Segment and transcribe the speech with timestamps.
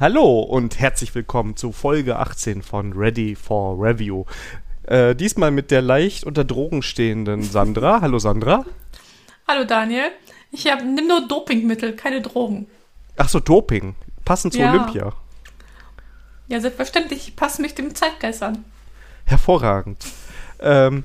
[0.00, 4.24] Hallo und herzlich willkommen zu Folge 18 von Ready for Review.
[4.84, 8.00] Äh, diesmal mit der leicht unter Drogen stehenden Sandra.
[8.00, 8.64] Hallo Sandra.
[9.48, 10.10] Hallo Daniel.
[10.52, 12.68] Ich hab, nimm nur Dopingmittel, keine Drogen.
[13.16, 13.96] Ach so, Doping.
[14.24, 14.70] Passend zu Ja.
[14.70, 15.12] Olympia.
[16.46, 17.28] Ja, selbstverständlich.
[17.28, 18.64] Ich passe mich dem Zeitgeist an.
[19.24, 20.04] Hervorragend.
[20.60, 21.02] Ähm,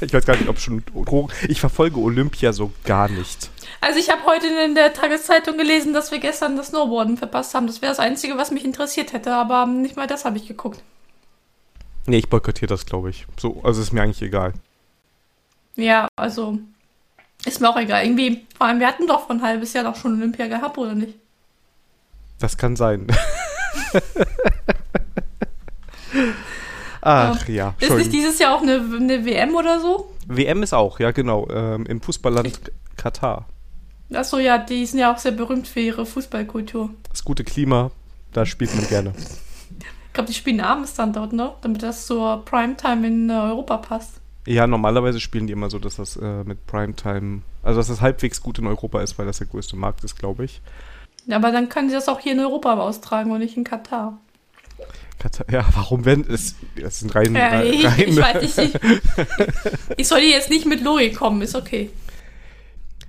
[0.00, 1.32] ich weiß gar nicht, ob schon Drogen.
[1.48, 3.50] Ich verfolge Olympia so gar nicht.
[3.80, 7.66] Also ich habe heute in der Tageszeitung gelesen, dass wir gestern das Snowboarden verpasst haben.
[7.66, 10.82] Das wäre das Einzige, was mich interessiert hätte, aber nicht mal das habe ich geguckt.
[12.06, 13.26] Nee, ich boykottiere das, glaube ich.
[13.38, 14.52] So, also ist mir eigentlich egal.
[15.76, 16.58] Ja, also
[17.44, 18.04] ist mir auch egal.
[18.04, 20.94] Irgendwie, vor allem, wir hatten doch vor ein halbes Jahr doch schon Olympia gehabt, oder
[20.94, 21.14] nicht?
[22.38, 23.06] Das kann sein.
[27.04, 27.74] Ach ja.
[27.80, 30.10] Ist nicht dieses Jahr auch eine, eine WM oder so?
[30.26, 31.46] WM ist auch, ja genau.
[31.50, 33.46] Ähm, Im Fußballland Katar.
[34.12, 36.90] Achso, ja, die sind ja auch sehr berühmt für ihre Fußballkultur.
[37.10, 37.90] Das gute Klima,
[38.32, 39.12] da spielt man gerne.
[39.78, 41.52] Ich glaube, die spielen abends dann dort, ne?
[41.60, 44.20] Damit das zur Primetime in äh, Europa passt.
[44.46, 48.40] Ja, normalerweise spielen die immer so, dass das äh, mit Primetime, also dass das halbwegs
[48.40, 50.62] gut in Europa ist, weil das der größte Markt ist, glaube ich.
[51.26, 54.20] Ja, aber dann können sie das auch hier in Europa austragen und nicht in Katar.
[55.50, 56.54] Ja, warum werden es?
[56.76, 58.74] Das sind rein, Ja, rein, ich, ich weiß nicht.
[58.74, 58.80] Ich,
[59.96, 61.90] ich soll hier jetzt nicht mit Logik kommen, ist okay.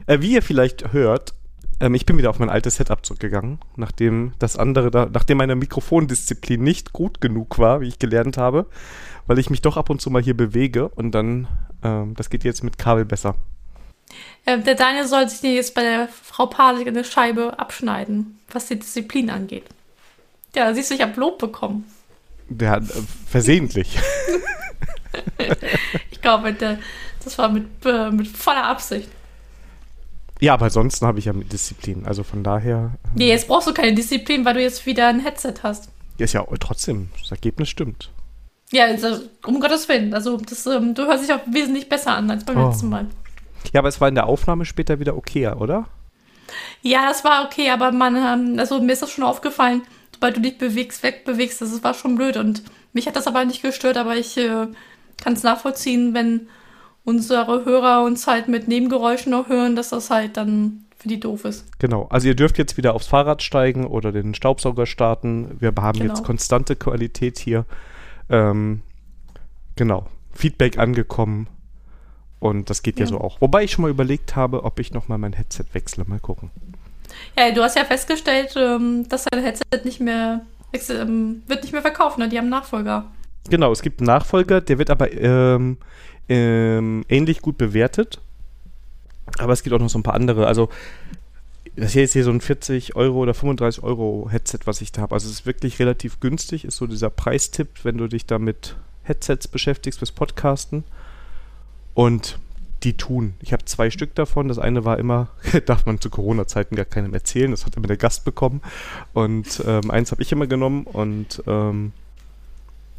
[0.08, 1.34] Äh, wie ihr vielleicht hört,
[1.80, 5.56] ähm, ich bin wieder auf mein altes Setup zurückgegangen, nachdem das andere da, nachdem meine
[5.56, 8.68] Mikrofondisziplin nicht gut genug war, wie ich gelernt habe,
[9.28, 11.48] weil ich mich doch ab und zu mal hier bewege und dann,
[11.84, 13.36] ähm, das geht jetzt mit Kabel besser.
[14.46, 18.80] Äh, der Daniel soll sich jetzt bei der Frau Pasig eine Scheibe abschneiden, was die
[18.80, 19.66] Disziplin angeht.
[20.56, 21.86] Ja, siehst du, ich habe Lob bekommen.
[22.62, 22.94] Hat äh,
[23.28, 23.98] versehentlich.
[26.12, 26.54] Ich glaube,
[27.24, 29.10] das war mit, äh, mit voller Absicht.
[30.42, 32.06] ja, aber ansonsten habe ich ja mit Disziplin.
[32.06, 35.54] Also von daher Nee, jetzt brauchst du keine Disziplin, weil du jetzt wieder ein Headset
[35.64, 35.90] hast.
[36.20, 38.12] äh, ist ja trotzdem, das Ergebnis stimmt.
[38.72, 40.14] Ja, also, um Gottes Willen.
[40.14, 42.68] Also, das, ähm, du hörst dich auch wesentlich besser an als beim Oh.
[42.70, 43.06] letzten Mal.
[43.72, 45.88] Ja, aber es war in der Aufnahme später wieder okayer, oder?
[46.82, 49.84] Ja, das war okay, aber man, ähm, also mir ist das schon aufgefallen,
[50.16, 53.62] sobald du dich bewegst, wegbewegst, das war schon blöd und mich hat das aber nicht
[53.62, 54.68] gestört, aber ich äh,
[55.22, 56.48] kann es nachvollziehen, wenn
[57.04, 61.44] unsere Hörer uns halt mit Nebengeräuschen noch hören, dass das halt dann für die doof
[61.44, 61.66] ist.
[61.80, 62.08] Genau.
[62.10, 65.58] Also ihr dürft jetzt wieder aufs Fahrrad steigen oder den Staubsauger starten.
[65.60, 66.14] Wir haben Genau.
[66.14, 67.66] jetzt konstante Qualität hier.
[68.30, 68.82] Ähm,
[69.76, 70.08] genau.
[70.34, 71.48] Feedback angekommen.
[72.40, 73.06] Und das geht ja.
[73.06, 73.10] Ja.
[73.10, 73.42] so auch.
[73.42, 76.06] Wobei ich schon mal überlegt habe, ob ich noch mal mein Headset wechsle.
[76.08, 76.52] Mal gucken.
[77.38, 80.42] Ja, du hast ja festgestellt, ähm, dass dein Headset nicht mehr
[80.90, 82.30] ähm, wird nicht mehr verkauft, ne?
[82.30, 83.06] Die haben Nachfolger.
[83.50, 85.78] Genau, es gibt einen Nachfolger, der wird aber ähm,
[86.30, 88.20] ähm, ähnlich gut bewertet.
[89.38, 90.48] Aber es gibt auch noch so ein paar andere.
[90.48, 90.70] Also,
[91.76, 95.02] das hier ist hier so ein 40 Euro oder 35 Euro Headset, was ich da
[95.02, 95.16] habe.
[95.16, 96.66] Also, es ist wirklich relativ günstig.
[96.66, 100.84] Ist so dieser Preistipp, wenn du dich da mit Headsets beschäftigst fürs Podcasten.
[101.94, 102.40] Und
[102.84, 103.34] die tun.
[103.42, 104.48] Ich habe zwei Stück davon.
[104.48, 105.30] Das eine war immer,
[105.66, 107.52] darf man zu Corona-Zeiten gar keinem erzählen.
[107.52, 108.62] Das hat immer der Gast bekommen.
[109.14, 110.84] Und ähm, eins habe ich immer genommen.
[110.84, 111.94] Und ähm,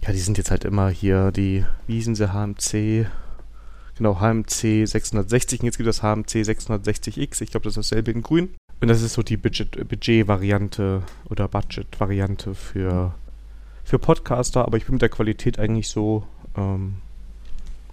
[0.02, 3.06] ja, die sind jetzt halt immer hier, die, wie hießen sie, HMC,
[3.96, 8.22] genau, HMC 660, und jetzt gibt es HMC 660X, ich glaube, das ist dasselbe in
[8.22, 8.50] grün.
[8.80, 13.14] Und das ist so die Budget- Budget-Variante oder Budget-Variante für,
[13.84, 16.24] für Podcaster, aber ich bin mit der Qualität eigentlich so,
[16.56, 16.96] ähm,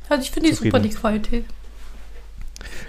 [0.10, 1.46] Also ich finde die super, die Qualität.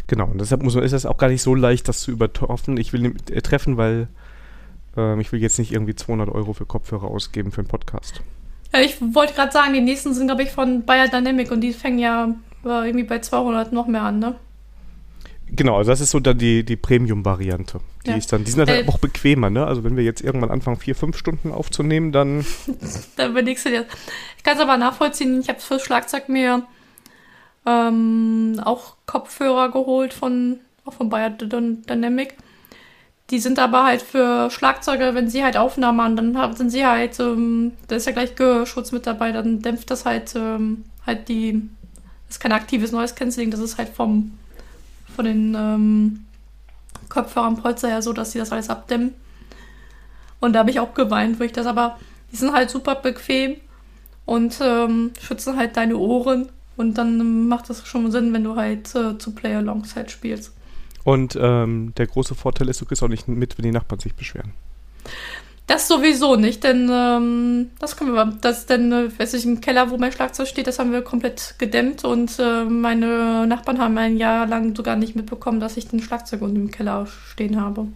[0.07, 2.77] Genau, und deshalb muss man, ist es auch gar nicht so leicht, das zu übertreffen.
[2.77, 4.09] Ich will nicht, äh, treffen, weil
[4.97, 8.23] ähm, ich will jetzt nicht irgendwie 200 Euro für Kopfhörer ausgeben für einen Podcast.
[8.73, 11.73] Ja, ich wollte gerade sagen, die nächsten sind, glaube ich, von Bayer Dynamic und die
[11.73, 14.35] fängen ja äh, irgendwie bei 200 noch mehr an, ne?
[15.47, 17.79] Genau, also das ist so dann die, die Premium-Variante.
[18.07, 18.17] Die Ja.
[18.17, 19.65] ist dann, die sind dann Äh, auch bequemer, ne?
[19.67, 22.45] Also wenn wir jetzt irgendwann anfangen, vier, fünf Stunden aufzunehmen, dann
[23.17, 23.85] Da überlegst du dir.
[24.39, 25.39] Ich kann es aber nachvollziehen.
[25.41, 26.63] Ich habe für Schlagzeug mir
[27.67, 32.37] ähm, auch Kopfhörer geholt von, auch von Bayer Dyn- Dynamic.
[33.31, 36.85] Die sind aber halt für Schlagzeuger, wenn sie halt Aufnahmen machen, dann haben, sind sie
[36.85, 41.29] halt, ähm, da ist ja gleich Gehörschutz mit dabei, dann dämpft das halt, ähm, halt
[41.29, 41.69] die,
[42.27, 44.39] das ist kein aktives Noise Cancelling, das ist halt vom,
[45.17, 46.27] von den ähm,
[47.09, 49.15] Kopfhörern Polster her so, dass sie das alles abdämmen.
[50.41, 51.99] Und da habe ich auch geweint, wo ich das aber,
[52.31, 53.57] die sind halt super bequem
[54.27, 56.51] und ähm, schützen halt deine Ohren.
[56.77, 60.53] Und dann macht das schon Sinn, wenn du halt äh, zu Play-Alongs halt spielst.
[61.05, 64.15] Und ähm, der große Vorteil ist, du kriegst auch nicht mit, wenn die Nachbarn sich
[64.15, 64.53] beschweren.
[65.67, 69.91] Das sowieso nicht, denn ähm, das können wir, das denn, äh, weiß ich, im Keller,
[69.91, 74.19] wo mein Schlagzeug steht, das haben wir komplett gedämmt und äh, meine Nachbarn haben ein
[74.19, 77.87] Jahr lang sogar nicht mitbekommen, dass ich den Schlagzeug unten im Keller stehen habe.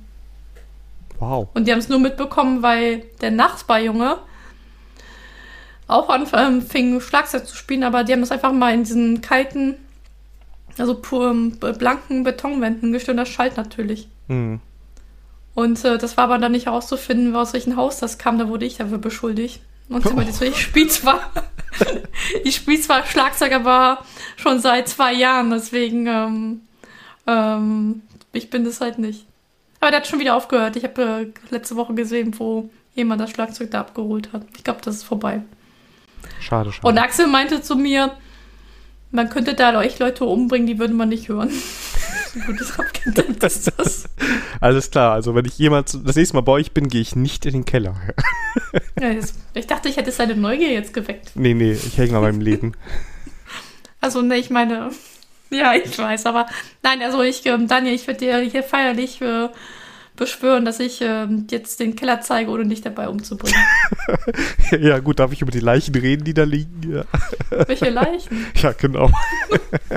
[1.19, 1.49] Wow.
[1.53, 4.17] Und die haben es nur mitbekommen, weil der Nachbarjunge
[5.89, 9.75] auch anfing, Schlagzeug zu spielen, aber die haben es einfach mal in diesen kalten,
[10.77, 13.19] also pur, blanken Betonwänden gestellt.
[13.19, 14.09] Das schallt natürlich.
[14.29, 14.61] Hm.
[15.55, 18.39] Und äh, das war aber dann nicht herauszufinden, aus welchem Haus das kam.
[18.39, 19.61] Da wurde ich dafür beschuldigt.
[19.89, 20.21] Und oh.
[20.21, 21.33] ich spiele zwar,
[22.45, 24.05] ich spiele zwar Schlagzeug, aber
[24.37, 25.51] schon seit zwei Jahren.
[25.51, 26.61] Deswegen, ähm,
[27.27, 28.03] ähm,
[28.33, 29.27] ich bin das halt nicht.
[29.81, 30.77] Aber der hat schon wieder aufgehört.
[30.77, 34.43] Ich habe äh, letzte Woche gesehen, wo jemand das Schlagzeug da abgeholt hat.
[34.57, 35.43] Ich glaube, das ist vorbei.
[36.41, 36.87] Schade, schade.
[36.87, 38.13] Und Axel meinte zu mir,
[39.11, 41.51] man könnte da echt Leute umbringen, die würden man nicht hören.
[42.47, 44.05] gutes Abkenntnis ist das.
[44.61, 47.47] Alles klar, also wenn ich jemals das nächste Mal bei euch bin, gehe ich nicht
[47.47, 47.97] in den Keller.
[49.01, 51.33] ja, das, ich dachte, ich hätte seine Neugier jetzt geweckt.
[51.35, 52.73] Nee, nee, ich hänge an meinem Leben.
[54.01, 54.91] Also, ne, ich meine,
[55.51, 56.47] ja, ich weiß, aber
[56.85, 59.49] nein, also ich, ähm, Daniel, ich würde dir hier feierlich äh,
[60.19, 63.59] beschwören, dass ich äh, jetzt den Keller zeige, ohne dich dabei umzubringen.
[64.79, 66.93] ja, gut, darf ich über die Leichen reden, die da liegen?
[66.93, 67.05] Ja.
[67.67, 68.47] Welche Leichen?
[68.57, 69.11] Ja, genau.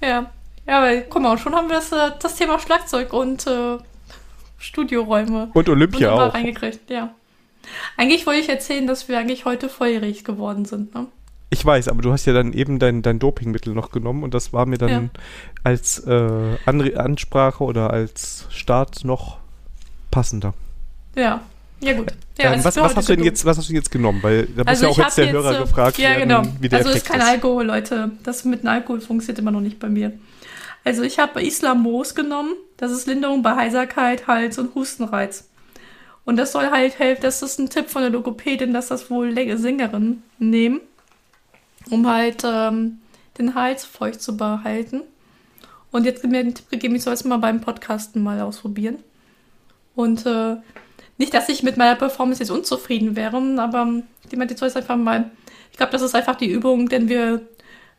[0.00, 0.30] ja.
[0.66, 3.78] Ja, aber guck mal, schon haben wir das, äh, das Thema Schlagzeug und äh,
[4.58, 5.50] Studioräume.
[5.54, 6.34] Und Olympia auch.
[6.34, 7.14] Reingekriegt, ja.
[7.96, 11.06] Eigentlich wollte ich erzählen, dass wir eigentlich heute volljährig geworden sind, ne?
[11.50, 14.52] Ich weiß, aber du hast ja dann eben dein, dein Dopingmittel noch genommen und das
[14.52, 15.08] war mir dann ja.
[15.64, 19.38] als äh, Ansprache oder als Start noch
[20.10, 20.52] passender.
[21.14, 21.40] Ja,
[21.80, 22.12] ja gut.
[22.38, 24.22] Ja, ähm, was, was, hast du denn jetzt, was hast du jetzt genommen?
[24.22, 26.42] Weil da also muss ja auch jetzt der jetzt, Hörer äh, gefragt ja, werden, genau.
[26.60, 27.22] wie der Also Effekt ist kein.
[27.22, 28.10] Alkohol, Leute.
[28.24, 30.12] Das mit dem Alkohol funktioniert immer noch nicht bei mir.
[30.84, 32.52] Also ich habe Islamos genommen.
[32.76, 35.48] Das ist Linderung bei Heiserkeit, Hals und Hustenreiz.
[36.24, 39.34] Und das soll halt helfen, das ist ein Tipp von der Logopädin, dass das wohl
[39.56, 40.80] Sängerinnen nehmen
[41.90, 42.98] um halt ähm,
[43.38, 45.02] den Hals feucht zu behalten.
[45.90, 48.98] Und jetzt mir den Tipp gegeben, ich soll es mal beim Podcasten mal ausprobieren.
[49.94, 50.56] Und äh,
[51.16, 54.76] nicht, dass ich mit meiner Performance jetzt unzufrieden wäre, aber die meinte, ich soll es
[54.76, 55.30] einfach mal.
[55.72, 57.42] Ich glaube, das ist einfach die Übung, denn wir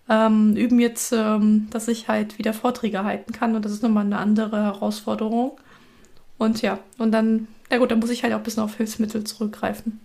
[0.08, 4.06] ähm, üben jetzt, ähm, dass ich halt wieder Vorträge halten kann und das ist nochmal
[4.06, 5.58] eine andere Herausforderung.
[6.38, 9.24] Und ja, und dann, ja gut, dann muss ich halt auch ein bisschen auf Hilfsmittel
[9.26, 10.00] zurückgreifen.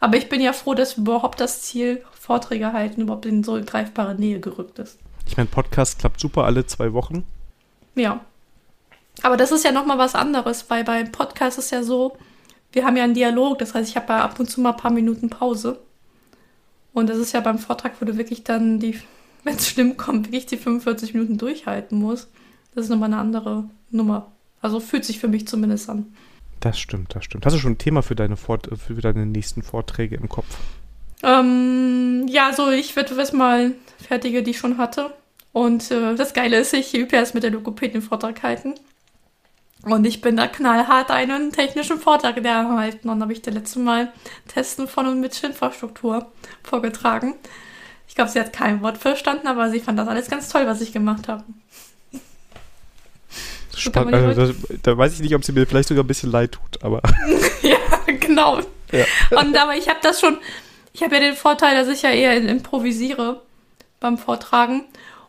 [0.00, 4.14] Aber ich bin ja froh, dass überhaupt das Ziel, Vorträge halten, überhaupt in so greifbare
[4.14, 4.98] Nähe gerückt ist.
[5.26, 7.24] Ich meine, Podcast klappt super alle zwei Wochen.
[7.94, 8.20] Ja.
[9.22, 12.16] Aber das ist ja nochmal was anderes, weil beim Podcast ist ja so,
[12.72, 14.76] wir haben ja einen Dialog, das heißt, ich habe ja ab und zu mal ein
[14.76, 15.80] paar Minuten Pause.
[16.92, 18.98] Und das ist ja beim Vortrag, wo du wirklich dann die,
[19.44, 22.28] wenn es schlimm kommt, wirklich die 45 Minuten durchhalten musst.
[22.74, 24.32] Das ist nochmal eine andere Nummer.
[24.60, 26.14] Also fühlt sich für mich zumindest an.
[26.66, 27.46] Das stimmt, das stimmt.
[27.46, 30.46] Hast du schon ein Thema für deine, Fort für deine nächsten Vorträge im Kopf?
[31.22, 35.14] Ähm, ja, so ich werde mal fertige, die ich schon hatte.
[35.52, 38.74] Und äh, das Geile ist, ich übe erst mit der Logopädin Vortrag halten.
[39.84, 43.10] Und ich bin da knallhart einen technischen Vortrag erhalten.
[43.10, 44.12] Und habe ich das letzte Mal
[44.48, 46.32] Testen von und mit Infrastruktur
[46.64, 47.34] vorgetragen.
[48.08, 50.80] Ich glaube, sie hat kein Wort verstanden, aber sie fand das alles ganz toll, was
[50.80, 51.44] ich gemacht habe.
[53.76, 54.14] Spannend.
[54.14, 57.02] Also, da weiß ich nicht, ob sie mir vielleicht sogar ein bisschen leid tut, aber.
[57.62, 57.76] ja,
[58.20, 58.60] genau.
[58.90, 59.04] Ja.
[59.38, 60.38] Und aber ich habe das schon,
[60.92, 63.42] ich habe ja den Vorteil, dass ich ja eher improvisiere
[64.00, 64.84] beim Vortragen.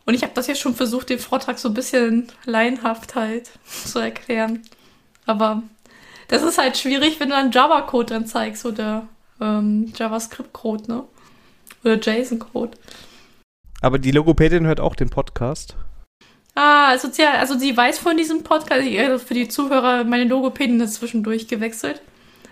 [0.05, 3.49] Und ich habe das jetzt schon versucht, den Vortrag so ein bisschen laienhaft halt
[3.85, 4.63] zu erklären.
[5.25, 5.63] Aber
[6.29, 9.07] das ist halt schwierig, wenn du einen Java-Code dann zeigst oder
[9.41, 11.03] ähm, JavaScript-Code, ne?
[11.83, 12.77] Oder JSON-Code.
[13.81, 15.75] Aber die Logopädin hört auch den Podcast.
[16.59, 20.81] Ah, also, ja, also sie weiß von diesem Podcast, also für die Zuhörer, meine Logopädin
[20.81, 22.01] ist zwischendurch gewechselt.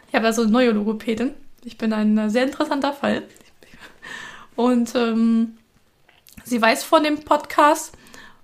[0.08, 1.32] Ich habe also eine neue Logopädin.
[1.64, 3.24] Ich bin ein äh, sehr interessanter Fall.
[4.56, 5.58] Und ähm,
[6.44, 7.98] sie weiß von dem Podcast.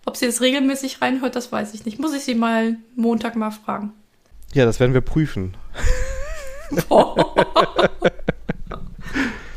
[0.03, 1.99] Ob sie es regelmäßig reinhört, das weiß ich nicht.
[1.99, 3.93] Muss ich sie mal Montag mal fragen.
[4.53, 5.55] Ja, das werden wir prüfen.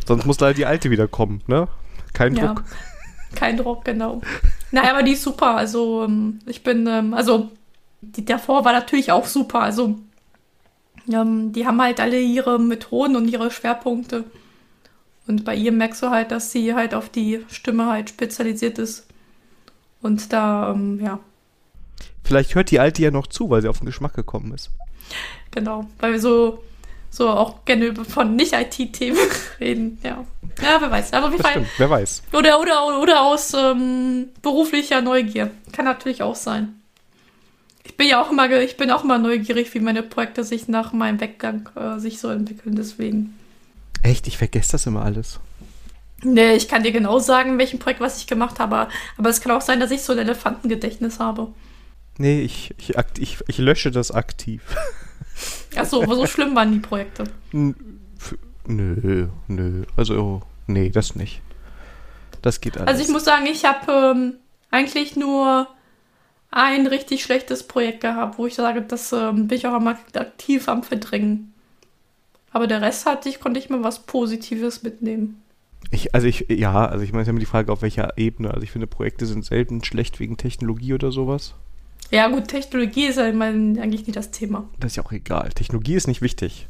[0.06, 1.66] Sonst muss leider die alte wieder kommen, ne?
[2.12, 2.58] Kein Druck.
[2.58, 3.36] Ja.
[3.36, 4.20] Kein Druck, genau.
[4.74, 5.54] Naja, aber die ist super.
[5.54, 7.52] Also, ähm, ich bin, ähm, also,
[8.00, 9.60] die davor war natürlich auch super.
[9.60, 10.00] Also,
[11.08, 14.24] ähm, die haben halt alle ihre Methoden und ihre Schwerpunkte.
[15.28, 19.06] Und bei ihr merkst du halt, dass sie halt auf die Stimme halt spezialisiert ist.
[20.02, 21.20] Und da, ja.
[22.24, 24.70] Vielleicht hört die Alte ja noch zu, weil sie auf den Geschmack gekommen ist.
[25.52, 26.64] Genau, weil wir so
[27.14, 29.18] so auch gerne von Nicht-IT-Themen
[29.60, 29.98] reden.
[30.02, 30.24] Ja.
[30.60, 31.12] ja, wer weiß.
[31.12, 32.24] Aber wie Fall, wer weiß.
[32.32, 35.50] Oder, oder, oder aus ähm, beruflicher Neugier.
[35.72, 36.80] Kann natürlich auch sein.
[37.84, 40.92] Ich bin ja auch immer, ich bin auch immer neugierig, wie meine Projekte sich nach
[40.92, 42.74] meinem Weggang äh, sich so entwickeln.
[42.74, 43.38] Deswegen.
[44.02, 44.26] Echt?
[44.26, 45.38] Ich vergesse das immer alles.
[46.24, 48.88] Nee, ich kann dir genau sagen, welchen Projekt, was ich gemacht habe.
[49.18, 51.52] Aber es kann auch sein, dass ich so ein Elefantengedächtnis habe.
[52.18, 54.62] Nee, ich, ich, ich, ich lösche das aktiv.
[55.76, 57.24] Achso, so schlimm waren die Projekte.
[58.66, 59.84] Nö, nö.
[59.96, 61.42] Also, nee, das nicht.
[62.42, 62.88] Das geht alles.
[62.88, 64.34] Also ich muss sagen, ich habe ähm,
[64.70, 65.66] eigentlich nur
[66.50, 70.68] ein richtig schlechtes Projekt gehabt, wo ich sage, das ähm, bin ich auch am aktiv
[70.68, 71.52] am Verdrängen.
[72.52, 75.42] Aber der Rest hatte ich, konnte ich mal was Positives mitnehmen.
[75.90, 78.52] Ich, also ich, ja, also ich meine, es ist immer die Frage, auf welcher Ebene.
[78.52, 81.54] Also ich finde, Projekte sind selten schlecht wegen Technologie oder sowas.
[82.10, 84.68] Ja gut, Technologie ist ja immer eigentlich nicht das Thema.
[84.78, 85.50] Das ist ja auch egal.
[85.50, 86.68] Technologie ist nicht wichtig.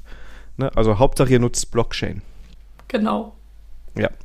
[0.57, 0.71] Ne?
[0.77, 2.23] Also Hauptsache ihr nutzt Blockchain.
[2.89, 3.35] Genau.
[3.97, 4.11] Ja.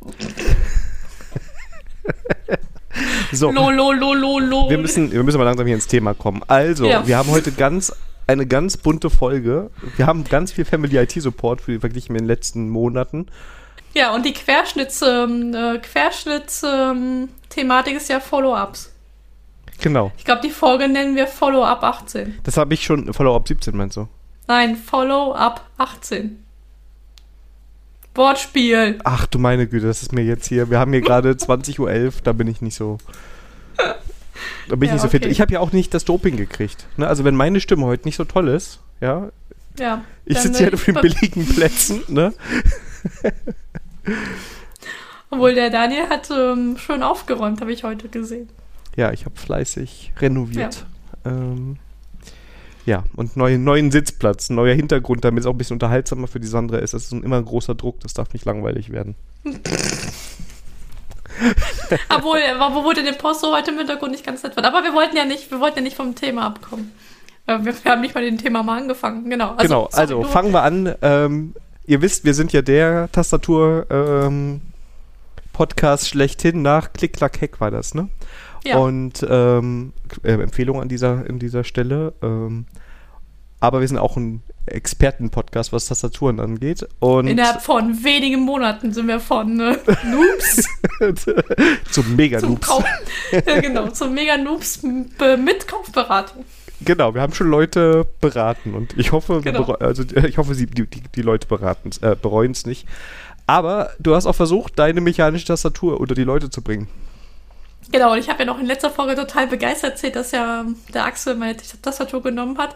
[3.31, 4.69] so, Lo, lo, lo, lo, lo.
[4.69, 6.41] wir müssen, wir müssen mal langsam hier ins Thema kommen.
[6.47, 7.05] Also, Ja.
[7.07, 7.93] wir haben heute ganz
[8.27, 9.71] eine ganz bunte Folge.
[9.97, 13.27] Wir haben ganz viel Family IT Support für verglichen mit den letzten Monaten.
[13.95, 18.91] Ja, und die Querschnitts, ähm, äh, Querschnitts, ähm, Thematik ist ja Follow-ups.
[19.81, 20.11] Genau.
[20.17, 22.39] Ich glaube, die Folge nennen wir Follow-up 18.
[22.43, 24.07] Das habe ich schon Follow-up 17, meinst du?
[24.47, 26.43] Nein, Follow-up 18.
[28.15, 28.99] Wortspiel.
[29.03, 30.69] Ach du meine Güte, das ist mir jetzt hier.
[30.69, 32.97] Wir haben hier gerade 20.11 Uhr, da bin ich nicht so.
[34.67, 35.23] Da bin ich Ja, nicht so fit.
[35.23, 35.31] okay.
[35.31, 36.85] Ich habe ja auch nicht das Doping gekriegt.
[36.97, 37.07] Ne?
[37.07, 39.29] Also wenn meine Stimme heute nicht so toll ist, ja,
[39.77, 40.03] Ja.
[40.25, 42.33] ich sitze hier auf den billigen Plätzen, ne?
[45.29, 48.49] Obwohl der Daniel hat ähm, schön aufgeräumt, habe ich heute gesehen.
[48.99, 50.85] Ja, ich habe fleißig renoviert.
[51.23, 51.77] Ja, ähm,
[52.85, 56.47] ja und neuen, neuen Sitzplatz, neuer Hintergrund, damit es auch ein bisschen unterhaltsamer für die
[56.47, 56.93] Sandra ist.
[56.93, 59.15] Das ist immer ein großer Druck, das darf nicht langweilig werden.
[62.09, 64.65] Obwohl, obwohl der den Post so heute im Hintergrund nicht ganz nett wird.
[64.65, 66.91] Aber wir wollten ja nicht, wir wollten ja nicht vom Thema abkommen.
[67.47, 69.29] Äh, Wir, haben nicht mal den Thema mal angefangen.
[69.29, 69.51] Genau.
[69.51, 70.93] Also, genau, sorry, also fangen wir an.
[71.01, 74.59] Ähm, ihr wisst, wir sind ja der Tastatur ähm,
[75.53, 78.09] Podcast schlechthin nach Klick, Klack, Heck war das, ne?
[78.69, 78.77] Ja.
[78.77, 82.13] Und ähm, äh, Empfehlung an dieser, an dieser Stelle.
[82.21, 82.65] Ähm,
[83.59, 86.87] aber wir sind auch ein Experten-Podcast, was Tastaturen angeht.
[86.99, 90.67] Und Innerhalb von wenigen Monaten sind wir von äh, Noobs
[91.91, 92.69] zum Mega-Noobs.
[93.31, 94.83] Ja, genau, zum Mega-Noobs
[95.19, 96.45] äh, mit Kaufberatung.
[96.81, 99.73] Genau, wir haben schon Leute beraten und ich hoffe, Genau.
[99.73, 102.87] also äh, ich hoffe, sie, die, die, Leute beraten, äh, bereuen es nicht.
[103.47, 106.87] Aber du hast auch versucht, deine mechanische Tastatur unter die Leute zu bringen.
[107.91, 111.05] Genau, und ich habe ja noch in letzter Folge total begeistert erzählt, dass ja der
[111.05, 112.75] Axel meine Tastatur genommen hat.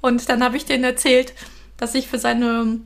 [0.00, 1.32] Und dann habe ich denen erzählt,
[1.76, 2.80] dass ich für seine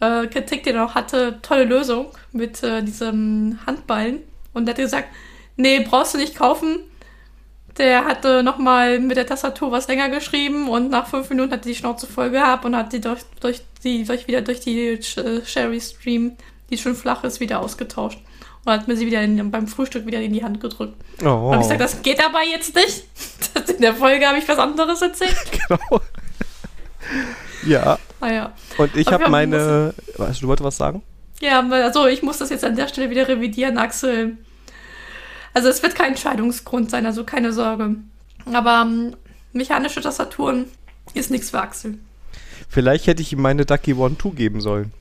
[0.00, 4.20] äh, Kritik, die er noch hatte, tolle Lösung mit äh, diesem Handballen.
[4.52, 5.08] Und er hat gesagt,
[5.56, 6.78] nee, brauchst du nicht kaufen.
[7.78, 11.74] Der hatte nochmal mit der Tastatur was länger geschrieben und nach fünf Minuten hat die
[11.74, 16.36] Schnauze voll gehabt und hat die durch, durch die durch wieder durch die Sherry Stream,
[16.70, 18.18] die schon flach ist, wieder ausgetauscht.
[18.66, 20.96] Und hat mir sie wieder in, beim Frühstück wieder in die Hand gedrückt.
[21.22, 23.04] Oh, Und hab ich gesagt, das geht aber jetzt nicht.
[23.76, 25.36] In der Folge habe ich was anderes erzählt.
[25.68, 26.00] genau.
[27.64, 28.52] ja, Naja.
[28.76, 29.94] und ich habe meine.
[30.16, 31.02] Was, du wolltest was sagen?
[31.40, 34.36] Ja, also ich muss das jetzt an der Stelle wieder revidieren, Axel.
[35.54, 37.96] Also es wird kein Entscheidungsgrund sein, also keine Sorge.
[38.52, 39.14] Aber ähm,
[39.52, 40.64] mechanische Tastaturen
[41.14, 41.98] ist nichts für Axel.
[42.68, 44.92] Vielleicht hätte ich ihm meine Ducky One 2 geben sollen.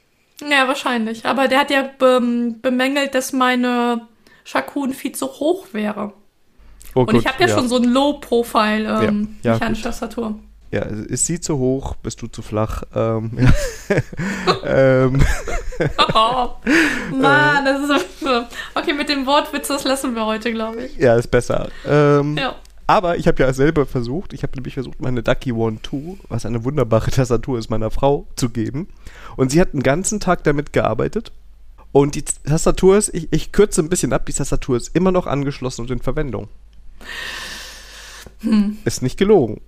[0.42, 1.25] Ja, wahrscheinlich.
[1.25, 4.01] Aber der hat ja bem- bemängelt, dass meine
[4.44, 6.13] Shakun viel zu hoch wäre.
[6.94, 9.82] Oh Und ich habe ja, schon so ein Low-Profile ähm, Ja, ja, gut.
[9.84, 10.39] Tastatur.
[10.72, 12.84] Ja, ist sie zu hoch, bist du zu flach.
[12.94, 13.96] Ähm, ja.
[14.65, 15.24] ähm,
[16.13, 16.50] Oh,
[17.15, 18.06] Mann, das ist.
[18.74, 20.96] Okay, mit dem Wortwitz, das lassen wir heute, glaube ich.
[20.98, 21.70] ja, ist besser.
[21.86, 22.56] Ähm, Ja.
[22.88, 26.46] Aber ich habe ja selber versucht, ich habe nämlich versucht, meine Ducky One 2, was
[26.46, 28.88] eine wunderbare Tastatur ist, meiner Frau zu geben.
[29.38, 31.32] Und sie hat einen ganzen Tag damit gearbeitet.
[31.92, 35.27] Und die Tastatur ist, ich, ich kürze ein bisschen ab, die Tastatur ist immer noch
[35.27, 36.50] angeschlossen und in Verwendung.
[38.84, 39.62] Ist nicht gelogen.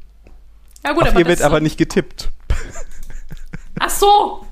[0.83, 2.29] Ja, gut, Auf aber ihr wird aber nicht getippt.
[3.79, 4.45] Ach so!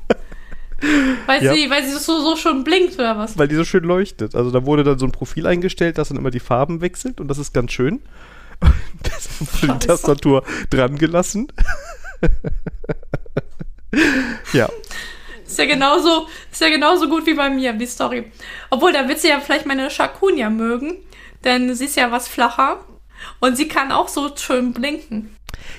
[1.25, 1.53] Weil, Ja.
[1.53, 3.37] sie, weil sie so, so schon blinkt, oder was?
[3.37, 4.35] weil die so schön leuchtet.
[4.35, 7.27] Also da wurde dann so ein Profil eingestellt, das dann immer die Farben wechselt und
[7.27, 8.01] das ist ganz schön.
[9.03, 9.87] Das wurde die.
[9.87, 11.47] Tastatur dran gelassen.
[14.53, 14.69] ja,
[15.45, 18.31] Ist ja genauso, ist ja genauso gut wie bei mir, die Story.
[18.69, 20.97] Obwohl, da wird sie ja vielleicht meine Shakunia mögen,
[21.43, 22.83] denn sie ist ja was flacher
[23.39, 25.35] und sie kann auch so schön blinken.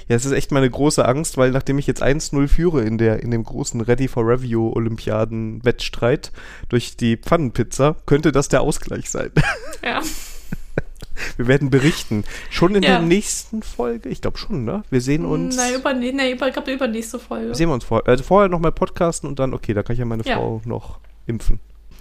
[0.08, 3.22] ja, es ist echt meine große Angst, weil nachdem ich jetzt 1-0 führe in, der,
[3.22, 6.32] in dem großen Ready for Review Olympiaden Wettstreit
[6.68, 9.30] durch die Pfannenpizza, könnte das der Ausgleich sein.
[9.84, 10.00] Ja.
[11.36, 12.24] Wir werden berichten.
[12.50, 12.90] Schon in Ja.
[12.90, 14.08] der nächsten Folge?
[14.08, 14.82] Ich glaube schon, ne?
[14.90, 15.56] Wir sehen uns.
[15.56, 17.54] Na, über, nee, über, ich glaube, übernächste Folge.
[17.54, 20.04] Sehen wir uns vor, also vorher nochmal podcasten und dann, okay, da kann ich ja
[20.04, 20.36] meine Ja.
[20.36, 21.60] Frau noch impfen.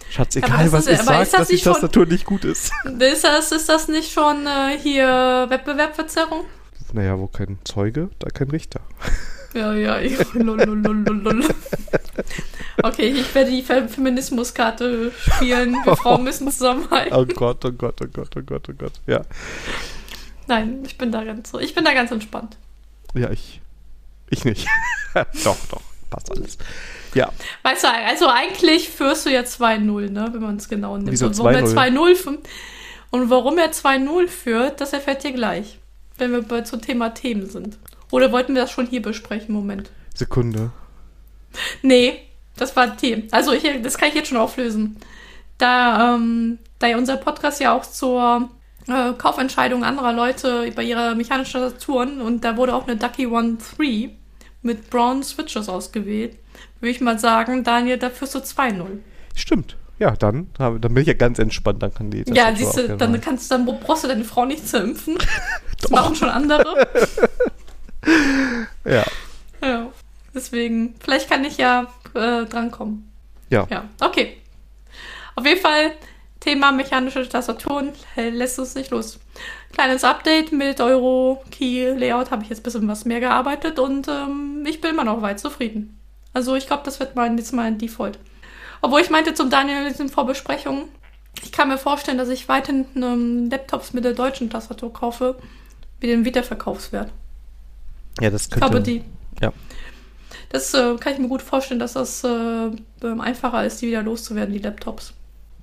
[0.10, 2.45] Schatz, egal was ich aber sag, ist das dass die nicht schon- Tastatur nicht gut
[2.45, 2.72] ist.
[3.00, 6.41] Ist das, ist das nicht schon äh, hier Wettbewerbverzerrung?
[6.93, 8.81] Naja, wo kein Zeuge, da kein Richter.
[9.55, 10.17] Ja, ja, ich.
[12.83, 15.75] Okay, ich werde die Fe- Feminismuskarte spielen.
[15.85, 17.13] Wir Frauen müssen zusammenhalten.
[17.15, 18.91] Oh Gott, oh Gott, oh Gott, oh Gott, oh Gott.
[19.07, 19.21] Ja,
[20.47, 21.59] Nein, ich bin da ganz so.
[21.59, 22.57] Ich bin da ganz entspannt.
[23.15, 23.62] ja, ich.
[24.29, 24.67] Ich nicht.
[25.43, 26.57] doch, doch, passt alles.
[27.13, 27.31] Ja,
[27.63, 31.12] Weißt du, also eigentlich führst du ja 2-0, ne, wenn man es genau nimmt.
[31.12, 31.93] Wieso und warum er 2-0?
[31.93, 32.38] 2-0 fü-
[33.12, 35.79] und warum er 2-0 führt, das erfährt ihr gleich,
[36.17, 37.77] wenn wir bei zum Thema Themen sind.
[38.15, 39.53] Oder wollten wir das schon hier besprechen?
[39.53, 39.91] Moment.
[40.13, 40.72] Sekunde.
[41.81, 42.22] Nee,
[42.55, 43.27] das war Themen.
[43.31, 44.95] Also ich, das kann ich jetzt schon auflösen.
[45.57, 48.50] Da, ähm, da ja unser Podcast ja auch zur
[48.88, 53.57] äh, Kaufentscheidung anderer Leute bei ihrer mechanischen Tastaturen und da wurde auch eine Ducky One
[53.77, 54.12] 3
[54.62, 56.38] mit Brown Switches ausgewählt,
[56.79, 59.00] würde ich mal sagen, Daniel, da führst du 2-0.
[59.36, 59.75] Stimmt.
[60.00, 61.84] Ja, dann, dann bin ich ja ganz entspannt.
[61.84, 64.24] Dann kann die Ja, Tastatur siehst auch du, dann kannst du, dann brauchst du deine
[64.24, 65.17] Frau nicht zu impfen.
[65.81, 66.88] Das machen schon andere.
[68.85, 69.03] Ja,
[69.62, 69.91] Ja.
[70.33, 73.12] Deswegen, vielleicht kann ich ja äh, drankommen.
[73.50, 73.65] ja.
[73.69, 74.38] Ja, okay.
[75.35, 75.93] Auf jeden Fall,
[76.39, 79.19] Thema mechanische Tastaturen lässt uns nicht los.
[79.71, 84.07] Kleines Update mit Euro Key Layout habe ich jetzt ein bisschen was mehr gearbeitet und
[84.07, 86.00] ähm, ich bin immer noch weit zufrieden.
[86.33, 88.19] Also ich glaube, das wird mein, jetzt mein Default.
[88.81, 90.89] Obwohl ich meinte zum Daniel in den Vorbesprechungen,
[91.43, 95.38] ich kann mir vorstellen, dass ich weiterhin ähm, Laptops mit der deutschen Tastatur kaufe,
[96.01, 97.12] mit dem Wiederverkaufswert.
[98.22, 98.67] Ja, das könnte.
[98.67, 99.03] glaube, die.
[99.41, 99.51] Ja.
[100.50, 104.03] Das äh, kann ich mir gut vorstellen, dass das äh, ähm, einfacher ist, die wieder
[104.03, 105.13] loszuwerden, die Laptops.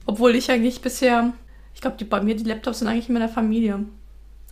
[0.04, 1.32] Obwohl ich eigentlich bisher,
[1.74, 3.80] ich glaube, bei mir die Laptops sind eigentlich in meiner Familie.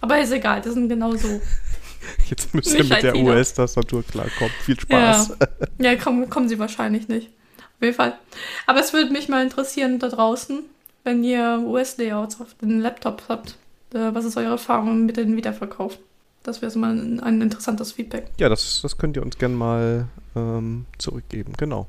[0.01, 1.29] Aber ist egal, das sind genau so.
[2.31, 3.15] Jetzt müsst ihr mit der.
[3.17, 4.53] US-Tastatur klarkommen.
[4.65, 5.37] Viel Spaß.
[5.79, 7.29] Ja, kommen, kommen sie wahrscheinlich nicht.
[7.59, 8.19] Auf jeden Fall.
[8.67, 10.61] Aber es würde mich mal interessieren da draußen,
[11.05, 13.57] wenn ihr US-Layouts auf den Laptops habt.
[13.93, 15.99] Äh, was ist eure Erfahrung mit dem Wiederverkauf?
[16.43, 18.27] Das wäre so mal ein, ein interessantes Feedback.
[18.39, 21.53] Ja, das, das könnt ihr uns gerne mal ähm, zurückgeben.
[21.59, 21.87] Genau.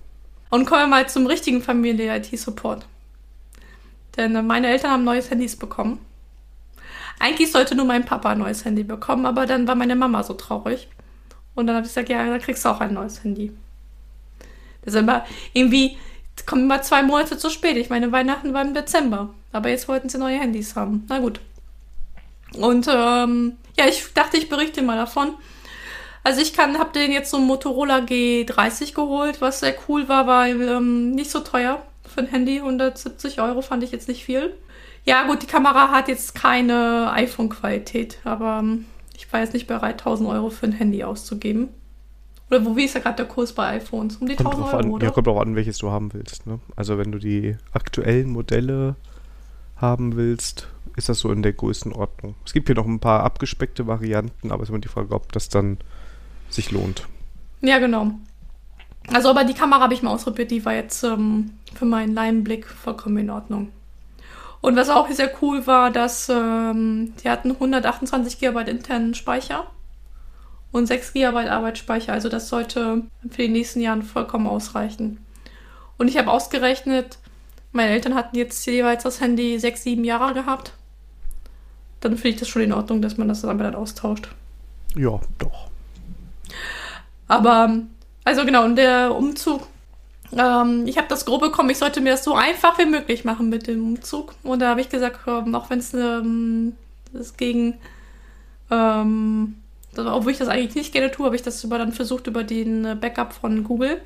[0.50, 2.86] Und kommen wir mal zum richtigen Familie-IT-Support.
[4.18, 6.00] Denn äh, meine Eltern haben neues Handys bekommen.
[7.20, 10.34] Eigentlich sollte nur mein Papa ein neues Handy bekommen, aber dann war meine Mama so
[10.34, 10.90] traurig.
[11.56, 13.52] Und dann habe ich gesagt, ja, dann kriegst du auch ein neues Handy.
[14.84, 15.98] Das ist immer irgendwie,
[16.46, 17.78] kommt immer zwei Monate zu spät.
[17.78, 19.30] Ich meine, Weihnachten war im Dezember.
[19.52, 21.06] Aber jetzt wollten sie neue Handys haben.
[21.08, 21.40] Na gut.
[22.58, 25.34] Und ähm, ja, ich dachte, ich berichte mal davon.
[26.24, 30.28] Also ich kann, habe den jetzt so einen Motorola G30 geholt, was sehr cool war,
[30.28, 32.58] war ähm, nicht so teuer für ein Handy.
[32.58, 34.54] 170 Euro fand ich jetzt nicht viel.
[35.04, 38.86] Ja gut, die Kamera hat jetzt keine iPhone-Qualität, aber ähm,
[39.16, 41.70] ich war jetzt nicht bereit, 1000 Euro für ein Handy auszugeben.
[42.52, 44.18] Oder wo, wie ist ja gerade der Kurs bei iPhones?
[44.18, 45.06] Um die Kommt 1000 drauf Euro, an, oder?
[45.06, 46.46] ja, kommt auch an, welches du haben willst.
[46.46, 46.60] Ne?
[46.76, 48.96] Also wenn du die aktuellen Modelle
[49.82, 52.36] haben willst, ist das so in der Größenordnung.
[52.46, 55.32] Es gibt hier noch ein paar abgespeckte Varianten, aber es ist immer die Frage, ob
[55.32, 55.78] das dann
[56.50, 57.08] sich lohnt.
[57.62, 58.12] Ja, genau.
[59.12, 62.68] Also, aber die Kamera habe ich mal ausprobiert, die war jetzt ähm, für meinen Laienblick
[62.68, 63.70] vollkommen in Ordnung.
[64.62, 69.66] Und was auch sehr cool war, dass ähm, die hatten 128 GB internen Speicher
[70.72, 72.14] und 6 GB Arbeitsspeicher.
[72.14, 75.26] Also das sollte für die nächsten Jahre vollkommen ausreichen.
[75.98, 77.18] Und ich habe ausgerechnet,
[77.72, 80.74] meine Eltern hatten jetzt jeweils das Handy 6, 7 Jahre gehabt.
[82.02, 84.30] Dann finde ich das schon in Ordnung, dass man das dann dann austauscht.
[84.96, 85.70] Ja, doch.
[87.28, 87.80] Aber,
[88.26, 89.68] also genau, und der Umzug,
[90.38, 93.50] ähm, ich habe das grob bekommen, ich sollte mir das so einfach wie möglich machen
[93.50, 94.34] mit dem Umzug.
[94.44, 96.74] Und da habe ich gesagt, ähm, auch wenn es ähm,
[97.38, 97.76] gegen,
[98.70, 99.56] ähm,
[99.94, 102.44] das, obwohl ich das eigentlich nicht gerne tue, habe ich das über, dann versucht über
[102.44, 104.02] den äh, Backup von Google.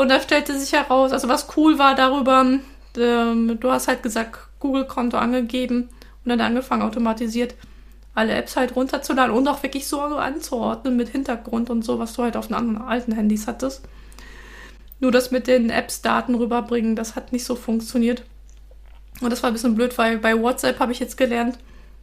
[0.00, 2.58] Und da stellte sich heraus, also was cool war darüber,
[2.96, 5.90] ähm, du hast halt gesagt, Google-Konto angegeben
[6.24, 7.54] und dann angefangen automatisiert
[8.14, 12.22] alle Apps halt runterzuladen und auch wirklich so anzuordnen mit Hintergrund und so, was du
[12.22, 13.82] halt auf den anderen alten Handys hattest.
[15.00, 18.22] Nur das mit den Apps Daten rüberbringen, das hat nicht so funktioniert.
[19.20, 21.58] Und das war ein bisschen blöd, weil bei WhatsApp habe ich jetzt gelernt,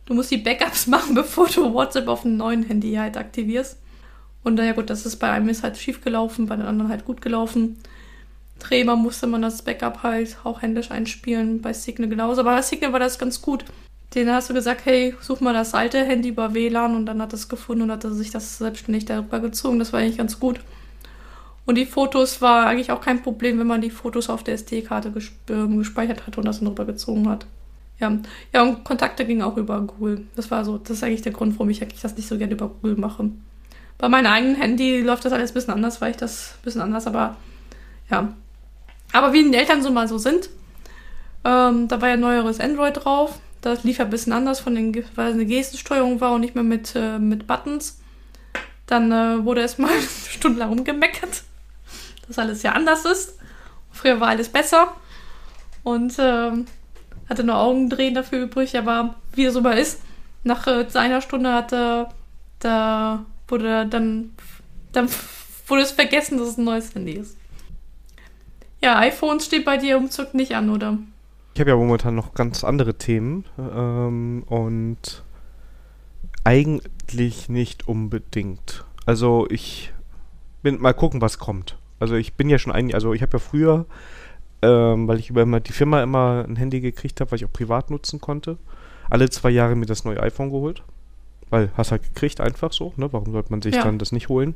[0.05, 3.79] du musst die Backups machen, bevor du WhatsApp auf einem neuen Handy halt aktivierst.
[4.47, 7.03] Und naja gut, das ist bei einem ist halt schief gelaufen, bei den anderen halt
[7.03, 7.77] gut gelaufen.
[8.59, 12.39] Trema musste man das Backup halt auch händisch einspielen, bei Signal genauso.
[12.39, 13.65] Aber bei Signal war das ganz gut.
[14.15, 17.33] Den hast du gesagt, hey, such mal das alte Handy über WLAN und dann hat
[17.33, 19.79] es gefunden und hat er sich das selbstständig darüber gezogen.
[19.79, 20.61] Das war eigentlich ganz gut.
[21.65, 25.11] Und die Fotos war eigentlich auch kein Problem, wenn man die Fotos auf der SD-Karte
[25.49, 27.45] ähm, gespeichert hat und das dann rübergezogen hat.
[27.99, 28.17] Ja.
[28.53, 30.25] ja, und Kontakte gingen auch über Google.
[30.37, 32.53] Das war so, das ist eigentlich der Grund, warum ich eigentlich das nicht so gerne
[32.53, 33.29] über Google mache.
[33.97, 36.81] Bei meinem eigenen Handy läuft das alles ein bisschen anders, weil ich das ein bisschen
[36.81, 37.35] anders, aber
[38.09, 38.33] ja.
[39.13, 40.49] Aber wie die Eltern so mal so sind,
[41.43, 43.39] ähm, da war ja neueres Android drauf.
[43.61, 46.55] Das lief ja ein bisschen anders, von den, weil es eine Gestensteuerung war und nicht
[46.55, 47.99] mehr mit, äh, mit Buttons.
[48.85, 49.91] Dann äh, wurde erstmal
[50.29, 51.43] stundenlang rumgemeckert,
[52.27, 53.39] dass alles ja anders ist.
[53.91, 54.93] Früher war alles besser.
[55.83, 56.51] Und äh,
[57.29, 60.01] hatte nur Augendrehen dafür übrig, aber wie es so mal ist,
[60.43, 62.07] nach äh, einer Stunde hatte,
[62.59, 64.31] da wurde dann,
[64.91, 65.09] dann
[65.67, 67.37] wurde es vergessen, dass es ein neues Handy ist.
[68.81, 70.97] Ja, iPhone steht bei dir Umzug nicht an, oder?
[71.53, 75.23] Ich habe ja momentan noch ganz andere Themen ähm, und
[76.43, 78.85] eigentlich nicht unbedingt.
[79.05, 79.91] Also ich
[80.61, 81.77] bin mal gucken, was kommt.
[81.99, 83.85] Also ich bin ja schon ein, also ich habe ja früher,
[84.61, 87.89] ähm, weil ich über die Firma immer ein Handy gekriegt habe, was ich auch privat
[87.89, 88.57] nutzen konnte,
[89.09, 90.83] alle zwei Jahre mir das neue iPhone geholt.
[91.49, 93.11] Weil hast halt gekriegt einfach so, ne?
[93.11, 93.83] Warum sollte man sich ja.
[93.83, 94.55] dann das nicht holen?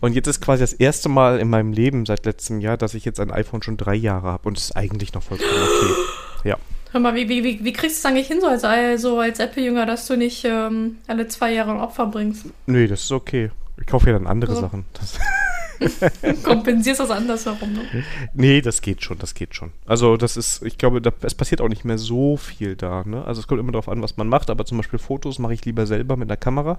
[0.00, 3.04] Und jetzt ist quasi das erste Mal in meinem Leben seit letztem Jahr, dass ich
[3.04, 5.94] jetzt ein iPhone schon drei Jahre habe und es ist eigentlich noch vollkommen okay.
[6.48, 6.58] Ja.
[6.92, 9.86] Hör mal, wie, wie, wie, kriegst du es eigentlich hin, so als, also als Apple-Jünger,
[9.86, 12.46] dass du nicht ähm, alle zwei Jahre ein Opfer bringst?
[12.66, 13.50] Nee, das ist okay.
[13.80, 14.60] Ich kaufe ja dann andere so.
[14.60, 14.84] Sachen.
[16.42, 18.04] Kompensierst das andersherum, ne?
[18.34, 19.72] Nee, das geht schon, das geht schon.
[19.86, 23.24] Also das ist, ich glaube, da, es passiert auch nicht mehr so viel da, ne?
[23.24, 25.64] Also es kommt immer darauf an, was man macht, aber zum Beispiel Fotos mache ich
[25.64, 26.78] lieber selber mit einer Kamera.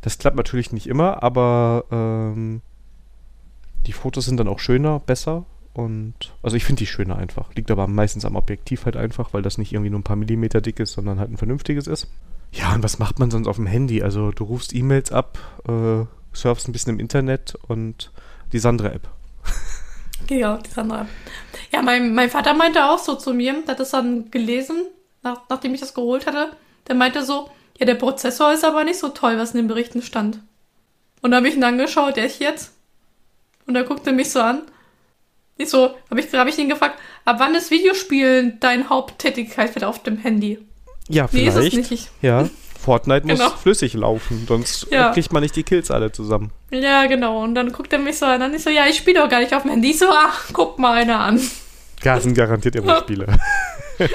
[0.00, 2.62] Das klappt natürlich nicht immer, aber ähm,
[3.86, 7.54] die Fotos sind dann auch schöner, besser und also ich finde die schöner einfach.
[7.54, 10.60] Liegt aber meistens am Objektiv halt einfach, weil das nicht irgendwie nur ein paar Millimeter
[10.60, 12.08] dick ist, sondern halt ein vernünftiges ist.
[12.52, 14.02] Ja, und was macht man sonst auf dem Handy?
[14.02, 18.10] Also du rufst E-Mails ab, äh, surfst ein bisschen im Internet und
[18.52, 19.08] die Sandra-App.
[20.26, 21.08] Genau, die Sandra-App.
[21.72, 24.84] Ja, mein, mein Vater meinte auch so zu mir, der hat das dann gelesen,
[25.22, 26.50] nach, nachdem ich das geholt hatte.
[26.88, 30.02] Der meinte so, ja, der Prozessor ist aber nicht so toll, was in den Berichten
[30.02, 30.40] stand.
[31.22, 32.72] Und da habe ich ihn angeschaut, der ist jetzt.
[33.66, 34.62] Und er guckte mich so an.
[35.56, 40.02] Ich so, habe ich, hab ich ihn gefragt, ab wann ist Videospielen dein Haupttätigkeitsfeld auf
[40.02, 40.58] dem Handy?
[41.08, 41.56] Ja, vielleicht.
[41.56, 42.10] Nee, ist es nicht.
[42.22, 42.48] Ja.
[42.80, 43.50] Fortnite muss genau.
[43.50, 45.12] flüssig laufen, sonst ja.
[45.12, 46.50] kriegt man nicht die Kills alle zusammen.
[46.70, 47.42] Ja, genau.
[47.42, 49.40] Und dann guckt er mich so an, dann ich so, ja, ich spiele doch gar
[49.40, 49.90] nicht auf dem Handy.
[49.90, 51.40] Ich so, ach, guck mal einer an.
[52.02, 53.26] Ja, sind garantiert immer Spiele.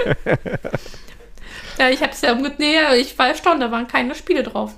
[1.77, 4.73] ja, ich hab's ja umgedreht, nee, ich war erstaunt, da waren keine Spiele drauf.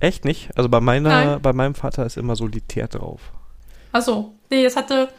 [0.00, 0.50] Echt nicht?
[0.56, 3.20] Also bei meiner, bei meinem Vater ist immer Solitär drauf.
[3.92, 5.10] Achso, nee, es hatte,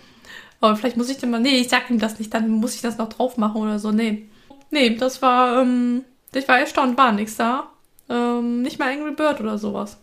[0.59, 2.75] aber oh, vielleicht muss ich dem mal, nee, ich sag ihm das nicht, dann muss
[2.75, 4.27] ich das noch drauf machen oder so, nee.
[4.71, 6.03] Nee, das war, ähm,
[6.35, 7.69] ich war erstaunt, war nichts da.
[8.09, 9.97] Ähm, nicht mal Angry Bird oder sowas.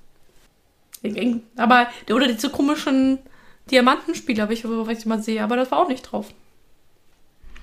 [1.57, 3.19] Aber, oder diese komischen
[3.71, 6.27] Diamantenspiele habe ich, was ich mal sehe, aber das war auch nicht drauf.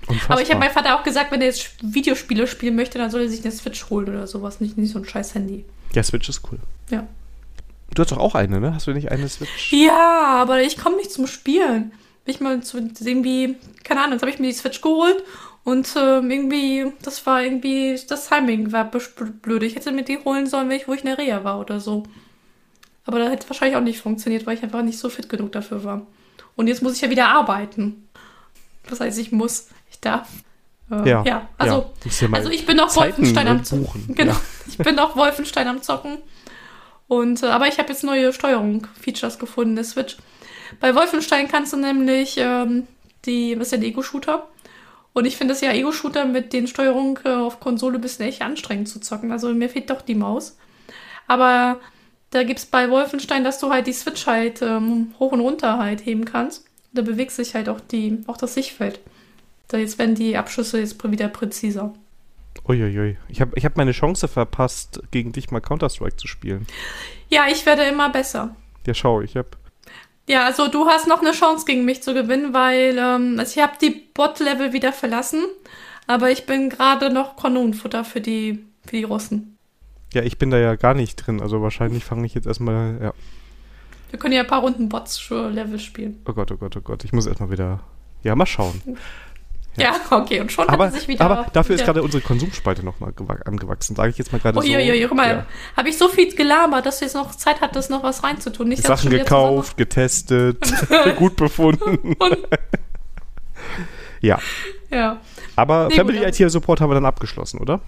[0.07, 0.35] Unfassbar.
[0.35, 3.21] Aber ich habe meinem Vater auch gesagt, wenn er jetzt Videospiele spielen möchte, dann soll
[3.21, 5.65] er sich eine Switch holen oder sowas, nicht, nicht so ein scheiß Handy.
[5.93, 6.59] Ja, Switch ist cool.
[6.89, 7.05] Ja.
[7.93, 8.73] Du hast doch auch eine, ne?
[8.73, 9.73] Hast du nicht eine Switch?
[9.73, 11.91] Ja, aber ich komme nicht zum Spielen.
[12.25, 15.23] Ich mal zu irgendwie, keine Ahnung, jetzt habe ich mir die Switch geholt
[15.67, 19.63] und äh, irgendwie, das war irgendwie, das Timing war blöd.
[19.63, 21.81] Ich hätte mir die holen sollen, wenn ich, wo ich in der Reha war oder
[21.81, 22.03] so.
[23.05, 25.51] Aber da hätte es wahrscheinlich auch nicht funktioniert, weil ich einfach nicht so fit genug
[25.51, 26.07] dafür war.
[26.55, 28.07] Und jetzt muss ich ja wieder arbeiten.
[28.89, 30.29] Das heißt, ich muss, ich darf.
[30.89, 32.29] Äh, ja, ja, also, ja.
[32.31, 34.05] also ich bin noch Zeiten Wolfenstein am Zocken.
[34.15, 34.41] Genau, ja.
[34.69, 36.19] ich bin noch Wolfenstein am Zocken.
[37.09, 40.15] Und, äh, aber ich habe jetzt neue Steuerung, Features gefunden, der Switch.
[40.79, 42.87] Bei Wolfenstein kannst du nämlich ähm,
[43.25, 44.47] die, was ist der Ego-Shooter?
[45.17, 48.43] Und ich finde es ja Ego-Shooter mit den Steuerungen äh, auf Konsole ein bisschen echt
[48.43, 49.31] anstrengend zu zocken.
[49.31, 50.59] Also mir fehlt doch die Maus.
[51.25, 51.79] Aber
[52.29, 55.79] da gibt es bei Wolfenstein, dass du halt die Switch halt ähm, hoch und runter
[55.79, 56.65] halt heben kannst.
[56.93, 58.99] Da bewegt sich halt auch die, auch das Sichtfeld.
[59.69, 61.95] Da jetzt werden die Abschüsse jetzt wieder präziser.
[62.69, 63.17] Uiuiui.
[63.27, 66.67] Ich habe ich hab meine Chance verpasst, gegen dich mal Counter-Strike zu spielen.
[67.27, 68.55] Ja, ich werde immer besser.
[68.85, 69.49] Ja, schau, ich habe
[70.27, 73.63] ja, also du hast noch eine Chance gegen mich zu gewinnen, weil ähm, also ich
[73.63, 75.43] habe die Bot-Level wieder verlassen,
[76.05, 79.57] aber ich bin gerade noch Kanonenfutter für die, für die Russen.
[80.13, 83.13] Ja, ich bin da ja gar nicht drin, also wahrscheinlich fange ich jetzt erstmal, ja.
[84.09, 86.21] Wir können ja ein paar Runden Bots-Level spielen.
[86.25, 87.81] Oh Gott, oh Gott, oh Gott, ich muss erstmal wieder,
[88.23, 88.81] ja, mal schauen.
[89.77, 91.23] Ja, okay, und schon aber, sich wieder.
[91.23, 93.13] Aber dafür wieder ist gerade unsere Konsumspalte nochmal
[93.45, 94.67] angewachsen, sage ich jetzt mal gerade so.
[94.67, 95.45] Uiuiui, guck mal, ja.
[95.75, 98.69] habe ich so viel gelabert, dass du jetzt noch Zeit hattest, noch was reinzutun.
[98.69, 100.57] Nicht, Sachen gekauft, getestet,
[101.17, 102.15] gut befunden.
[104.21, 104.39] ja.
[104.89, 105.21] Ja.
[105.55, 107.81] Aber nee, Family gut, IT Support haben wir dann abgeschlossen, oder?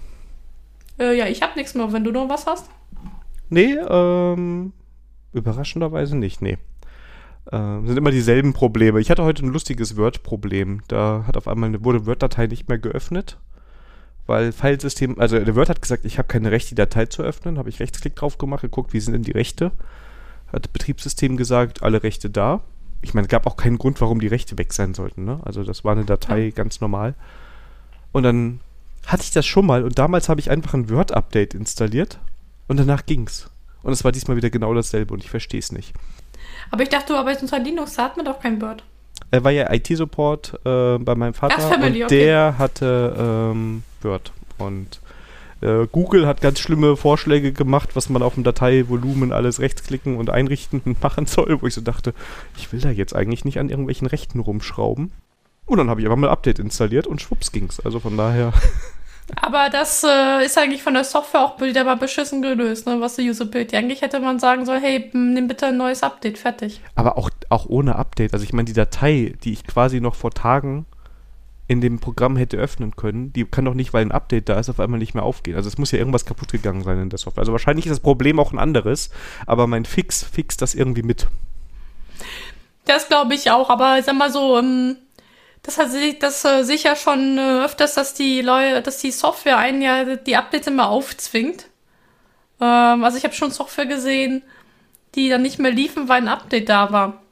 [0.98, 2.70] Äh, ja, ich habe nichts mehr, wenn du noch was hast.
[3.48, 4.72] Nee, ähm,
[5.32, 6.58] überraschenderweise nicht, nee.
[7.46, 9.00] Äh, sind immer dieselben Probleme.
[9.00, 10.82] Ich hatte heute ein lustiges Word-Problem.
[10.88, 13.38] Da hat auf einmal eine, wurde Word-Datei nicht mehr geöffnet,
[14.26, 17.58] weil Filesystem, also der Word hat gesagt, ich habe keine Rechte, die Datei zu öffnen.
[17.58, 19.72] Habe ich Rechtsklick drauf gemacht, geguckt, wie sind denn die Rechte.
[20.52, 22.62] Hat das Betriebssystem gesagt, alle Rechte da.
[23.02, 25.24] Ich meine, es gab auch keinen Grund, warum die Rechte weg sein sollten.
[25.24, 25.40] Ne?
[25.42, 26.50] Also das war eine Datei ja.
[26.50, 27.14] ganz normal.
[28.12, 28.60] Und dann
[29.06, 32.18] hatte ich das schon mal und damals habe ich einfach ein Word-Update installiert
[32.68, 33.48] und danach ging's.
[33.82, 35.94] Und es war diesmal wieder genau dasselbe und ich verstehe es nicht.
[36.70, 38.84] Aber ich dachte, arbeitest unter Linux, da hat man doch kein Word.
[39.30, 42.24] Er war ja IT-Support äh, bei meinem Vater Ach, Family, und okay.
[42.24, 44.32] der hatte ähm, Word.
[44.58, 45.00] Und
[45.60, 50.30] äh, Google hat ganz schlimme Vorschläge gemacht, was man auf dem Dateivolumen alles rechtsklicken und
[50.30, 52.14] einrichten und machen soll, wo ich so dachte,
[52.56, 55.12] ich will da jetzt eigentlich nicht an irgendwelchen Rechten rumschrauben.
[55.66, 57.78] Und dann habe ich einfach mal Update installiert und schwupps ging's.
[57.80, 58.52] Also von daher.
[59.36, 63.16] Aber das äh, ist eigentlich von der Software auch wieder mal beschissen gelöst, ne, was
[63.16, 63.76] die Usability.
[63.76, 66.80] Eigentlich hätte man sagen sollen, hey, nimm bitte ein neues Update, fertig.
[66.94, 68.32] Aber auch, auch ohne Update.
[68.32, 70.86] Also ich meine, die Datei, die ich quasi noch vor Tagen
[71.70, 74.68] in dem Programm hätte öffnen können, die kann doch nicht, weil ein Update da ist,
[74.68, 75.54] auf einmal nicht mehr aufgehen.
[75.54, 77.42] Also es muss ja irgendwas kaputt gegangen sein in der Software.
[77.42, 79.10] Also wahrscheinlich ist das Problem auch ein anderes,
[79.46, 81.28] aber mein Fix fixt das irgendwie mit.
[82.86, 84.96] Das glaube ich auch, aber sag mal so, ähm,
[85.62, 89.58] das hat sich, das äh, sicher schon äh, öfters, dass die Leute, dass die Software
[89.58, 91.66] einen ja die Updates immer aufzwingt.
[92.60, 94.42] Ähm, also ich habe schon Software gesehen,
[95.14, 97.22] die dann nicht mehr liefen, weil ein Update da war.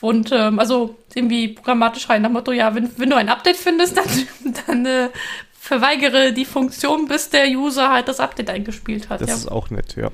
[0.00, 3.56] Und ähm, also irgendwie programmatisch rein nach dem Motto, ja, wenn, wenn du ein Update
[3.56, 3.96] findest,
[4.44, 5.10] dann, dann äh,
[5.58, 9.20] verweigere die Funktion, bis der User halt das Update eingespielt hat.
[9.20, 9.34] Das ja.
[9.34, 10.10] ist auch nett, ja.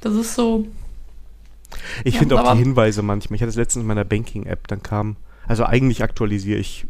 [0.00, 0.66] Das ist so.
[2.04, 3.36] Ich Ja, finde auch die Hinweise manchmal.
[3.36, 5.16] Ich hatte es letztens in meiner Banking-App, dann kam,
[5.52, 6.86] also eigentlich aktualisiere ich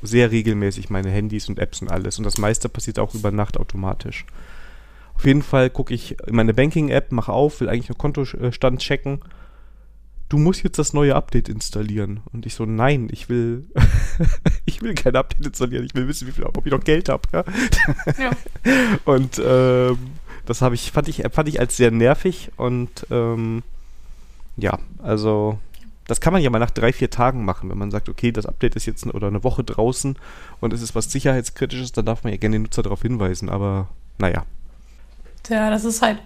[0.00, 2.16] sehr regelmäßig meine Handys und Apps und alles.
[2.16, 4.24] Und das meiste passiert auch über Nacht automatisch.
[5.16, 9.20] Auf jeden Fall gucke ich in meine Banking-App, mache auf, will eigentlich nur Kontostand checken.
[10.30, 12.20] Du musst jetzt das neue Update installieren.
[12.32, 13.66] Und ich so, nein, ich will,
[14.64, 15.84] ich will kein Update installieren.
[15.84, 17.28] Ich will wissen, wie viel, ob ich noch Geld habe.
[17.34, 17.44] Ja?
[18.18, 18.30] Ja.
[19.04, 19.98] Und ähm,
[20.46, 23.62] das habe ich, fand ich, fand ich als sehr nervig und ähm,
[24.56, 25.58] ja, also
[26.06, 28.46] das kann man ja mal nach drei, vier Tagen machen, wenn man sagt, okay, das
[28.46, 30.16] Update ist jetzt n- oder eine Woche draußen
[30.60, 33.88] und es ist was Sicherheitskritisches, dann darf man ja gerne den Nutzer darauf hinweisen, aber
[34.18, 34.44] naja.
[35.48, 36.18] Ja, das ist halt.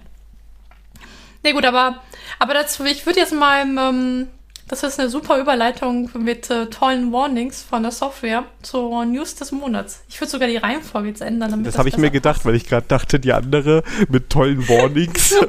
[1.43, 2.01] Nee, gut, aber,
[2.39, 4.27] aber das, ich würde jetzt mal, ähm,
[4.69, 9.51] das ist eine super Überleitung mit äh, tollen Warnings von der Software zur News des
[9.51, 10.03] Monats.
[10.09, 11.51] Ich würde sogar die Reihenfolge jetzt ändern.
[11.51, 12.47] Damit Das habe ich mir gedacht, passt.
[12.47, 15.35] weil ich gerade dachte, die andere mit tollen Warnings.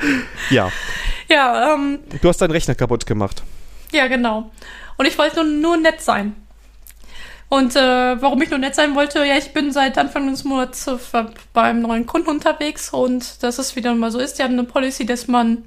[0.50, 0.70] ja,
[1.28, 3.42] Ja, ähm, du hast deinen Rechner kaputt gemacht.
[3.92, 4.50] ja, genau.
[4.96, 6.34] Und ich wollte nur, nur nett sein.
[7.48, 10.86] Und äh, warum ich nur nett sein wollte, ja, ich bin seit Anfang des Monats
[10.86, 10.98] äh,
[11.52, 14.38] beim neuen Kunden unterwegs und dass es wieder mal so ist.
[14.38, 15.64] Die haben eine Policy, dass man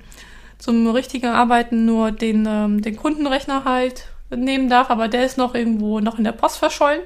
[0.60, 5.56] zum richtigen Arbeiten nur den, ähm, den Kundenrechner halt nehmen darf, aber der ist noch
[5.56, 7.02] irgendwo noch in der Post verschollen.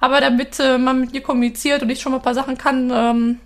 [0.00, 2.90] Aber damit äh, man mit mir kommuniziert und ich schon mal ein paar Sachen kann,
[2.92, 3.40] ähm,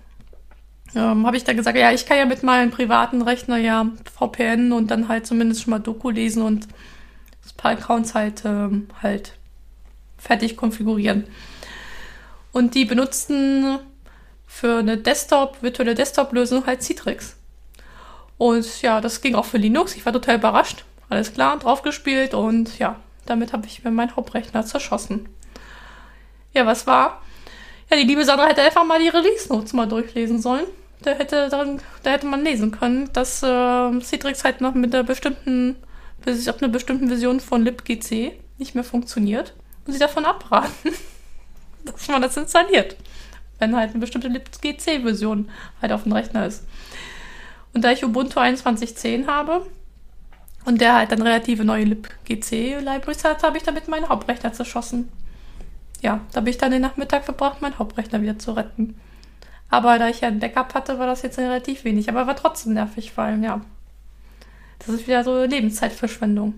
[0.95, 4.71] ähm, habe ich dann gesagt, ja, ich kann ja mit meinem privaten Rechner ja VPN
[4.71, 9.33] und dann halt zumindest schon mal Doku lesen und ein paar Accounts halt, ähm, halt
[10.17, 11.27] fertig konfigurieren.
[12.51, 13.79] Und die benutzten
[14.45, 17.37] für eine Desktop, virtuelle Desktop-Lösung halt Citrix.
[18.37, 19.95] Und ja, das ging auch für Linux.
[19.95, 20.83] Ich war total überrascht.
[21.09, 25.29] Alles klar, draufgespielt und ja, damit habe ich mir meinen Hauptrechner zerschossen.
[26.53, 27.21] Ja, was war?
[27.89, 30.65] Ja, die liebe Sandra hätte einfach mal die Release-Notes mal durchlesen sollen.
[31.03, 35.03] Da hätte, darin, da hätte man lesen können, dass äh, Citrix halt noch mit einer
[35.03, 35.75] bestimmten,
[36.23, 40.91] bis auf einer bestimmten Version von libgc nicht mehr funktioniert und sie davon abraten,
[41.85, 42.95] dass man das installiert,
[43.57, 45.49] wenn halt eine bestimmte libgc-Version
[45.81, 46.65] halt auf dem Rechner ist.
[47.73, 49.65] Und da ich Ubuntu 21.10 habe
[50.65, 55.09] und der halt dann relative neue libgc-Libraries hat, habe ich damit meinen Hauptrechner zerschossen.
[56.01, 58.99] Ja, da habe ich dann den Nachmittag verbracht, meinen Hauptrechner wieder zu retten.
[59.71, 62.09] Aber da ich ja ein Backup hatte, war das jetzt relativ wenig.
[62.09, 63.61] Aber war trotzdem nervig, weil, ja.
[64.79, 66.53] Das ist wieder so Lebenszeitverschwendung.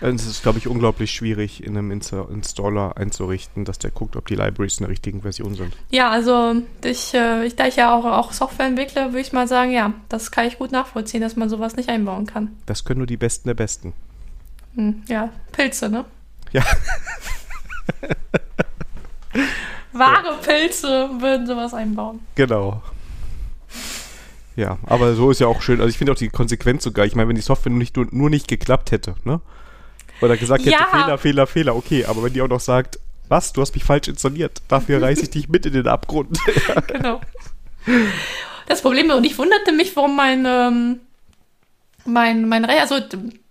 [0.00, 4.26] Es ist, glaube ich, unglaublich schwierig, in einem Insta Installer einzurichten, dass der guckt, ob
[4.26, 5.76] die Libraries in der richtigen Version sind.
[5.90, 9.48] Ja, also ich, äh, ich da ich ja auch, auch Software entwickle, würde ich mal
[9.48, 12.56] sagen, ja, das kann ich gut nachvollziehen, dass man sowas nicht einbauen kann.
[12.66, 13.92] Das können nur die Besten der Besten.
[14.74, 16.04] Hm, ja, Pilze, ne?
[16.52, 16.62] Ja.
[19.92, 22.20] Wahre Pilze würden sowas einbauen.
[22.34, 22.82] Genau.
[24.56, 25.80] Ja, aber so ist ja auch schön.
[25.80, 27.06] Also ich finde auch die Konsequenz sogar.
[27.06, 29.40] Ich meine, wenn die Software nur nicht, nur, nicht geklappt hätte, ne?
[30.20, 30.86] Oder gesagt hätte, Ja.
[30.90, 32.04] Fehler, Fehler, Fehler, okay.
[32.04, 35.30] Aber wenn die auch noch sagt, was, du hast mich falsch installiert, dafür reiße ich
[35.30, 36.38] dich mit in den Abgrund.
[36.86, 37.20] genau.
[38.68, 41.00] Das Problem, und ich wunderte mich, warum mein, ähm,
[42.04, 42.96] mein, mein Rechner, also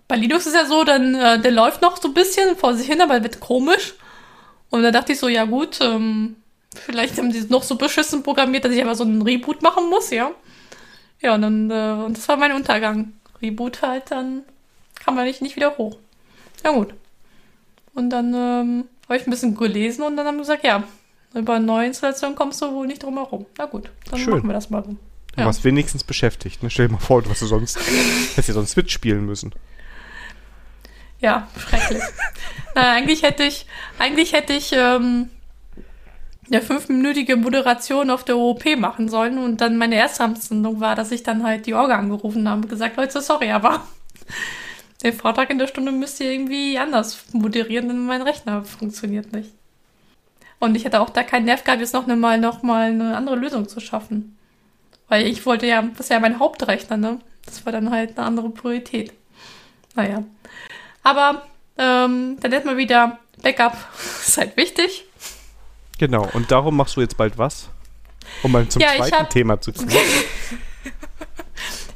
[0.07, 2.87] bei Linux ist ja so, dann, äh, der läuft noch so ein bisschen vor sich
[2.87, 3.95] hin, aber wird komisch.
[4.71, 6.37] Und da dachte ich so, ja gut, ähm,
[6.73, 9.89] vielleicht haben die es noch so beschissen programmiert, dass ich einfach so einen Reboot machen
[9.89, 10.31] muss, ja.
[11.21, 13.13] Ja, und dann, äh, und das war mein Untergang.
[13.41, 14.43] Reboot halt, dann
[14.95, 15.97] kann man nicht, nicht wieder hoch.
[16.63, 16.93] Ja gut.
[17.93, 20.83] Und dann ähm, habe ich ein bisschen gelesen und dann haben wir gesagt, ja,
[21.33, 23.45] über eine neue Installation kommst du wohl nicht drum herum.
[23.57, 24.33] Na gut, dann Schön.
[24.33, 24.95] machen wir das mal so.
[25.35, 26.61] Du warst wenigstens beschäftigt.
[26.61, 26.69] Ne?
[26.69, 27.79] Stell dir mal vor, was du sonst,
[28.35, 29.53] hättest du sonst Switch spielen müssen.
[31.21, 32.01] Ja, schrecklich.
[32.75, 33.65] Na, eigentlich hätte ich,
[33.99, 35.29] eigentlich hätte ich ähm,
[36.51, 41.11] eine fünfminütige Moderation auf der OOP machen sollen und dann meine erste Amtssendung war, dass
[41.11, 43.83] ich dann halt die Orga angerufen habe und gesagt, Leute, sorry, aber
[45.03, 49.51] den Vortrag in der Stunde müsst ihr irgendwie anders moderieren, denn mein Rechner funktioniert nicht.
[50.59, 53.35] Und ich hatte auch da keinen Nerv gehabt, jetzt noch, mal, noch mal eine andere
[53.35, 54.37] Lösung zu schaffen.
[55.07, 57.19] Weil ich wollte ja, das ist ja mein Hauptrechner, ne?
[57.45, 59.11] Das war dann halt eine andere Priorität.
[59.95, 60.23] Naja.
[61.03, 61.41] Aber
[61.77, 63.75] ähm, dann hätten wir wieder Backup
[64.27, 65.05] ist halt wichtig.
[65.97, 67.69] Genau, und darum machst du jetzt bald was?
[68.43, 69.89] Um mal zum Ja, zweiten hab- Thema zu kommen.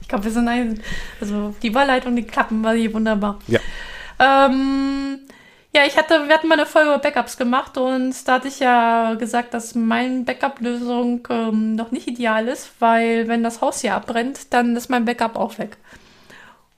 [0.01, 0.79] Ich glaube, wir sind ein,
[1.19, 3.39] also die Überleitung, die klappen war hier wunderbar.
[3.47, 3.59] Ja.
[4.19, 5.17] Ähm,
[5.73, 8.59] ja, ich hatte, wir hatten mal eine Folge über Backups gemacht und da hatte ich
[8.59, 13.95] ja gesagt, dass meine Backup-Lösung ähm, noch nicht ideal ist, weil wenn das Haus hier
[13.95, 15.75] abbrennt, dann ist mein Backup auch weg.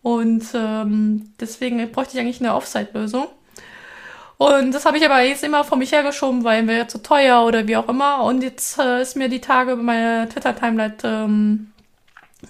[0.08, 3.28] Und ähm, deswegen bräuchte ich eigentlich eine Offsite-Lösung.
[4.38, 7.68] Und das habe ich aber jetzt immer vor mich hergeschoben, weil mir zu teuer oder
[7.68, 8.24] wie auch immer.
[8.24, 11.74] Und jetzt äh, ist mir die Tage über meine Twitter-Timeline ähm,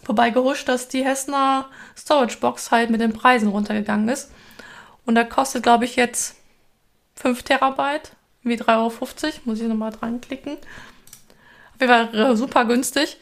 [0.03, 1.65] vorbeigehuscht, dass die Hessner
[1.97, 4.31] Storage Box halt mit den Preisen runtergegangen ist.
[5.07, 6.35] Und da kostet, glaube ich, jetzt
[7.15, 8.11] 5 Terabyte,
[8.43, 8.91] wie 3,50 Euro.
[9.45, 10.57] Muss ich nochmal dran klicken.
[11.73, 13.17] Auf jeden Fall äh, super günstig.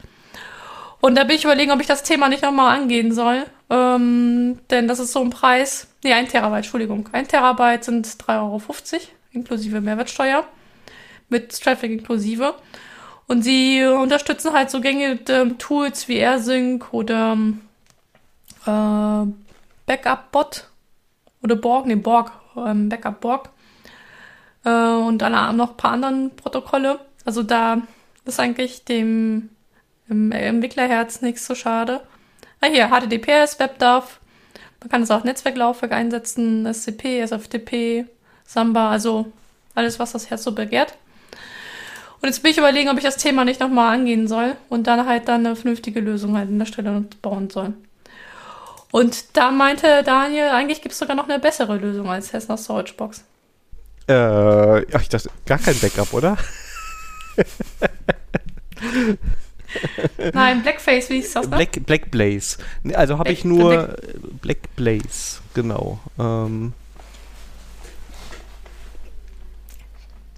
[0.99, 3.45] Und da bin ich überlegen, ob ich das Thema nicht nochmal angehen soll.
[3.69, 5.87] Ähm, denn das ist so ein Preis.
[6.03, 7.09] Nee, 1 Terabyte, Entschuldigung.
[7.11, 8.61] 1 Terabyte sind 3,50 Euro,
[9.31, 10.45] inklusive Mehrwertsteuer.
[11.29, 12.55] Mit Traffic inklusive.
[13.27, 17.37] Und sie unterstützen halt so gängige ähm, Tools wie AirSync oder
[18.65, 19.25] äh,
[19.85, 20.69] Backup-Bot
[21.41, 23.49] oder Borg, nee, Borg, ähm, Backup Borg
[24.63, 26.99] äh, und alle, noch ein paar anderen Protokolle.
[27.23, 27.81] Also da
[28.25, 29.49] ist eigentlich dem,
[30.09, 32.01] dem Entwicklerherz nichts so schade.
[32.65, 34.19] Ah, hier, HTTPS, WebDAV.
[34.79, 38.05] Man kann es auch Netzwerklaufwerk einsetzen, SCP, SFTP,
[38.43, 39.31] Samba, also
[39.75, 40.97] alles, was das Herz so begehrt.
[42.21, 45.05] Und jetzt bin ich überlegen, ob ich das Thema nicht nochmal angehen soll und dann
[45.05, 47.73] halt dann eine vernünftige Lösung halt an der Stelle bauen soll.
[48.91, 52.95] Und da meinte Daniel, eigentlich gibt es sogar noch eine bessere Lösung als Hessner Storage
[52.95, 53.23] Box.
[54.07, 56.37] Äh, ach, ich dachte, gar kein Backup, oder?
[60.33, 61.49] Nein, Blackface, wie hieß das?
[61.49, 61.55] Ne?
[61.57, 62.57] Black, Black Blaze.
[62.93, 63.95] Also habe Black- ich nur äh,
[64.41, 65.99] Black Blaze, genau.
[66.19, 66.73] Ähm,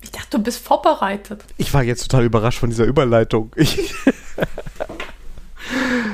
[0.02, 1.44] Ich dachte, du bist vorbereitet.
[1.58, 3.52] ich war jetzt total überrascht von dieser Überleitung.
[3.56, 3.94] Ich,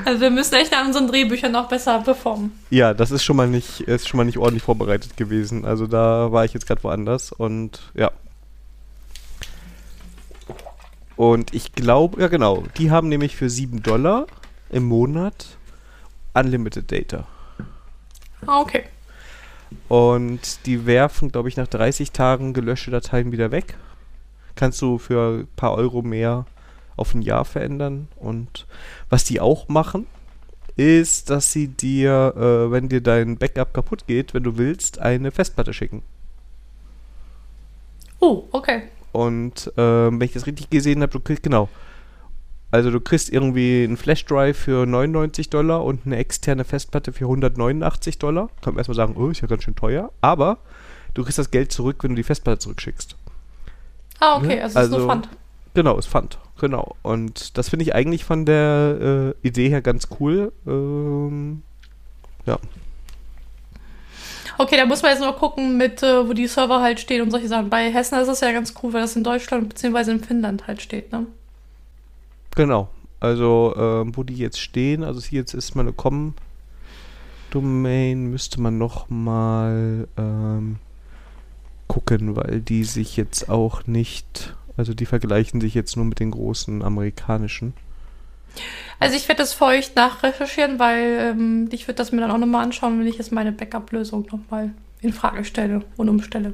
[0.05, 2.51] Also wir müssen echt an unseren Drehbüchern noch besser performen.
[2.71, 5.63] ja, das ist schon mal nicht, ist schon mal nicht ordentlich vorbereitet gewesen.
[5.63, 8.11] Also da war ich jetzt gerade woanders und ja.
[11.15, 14.27] Und ich glaube, ja genau, die haben nämlich für 7 Dollar
[14.69, 15.57] im Monat
[16.33, 17.27] Unlimited Data.
[18.45, 18.83] Ah, okay.
[19.87, 23.77] Und die werfen, glaube ich, nach 30 Tagen gelöschte Dateien wieder weg.
[24.55, 26.45] Kannst du für ein paar Euro mehr
[26.95, 28.07] auf ein Jahr verändern.
[28.17, 28.67] Und
[29.09, 30.07] was die auch machen,
[30.75, 35.31] ist, dass sie dir, äh, wenn dir dein Backup kaputt geht, wenn du willst, eine
[35.31, 36.03] Festplatte schicken.
[38.19, 38.83] Oh, okay.
[39.13, 41.69] Und ähm, wenn ich das richtig gesehen habe, du kriegst, genau.
[42.71, 48.17] Also du kriegst irgendwie einen Flashdrive für 99 Dollar und eine externe Festplatte für 189
[48.19, 48.49] Dollar.
[48.61, 50.11] Kann man erstmal sagen, oh, ist ja ganz schön teuer.
[50.21, 50.57] Aber
[51.13, 53.15] du kriegst das Geld zurück, wenn du die Festplatte zurückschickst.
[54.19, 54.63] Ah, okay, Ne?
[54.63, 55.29] also, es ist nur Also- Pfand.
[55.75, 56.37] Genau, ist Pfand.
[56.59, 56.95] Genau.
[57.01, 60.51] Und das finde ich eigentlich von der äh, Idee her ganz cool.
[60.67, 61.63] Ähm,
[62.45, 62.57] ja.
[64.57, 67.31] Okay, da muss man jetzt nur gucken, mit, äh, wo die Server halt stehen und
[67.31, 67.69] solche Sachen.
[67.69, 70.11] Bei Hessen ist es ja ganz cool, weil das in Deutschland bzw.
[70.11, 71.25] in Finnland halt steht, ne?
[72.55, 72.89] Genau.
[73.19, 76.35] Also, ähm, wo die jetzt stehen, also hier jetzt ist meine Com-Domain,
[78.29, 80.77] müsste man noch mal ähm,
[81.87, 86.31] gucken, weil die sich jetzt auch nicht, also die vergleichen sich jetzt nur mit den
[86.31, 87.73] großen amerikanischen.
[88.99, 92.37] Also ich werde das für euch nachrecherchieren, weil ähm, ich würde das mir dann auch
[92.37, 96.53] nochmal anschauen, wenn ich jetzt meine Backup-Lösung nochmal in Frage stelle und umstelle.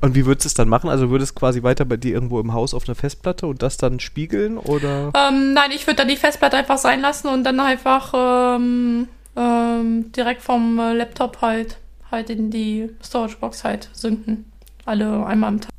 [0.00, 0.90] Und wie würdest du es dann machen?
[0.90, 3.76] Also würdest du quasi weiter bei dir irgendwo im Haus auf einer Festplatte und das
[3.76, 5.12] dann spiegeln oder?
[5.14, 8.12] Ähm, nein, ich würde dann die Festplatte einfach sein lassen und dann einfach
[8.56, 11.78] ähm, ähm, direkt vom äh, Laptop halt
[12.10, 14.50] halt in die Storage-Box halt synken.
[14.84, 15.70] Alle einmal am Tag.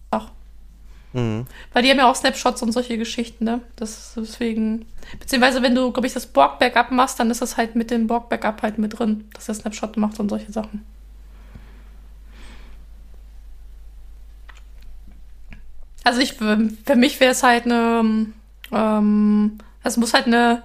[1.14, 1.46] Mhm.
[1.74, 3.62] Weil die haben ja auch Snapshots und solche Geschichten, ne?
[3.76, 4.86] Das deswegen.
[5.20, 8.62] Beziehungsweise, wenn du, glaube ich, das Borg-Backup machst, dann ist das halt mit dem Borg-Backup
[8.62, 10.86] halt mit drin, dass der Snapshot macht und solche Sachen.
[16.04, 18.28] Also ich, für mich wäre es halt eine,
[18.72, 20.64] ähm, es muss halt eine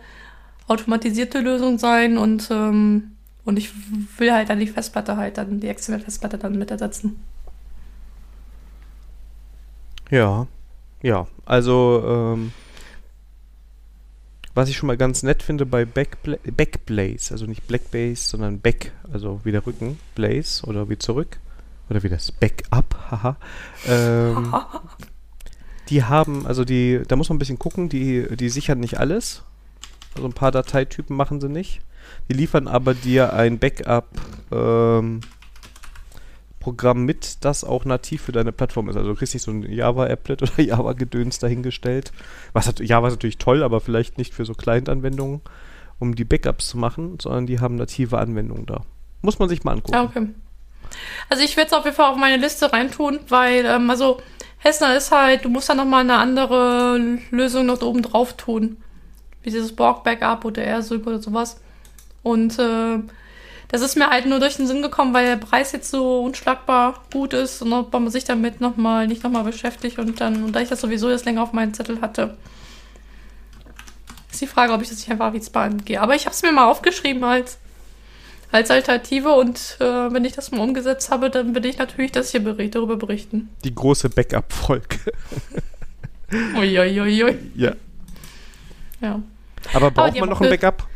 [0.68, 3.12] automatisierte Lösung sein und, ähm,
[3.44, 3.70] und ich
[4.18, 7.22] will halt dann die Festplatte halt dann, die externe Festplatte dann mit ersetzen.
[10.14, 10.46] Ja,
[11.02, 12.52] ja, also ähm,
[14.54, 18.92] was ich schon mal ganz nett finde bei Backbla Backblaze, also nicht Blackbase, sondern Back,
[19.12, 21.40] also wieder Rücken, Blaze oder wie zurück
[21.90, 23.36] oder wie das Backup, haha.
[23.88, 24.54] Ähm,
[25.88, 29.42] die haben, also die, da muss man ein bisschen gucken, die, die sichern nicht alles.
[30.14, 31.80] Also ein paar Dateitypen machen sie nicht.
[32.28, 34.06] Die liefern aber dir ein Backup
[34.52, 35.22] ähm,
[36.64, 38.96] Programm mit, das auch nativ für deine Plattform ist.
[38.96, 42.10] Also du kriegst nicht so ein Java-Applet oder Java-Gedöns dahingestellt.
[42.54, 45.42] Was hat, Java ist natürlich toll, aber vielleicht nicht für so Client-Anwendungen,
[45.98, 48.80] um die Backups zu machen, sondern die haben native Anwendungen da.
[49.20, 49.98] Muss man sich mal angucken.
[49.98, 50.28] Okay.
[51.28, 54.22] Also ich werde es auf jeden Fall auf meine Liste reintun, weil, ähm, also
[54.56, 58.78] Hessner ist halt, du musst da nochmal eine andere Lösung noch oben drauf tun.
[59.42, 61.60] Wie dieses Borg-Backup oder AirSync oder sowas.
[62.22, 63.00] Und äh,
[63.74, 67.02] das ist mir halt nur durch den Sinn gekommen, weil der Preis jetzt so unschlagbar
[67.12, 70.52] gut ist und ob man sich damit noch mal, nicht nochmal beschäftigt und dann, und
[70.54, 72.36] da ich das sowieso jetzt länger auf meinen Zettel hatte,
[74.30, 76.00] ist die Frage, ob ich das nicht einfach wie angehe.
[76.00, 77.58] Aber ich habe es mir mal aufgeschrieben als,
[78.52, 82.30] als Alternative und äh, wenn ich das mal umgesetzt habe, dann will ich natürlich das
[82.30, 83.48] hier bericht, darüber berichten.
[83.64, 84.98] Die große Backup-Folge.
[86.56, 87.36] Uiuiui.
[87.56, 87.72] Ja.
[89.00, 89.20] Ja.
[89.72, 90.86] Aber braucht Aber man noch ein Backup?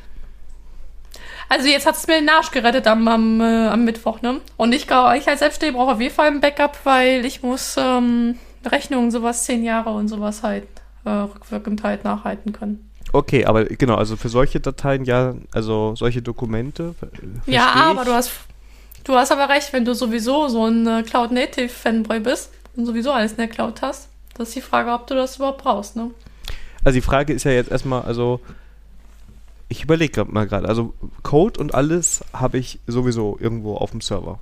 [1.48, 4.40] Also jetzt hat es mir den Arsch gerettet am, am, äh, am Mittwoch, ne?
[4.56, 7.76] Und ich glaube, ich als Selbstständiger brauche auf jeden Fall ein Backup, weil ich muss
[7.78, 10.66] ähm, Rechnungen, sowas zehn Jahre und sowas halt
[11.04, 12.90] äh, rückwirkend halt nachhalten können.
[13.12, 16.94] Okay, aber genau, also für solche Dateien ja, also solche Dokumente.
[17.46, 18.30] Ja, aber du hast,
[19.04, 23.32] du hast aber recht, wenn du sowieso so ein äh, Cloud-Native-Fanboy bist und sowieso alles
[23.32, 26.10] in der Cloud hast, das ist die Frage, ob du das überhaupt brauchst, ne?
[26.84, 28.40] Also die Frage ist ja jetzt erstmal, also
[29.68, 34.38] ich überlege mal gerade, also Code und alles habe ich sowieso irgendwo auf dem Server.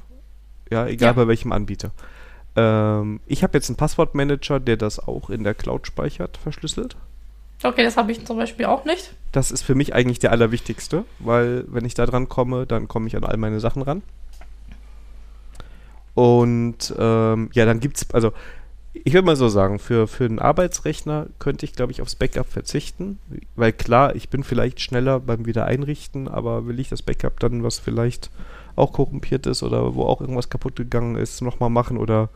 [0.71, 1.13] Ja, egal ja.
[1.13, 1.91] bei welchem Anbieter.
[2.55, 6.97] Ähm, ich habe jetzt einen Passwortmanager, der das auch in der Cloud speichert, verschlüsselt.
[7.63, 9.15] Okay, das habe ich zum Beispiel auch nicht.
[9.33, 13.07] Das ist für mich eigentlich der allerwichtigste, weil wenn ich da dran komme, dann komme
[13.07, 14.03] ich an all meine Sachen ran.
[16.15, 18.33] Und ähm, ja, dann gibt es, also
[19.05, 22.47] ich würde mal so sagen, für, für einen Arbeitsrechner könnte ich, glaube ich, aufs Backup
[22.47, 23.19] verzichten.
[23.55, 27.79] Weil klar, ich bin vielleicht schneller beim Wiedereinrichten, aber will ich das Backup dann, was
[27.79, 28.31] vielleicht
[28.77, 32.29] auch korrumpiert ist oder wo auch irgendwas kaputt gegangen ist, nochmal machen oder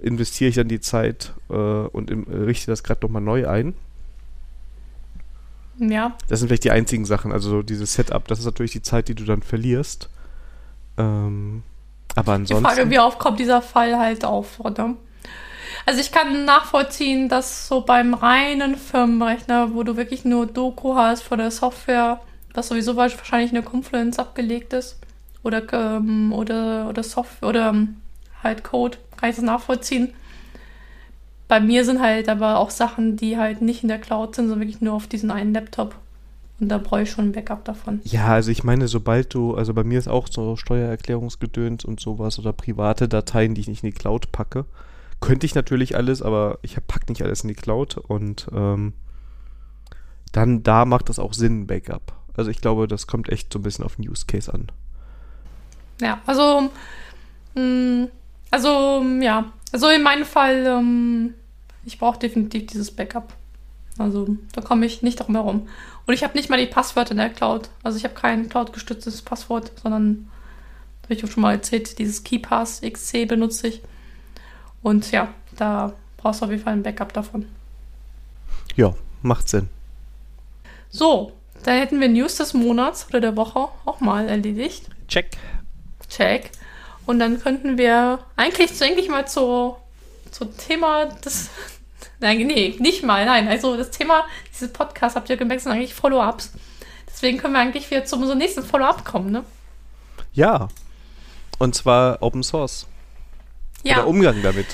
[0.00, 3.74] investiere ich dann die Zeit äh, und im, richte das gerade nochmal neu ein?
[5.78, 6.16] Ja.
[6.28, 7.32] Das sind vielleicht die einzigen Sachen.
[7.32, 10.10] Also dieses Setup, das ist natürlich die Zeit, die du dann verlierst.
[10.98, 11.62] Ähm,
[12.14, 12.68] aber ansonsten.
[12.68, 14.94] Die Frage, wie oft kommt dieser Fall halt auf, oder?
[15.86, 21.22] Also ich kann nachvollziehen, dass so beim reinen Firmenrechner, wo du wirklich nur Doku hast
[21.22, 22.20] von der Software,
[22.54, 24.98] was sowieso wahrscheinlich eine Confluence abgelegt ist,
[25.42, 27.96] oder, ähm, oder, oder Software oder ähm,
[28.42, 30.12] halt Code, kann ich das nachvollziehen.
[31.48, 34.60] Bei mir sind halt aber auch Sachen, die halt nicht in der Cloud sind, sondern
[34.60, 35.96] wirklich nur auf diesen einen Laptop.
[36.60, 38.00] Und da brauche ich schon ein Backup davon.
[38.04, 42.38] Ja, also ich meine, sobald du, also bei mir ist auch so Steuererklärungsgedöns und sowas
[42.38, 44.66] oder private Dateien, die ich nicht in die Cloud packe,
[45.20, 48.94] könnte ich natürlich alles, aber ich pack nicht alles in die Cloud und ähm,
[50.32, 52.12] dann da macht das auch Sinn, Backup.
[52.36, 54.70] Also ich glaube, das kommt echt so ein bisschen auf den Use Case an.
[56.00, 56.70] Ja, also
[57.54, 58.08] mh, mm,
[58.50, 61.34] also ja, also in meinem Fall, ähm,
[61.84, 63.34] ich brauche definitiv dieses Backup.
[63.98, 65.68] Also da komme ich nicht drum herum.
[66.06, 67.68] Und ich habe nicht mal die Passwörter in der Cloud.
[67.82, 70.28] Also ich habe kein Cloud-gestütztes Passwort, sondern,
[71.04, 73.82] habe ich auch schon mal erzählt, dieses KeyPass XC benutze ich.
[74.82, 77.46] Und ja, da brauchst du auf jeden Fall ein Backup davon.
[78.76, 79.68] Ja, macht Sinn.
[80.90, 81.32] So,
[81.64, 84.86] dann hätten wir News des Monats oder der Woche auch mal erledigt.
[85.08, 85.36] Check.
[86.08, 86.50] Check.
[87.06, 89.76] Und dann könnten wir eigentlich, eigentlich mal zu,
[90.30, 91.50] zum Thema des.
[92.20, 93.48] Nein, nee, nicht mal, nein.
[93.48, 96.52] Also das Thema dieses Podcasts, habt ihr gemerkt, sind eigentlich Follow-ups.
[97.06, 99.42] Deswegen können wir eigentlich wieder zu unserem nächsten Follow-up kommen, ne?
[100.34, 100.68] Ja.
[101.58, 102.86] Und zwar Open Source.
[103.82, 103.98] Ja.
[103.98, 104.66] Oder Umgang damit.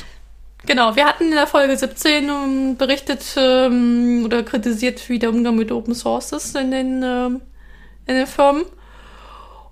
[0.66, 5.30] Genau, wir hatten in der Folge 17 um, ähm, berichtet ähm, oder kritisiert, wie der
[5.30, 7.40] Umgang mit Open Source ist in den, ähm,
[8.06, 8.64] in den Firmen.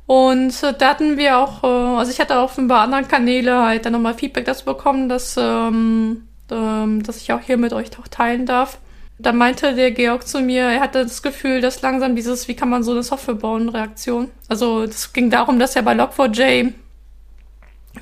[0.06, 1.66] Und äh, da hatten wir auch, äh,
[1.98, 6.28] also ich hatte auch über anderen Kanäle halt dann nochmal Feedback dazu bekommen, dass, ähm,
[6.50, 8.78] ähm, dass ich auch hier mit euch auch teilen darf.
[9.18, 12.68] Da meinte der Georg zu mir, er hatte das Gefühl, dass langsam dieses, wie kann
[12.68, 14.30] man so eine Software bauen, Reaktion.
[14.48, 16.72] Also es ging darum, dass er bei Log4j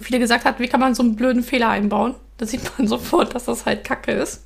[0.00, 3.34] viele gesagt hat, wie kann man so einen blöden Fehler einbauen, Da sieht man sofort,
[3.34, 4.44] dass das halt Kacke ist.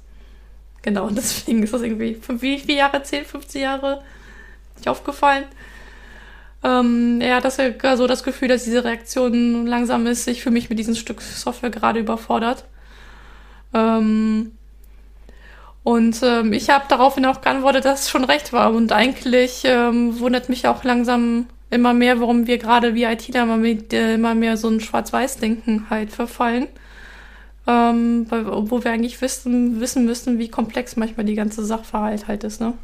[0.83, 4.03] Genau, und deswegen ist das irgendwie, wie viele Jahre, 10, 15 Jahre
[4.77, 5.45] nicht aufgefallen.
[6.63, 10.27] Ähm, er hat das ja so das Gefühl, dass diese Reaktion langsam ist.
[10.29, 12.65] Ich fühle mich mit diesem Stück Software gerade überfordert.
[13.75, 14.53] Ähm,
[15.83, 18.73] und ähm, ich habe daraufhin auch geantwortet, dass es schon recht war.
[18.73, 23.57] Und eigentlich ähm, wundert mich auch langsam immer mehr, warum wir gerade wie ITler immer,
[23.57, 26.69] mit, äh, immer mehr so ein Schwarz-Weiß-Denken halt verfallen.
[27.67, 32.45] Ähm, weil, obwohl wir eigentlich wissen, wissen müssen, wie komplex manchmal die ganze Sachverhalt halt
[32.45, 32.75] ist, ne?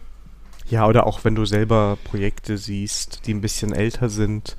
[0.69, 4.57] Ja, oder auch wenn du selber Projekte siehst, die ein bisschen älter sind,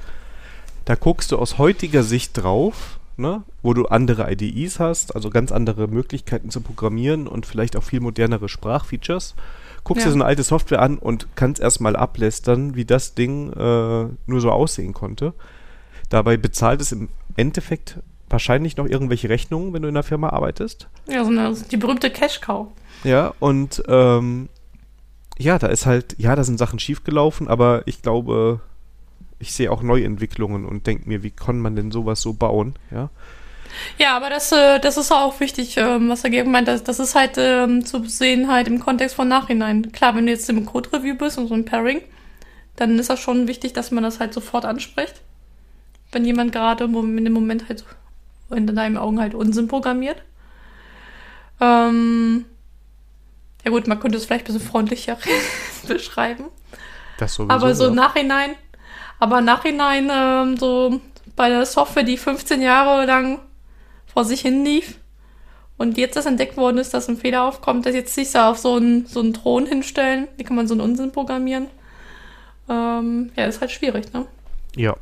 [0.85, 5.51] da guckst du aus heutiger Sicht drauf, ne, wo du andere IDEs hast, also ganz
[5.51, 9.35] andere Möglichkeiten zu programmieren und vielleicht auch viel modernere Sprachfeatures.
[9.83, 10.07] Guckst ja.
[10.07, 14.41] dir so eine alte Software an und kannst erstmal ablästern, wie das Ding äh, nur
[14.41, 15.33] so aussehen konnte.
[16.09, 20.87] Dabei bezahlt es im Endeffekt wahrscheinlich noch irgendwelche Rechnungen, wenn du in der Firma arbeitest.
[21.07, 22.67] Ja, so eine, die berühmte Cash-Cow.
[23.03, 24.49] Ja, und ähm,
[25.37, 28.61] ja, da ist halt, ja, da sind Sachen schiefgelaufen, aber ich glaube,
[29.39, 33.09] ich sehe auch Neuentwicklungen und denke mir, wie kann man denn sowas so bauen, ja.
[33.97, 36.67] Ja, aber das, äh, das ist auch wichtig, ähm, was er gegeben meint.
[36.67, 39.91] Das, das ist halt ähm, zu sehen halt im Kontext von Nachhinein.
[39.91, 42.01] Klar, wenn du jetzt im Code-Review bist und so ein Pairing,
[42.75, 45.21] dann ist das schon wichtig, dass man das halt sofort anspricht.
[46.11, 47.83] Wenn jemand gerade in dem Moment halt
[48.49, 50.21] in deinen Augen halt Unsinn programmiert.
[51.59, 52.45] Ähm,
[53.63, 55.17] ja gut, man könnte es vielleicht ein bisschen freundlicher
[55.87, 56.45] beschreiben.
[57.17, 57.91] Das sowieso, aber so ja.
[57.91, 58.51] Nachhinein,
[59.19, 60.99] aber Nachhinein ähm, so
[61.35, 63.39] bei der Software, die 15 Jahre lang
[64.13, 64.99] vor sich hin lief
[65.77, 68.59] und jetzt das entdeckt worden ist, dass ein Fehler aufkommt, dass jetzt sich da auf
[68.59, 71.67] so einen, so einen Thron hinstellen, wie kann man so einen Unsinn programmieren?
[72.69, 74.25] Ähm, ja, ist halt schwierig, ne?
[74.75, 74.95] Ja.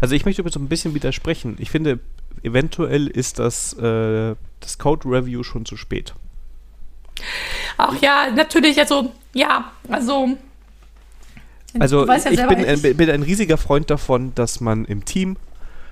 [0.00, 1.56] Also ich möchte so ein bisschen widersprechen.
[1.58, 1.98] Ich finde,
[2.42, 6.14] eventuell ist das, äh, das Code Review schon zu spät.
[7.76, 10.36] Ach ja, natürlich, also, ja, also.
[11.78, 15.36] Also, ja ich bin, ein, bin ein riesiger Freund davon, dass man im Team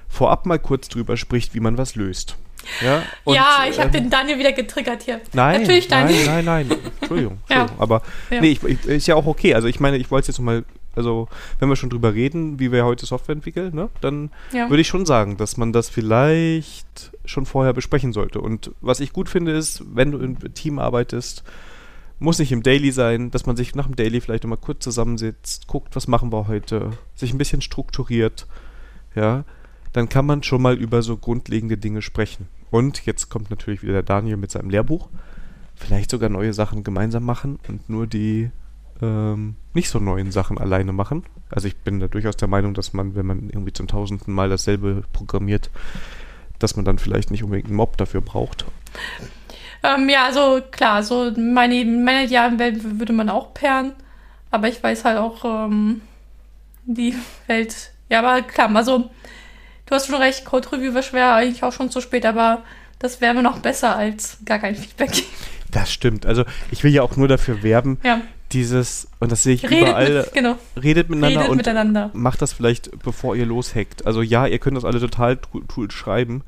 [0.08, 2.36] vorab mal kurz drüber spricht, wie man was löst.
[2.84, 5.20] Ja, und, ja ich habe ähm, den Daniel wieder getriggert hier.
[5.32, 6.26] Nein, Natürlich, Daniel.
[6.26, 6.78] nein, nein, nein.
[7.00, 7.38] Entschuldigung.
[7.48, 7.48] Entschuldigung.
[7.48, 7.66] ja.
[7.78, 8.40] Aber ja.
[8.40, 9.54] nee, ich, ich, ist ja auch okay.
[9.54, 12.72] Also ich meine, ich wollte es jetzt mal, also wenn wir schon drüber reden, wie
[12.72, 14.68] wir heute Software entwickeln, ne, dann ja.
[14.70, 18.40] würde ich schon sagen, dass man das vielleicht schon vorher besprechen sollte.
[18.40, 21.44] Und was ich gut finde, ist, wenn du im Team arbeitest,
[22.18, 25.66] muss nicht im Daily sein, dass man sich nach dem Daily vielleicht nochmal kurz zusammensetzt,
[25.66, 28.46] guckt, was machen wir heute, sich ein bisschen strukturiert,
[29.14, 29.44] ja,
[29.92, 32.48] dann kann man schon mal über so grundlegende Dinge sprechen.
[32.70, 35.08] Und jetzt kommt natürlich wieder der Daniel mit seinem Lehrbuch.
[35.74, 38.50] Vielleicht sogar neue Sachen gemeinsam machen und nur die
[39.02, 41.24] ähm, nicht so neuen Sachen alleine machen.
[41.50, 44.48] Also ich bin da durchaus der Meinung, dass man, wenn man irgendwie zum tausendsten Mal
[44.48, 45.70] dasselbe programmiert,
[46.58, 48.66] dass man dann vielleicht nicht unbedingt einen Mob dafür braucht.
[49.82, 53.94] Ähm, ja, also klar, so meine, meine idealen Welt würde man auch perren,
[54.50, 56.02] aber ich weiß halt auch, ähm,
[56.84, 57.14] die
[57.46, 59.10] Welt, ja, aber klar, also
[59.90, 62.62] du hast schon recht, Code Review wäre schwer, eigentlich auch schon zu spät, aber
[63.00, 65.10] das wäre mir noch besser als gar kein Feedback.
[65.72, 66.26] Das stimmt.
[66.26, 68.22] Also ich will ja auch nur dafür werben, ja.
[68.50, 70.58] dieses, und das sehe ich redet überall, mit, genau.
[70.82, 72.10] redet miteinander redet und miteinander.
[72.12, 74.04] macht das vielleicht, bevor ihr loshackt.
[74.04, 75.38] Also ja, ihr könnt das alle total
[75.68, 76.42] Tools schreiben,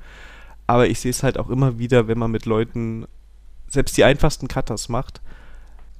[0.67, 3.07] aber ich sehe es halt auch immer wieder, wenn man mit Leuten
[3.69, 5.21] selbst die einfachsten Cutters macht,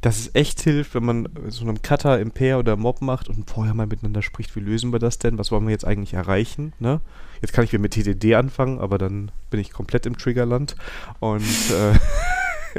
[0.03, 3.49] dass es echt hilft, wenn man so einem Cutter im Pair oder Mob macht und
[3.49, 5.39] vorher mal miteinander spricht, wie lösen wir das denn?
[5.39, 6.73] Was wollen wir jetzt eigentlich erreichen?
[6.81, 7.01] Ne?
[7.41, 10.75] Jetzt kann ich wieder mit TDD anfangen, aber dann bin ich komplett im Triggerland.
[11.21, 11.41] Und
[11.71, 11.99] äh,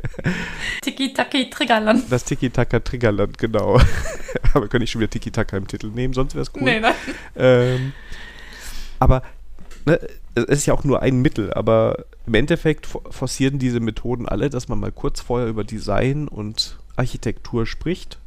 [0.81, 2.11] Tiki-Taki Triggerland.
[2.11, 3.79] Das Tiki-Taka Triggerland, genau.
[4.53, 6.63] aber könnte ich schon wieder Tiki-Taka im Titel nehmen, sonst wäre es cool.
[6.63, 6.93] Nee, nein.
[7.37, 7.93] Ähm,
[8.99, 9.23] aber
[9.85, 9.97] ne,
[10.35, 14.67] es ist ja auch nur ein Mittel, aber im Endeffekt forcieren diese Methoden alle, dass
[14.67, 18.19] man mal kurz vorher über Design und Architektur spricht,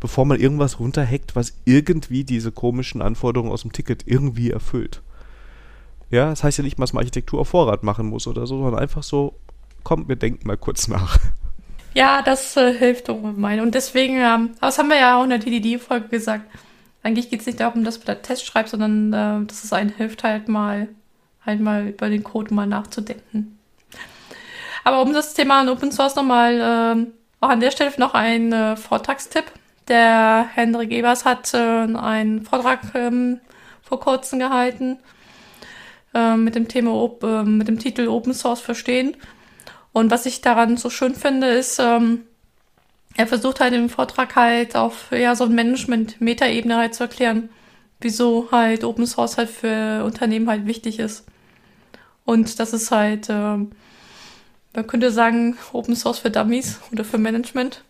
[0.00, 5.02] bevor man irgendwas runterhackt, was irgendwie diese komischen Anforderungen aus dem Ticket irgendwie erfüllt.
[6.10, 8.80] Ja, das heißt ja nicht, dass man Architektur auf Vorrat machen muss oder so, sondern
[8.80, 9.34] einfach so,
[9.82, 11.18] kommt, wir denken mal kurz nach.
[11.94, 13.58] Ja, das äh, hilft ungemein.
[13.60, 16.44] Und deswegen, ähm, das haben wir ja auch in der TDD-Folge gesagt,
[17.02, 19.88] eigentlich geht es nicht darum, dass man da Test schreibt, sondern äh, dass es einen
[19.88, 20.88] hilft, halt mal
[21.46, 23.58] halt mal über den Code mal nachzudenken.
[24.84, 27.06] Aber um das Thema Open Source nochmal, äh,
[27.40, 29.44] auch an der Stelle noch ein äh, Vortragstipp.
[29.88, 33.40] Der Hendrik Ebers hat äh, einen Vortrag ähm,
[33.82, 34.98] vor kurzem gehalten
[36.14, 39.16] äh, mit dem Thema, äh, mit dem Titel Open Source verstehen.
[39.92, 42.22] Und was ich daran so schön finde, ist, ähm,
[43.16, 47.48] er versucht halt im Vortrag halt auf ja, so ein Management-Metaebene halt zu erklären,
[48.00, 51.24] wieso halt Open Source halt für Unternehmen halt wichtig ist.
[52.24, 53.58] Und das ist halt, äh,
[54.76, 57.82] man könnte sagen, Open Source für Dummies oder für Management.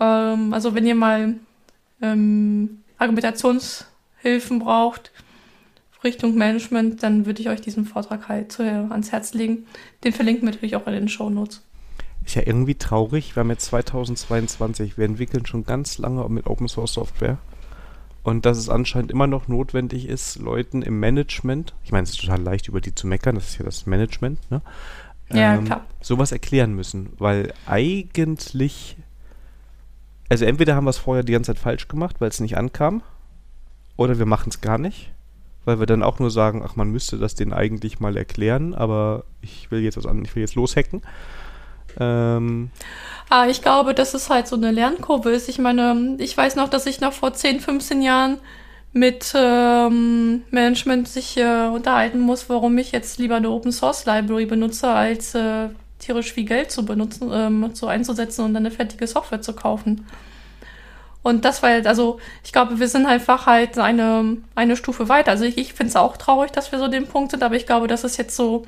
[0.00, 1.34] Ähm, also wenn ihr mal
[2.00, 5.12] ähm, Argumentationshilfen braucht,
[6.02, 9.66] Richtung Management, dann würde ich euch diesen Vortrag halt äh, ans Herz legen.
[10.02, 11.62] Den verlinken wir natürlich auch in den Show Notes.
[12.24, 13.36] Ist ja irgendwie traurig.
[13.36, 14.96] Wir haben jetzt 2022.
[14.96, 17.38] Wir entwickeln schon ganz lange mit Open Source Software.
[18.22, 22.22] Und dass es anscheinend immer noch notwendig ist, Leuten im Management, ich meine, es ist
[22.22, 24.62] total leicht, über die zu meckern, das ist ja das Management, ne?
[25.32, 25.86] Ja, ähm, klar.
[26.00, 27.12] Sowas erklären müssen.
[27.18, 28.96] Weil eigentlich,
[30.28, 33.02] also entweder haben wir es vorher die ganze Zeit falsch gemacht, weil es nicht ankam,
[33.96, 35.14] oder wir machen es gar nicht
[35.64, 39.24] weil wir dann auch nur sagen, ach, man müsste das denen eigentlich mal erklären, aber
[39.40, 41.02] ich will jetzt was an, ich will jetzt loshacken.
[41.98, 42.70] Ähm,
[43.30, 45.48] ah, ich glaube, dass es halt so eine Lernkurve ist.
[45.48, 48.38] Ich meine, ich weiß noch, dass ich noch vor 10, 15 Jahren
[48.94, 54.46] mit ähm, Management sich äh, unterhalten muss, warum ich jetzt lieber eine Open Source Library
[54.46, 55.68] benutze, als äh,
[55.98, 60.06] tierisch viel Geld zu benutzen, ähm, so einzusetzen und dann eine fertige Software zu kaufen.
[61.24, 65.32] Und das war halt, also ich glaube, wir sind einfach halt eine, eine Stufe weiter.
[65.32, 67.66] Also ich, ich finde es auch traurig, dass wir so den Punkt sind, aber ich
[67.66, 68.64] glaube, das ist jetzt so,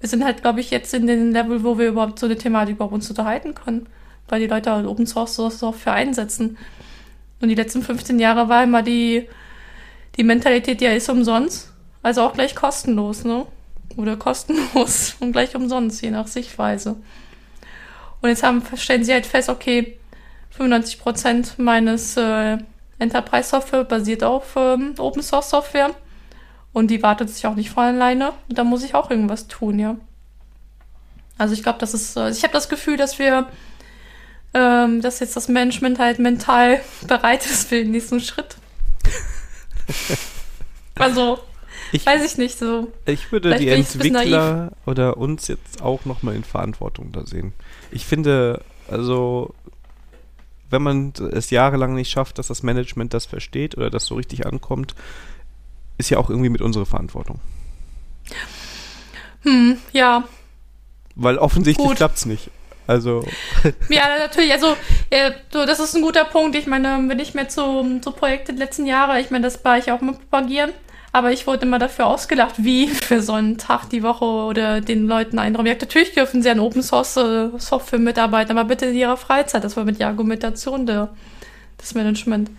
[0.00, 2.76] wir sind halt, glaube ich, jetzt in den Level, wo wir überhaupt so eine Thematik
[2.76, 3.86] über uns unterhalten können,
[4.28, 6.56] weil die Leute halt Open Source Software einsetzen.
[7.42, 9.28] Und die letzten 15 Jahre war immer die,
[10.18, 13.46] die Mentalität, ja, ist umsonst, also auch gleich kostenlos, ne?
[13.96, 16.96] Oder kostenlos und gleich umsonst, je nach Sichtweise.
[18.20, 19.96] Und jetzt haben, stellen sie halt fest, okay,
[20.58, 22.58] 95% meines äh,
[22.98, 25.90] Enterprise-Software basiert auf ähm, Open Source Software.
[26.72, 28.32] Und die wartet sich auch nicht von alleine.
[28.48, 29.96] Da muss ich auch irgendwas tun, ja.
[31.38, 33.46] Also ich glaube, das ist, äh, ich habe das Gefühl, dass wir,
[34.52, 38.56] ähm, dass jetzt das Management halt mental bereit ist für den nächsten Schritt.
[40.94, 41.38] also,
[41.92, 42.92] ich, weiß ich nicht so.
[43.06, 47.52] Ich würde die Entwickler oder uns jetzt auch nochmal in Verantwortung da sehen.
[47.90, 49.54] Ich finde, also
[50.70, 54.46] wenn man es jahrelang nicht schafft, dass das Management das versteht oder das so richtig
[54.46, 54.94] ankommt,
[55.96, 57.40] ist ja auch irgendwie mit unserer Verantwortung.
[59.42, 60.24] Hm, ja.
[61.14, 62.50] Weil offensichtlich klappt es nicht.
[62.88, 63.22] Also.
[63.90, 64.52] Ja, natürlich.
[64.52, 64.76] Also,
[65.12, 66.56] ja, so, das ist ein guter Punkt.
[66.56, 69.78] Ich meine, wenn ich mir zu, zu Projekte der letzten Jahre, ich meine, das war
[69.78, 70.72] ich auch mit propagieren.
[71.12, 75.06] Aber ich wurde immer dafür ausgelacht, wie für so einen Tag die Woche oder den
[75.06, 75.66] Leuten einräumen.
[75.66, 79.64] Ja, natürlich dürfen sie an Open Source äh, Software mitarbeiten, aber bitte in ihrer Freizeit.
[79.64, 81.10] Das war mit der Argumentation der,
[81.80, 82.50] des Management.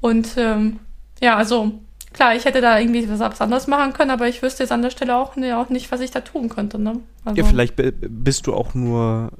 [0.00, 0.80] Und ähm,
[1.20, 1.80] ja, also
[2.12, 4.90] klar, ich hätte da irgendwie was anderes machen können, aber ich wüsste jetzt an der
[4.90, 6.78] Stelle auch, ne, auch nicht, was ich da tun könnte.
[6.78, 7.00] Ne?
[7.24, 7.40] Also.
[7.40, 9.30] Ja, vielleicht bist du auch nur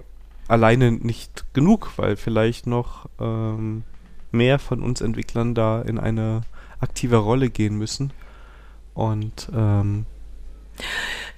[0.49, 3.85] alleine nicht genug, weil vielleicht noch ähm,
[4.33, 6.43] mehr von uns Entwicklern da in eine
[6.81, 8.13] aktive Rolle gehen müssen.
[8.95, 10.07] Und ähm,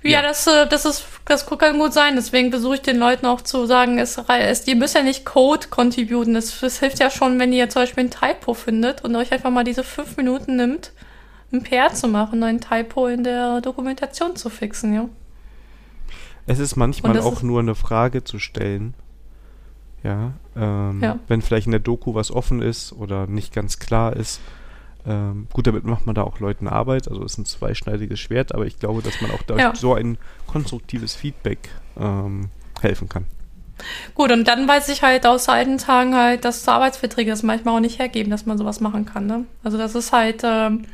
[0.02, 2.16] ja, ja, das, äh, das ist, das kann gut sein.
[2.16, 5.68] Deswegen versuche ich den Leuten auch zu sagen, es, es, ihr müsst ja nicht Code
[5.68, 6.34] contributen.
[6.34, 9.50] Es, es hilft ja schon, wenn ihr zum Beispiel ein Typo findet und euch einfach
[9.50, 10.92] mal diese fünf Minuten nimmt,
[11.52, 15.08] ein PR zu machen, ein Typo in der Dokumentation zu fixen, ja.
[16.46, 18.94] Es ist manchmal auch ist nur eine Frage zu stellen.
[20.02, 24.16] Ja, ähm, ja, wenn vielleicht in der Doku was offen ist oder nicht ganz klar
[24.16, 24.40] ist
[25.06, 28.66] ähm, gut, damit macht man da auch Leuten Arbeit, also ist ein zweischneidiges Schwert, aber
[28.66, 29.74] ich glaube, dass man auch durch ja.
[29.74, 32.50] so ein konstruktives Feedback ähm,
[32.80, 33.26] helfen kann.
[34.14, 37.80] Gut, und dann weiß ich halt aus alten Tagen halt, dass Arbeitsverträge das manchmal auch
[37.80, 39.26] nicht hergeben, dass man sowas machen kann.
[39.26, 39.44] Ne?
[39.64, 40.84] Also das ist halt, ähm,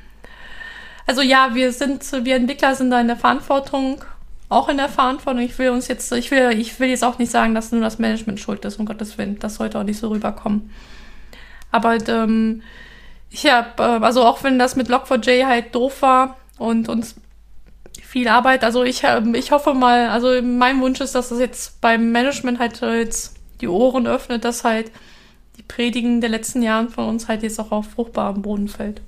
[1.08, 4.04] also ja, wir sind, wir Entwickler sind da in der Verantwortung,
[4.50, 5.42] auch in der Verantwortung.
[5.42, 7.98] Ich will uns jetzt, ich will, ich will jetzt auch nicht sagen, dass nur das
[7.98, 9.38] Management schuld ist, um Gottes Willen.
[9.38, 10.70] Das sollte auch nicht so rüberkommen.
[11.70, 12.60] Aber ähm,
[13.30, 17.14] ich habe, äh, also auch wenn das mit Log4j halt doof war und uns
[18.02, 21.80] viel Arbeit, also ich, ähm, ich hoffe mal, also mein Wunsch ist, dass das jetzt
[21.80, 24.92] beim Management halt jetzt die Ohren öffnet, dass halt
[25.56, 29.00] die Predigen der letzten Jahre von uns halt jetzt auch auf fruchtbarem Boden fällt.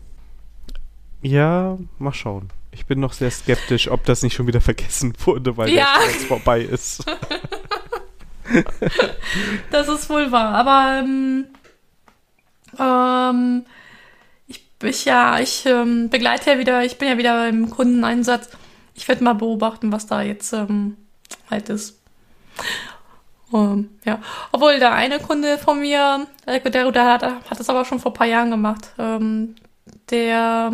[1.23, 2.51] Ja, mal schauen.
[2.73, 5.97] Ich bin noch sehr skeptisch, ob das nicht schon wieder vergessen wurde, weil ja.
[6.07, 7.05] jetzt vorbei ist.
[9.71, 10.55] das ist wohl wahr.
[10.55, 11.47] Aber ähm,
[12.79, 13.67] ähm,
[14.83, 18.51] ich ja, ich ähm, begleite ja wieder, ich bin ja wieder im Kundeneinsatz.
[18.95, 20.97] Ich werde mal beobachten, was da jetzt ähm,
[21.51, 22.01] halt ist.
[23.51, 24.21] Um, ja,
[24.53, 28.15] obwohl der eine Kunde von mir, der, der hat, hat das aber schon vor ein
[28.15, 28.93] paar Jahren gemacht.
[28.97, 29.57] Ähm,
[30.11, 30.73] der,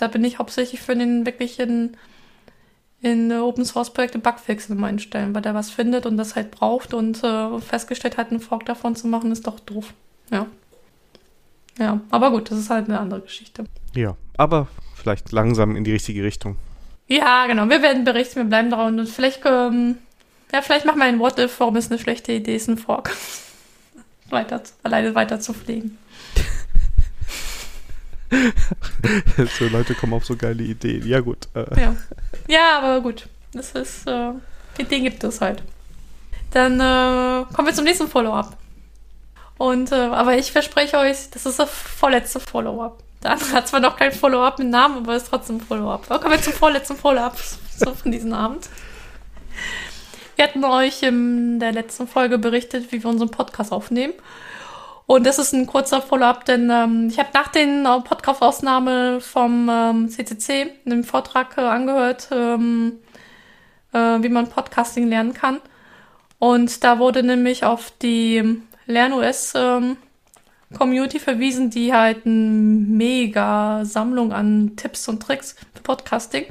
[0.00, 1.96] da bin ich hauptsächlich für den wirklichen
[3.02, 6.92] in Open Source Projekte Bugfixen im Einstellen, weil der was findet und das halt braucht
[6.92, 9.94] und äh, festgestellt hat, einen Fork davon zu machen, ist doch doof.
[10.30, 10.46] Ja.
[11.78, 13.64] Ja, aber gut, das ist halt eine andere Geschichte.
[13.94, 16.56] Ja, aber vielleicht langsam in die richtige Richtung.
[17.06, 17.68] Ja, genau.
[17.70, 19.96] Wir werden berichten, wir bleiben dran und vielleicht ähm,
[20.52, 23.16] Ja, vielleicht machen wir ein What If, warum es eine schlechte Idee ist, ein Fork
[24.30, 25.96] weiter, alleine weiter zu pflegen.
[29.58, 31.06] so Leute kommen auf so geile Ideen.
[31.06, 31.48] Ja, gut.
[31.54, 31.80] Äh.
[31.80, 31.96] Ja.
[32.48, 33.28] ja, aber gut.
[33.52, 34.32] Das ist, äh,
[34.78, 35.62] Ideen gibt es halt.
[36.52, 38.56] Dann äh, kommen wir zum nächsten Follow-up.
[39.58, 43.02] Und, äh, aber ich verspreche euch, das ist das vorletzte Follow-up.
[43.22, 46.08] Der andere hat zwar noch kein Follow-up mit Namen, aber ist trotzdem Follow-up.
[46.08, 47.36] Kommen wir zum vorletzten Follow-up
[47.76, 48.68] so von diesem Abend.
[50.36, 54.14] Wir hatten euch in der letzten Folge berichtet, wie wir unseren Podcast aufnehmen.
[55.10, 59.68] Und das ist ein kurzer Follow-up, denn ähm, ich habe nach den äh, Podcast-Ausnahme vom
[59.68, 63.00] ähm, CCC einen Vortrag äh, angehört, ähm,
[63.92, 65.60] äh, wie man Podcasting lernen kann.
[66.38, 69.96] Und da wurde nämlich auf die LernOS ähm,
[70.78, 76.44] Community verwiesen, die halt eine mega Sammlung an Tipps und Tricks für Podcasting.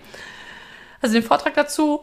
[0.99, 2.01] Also den Vortrag dazu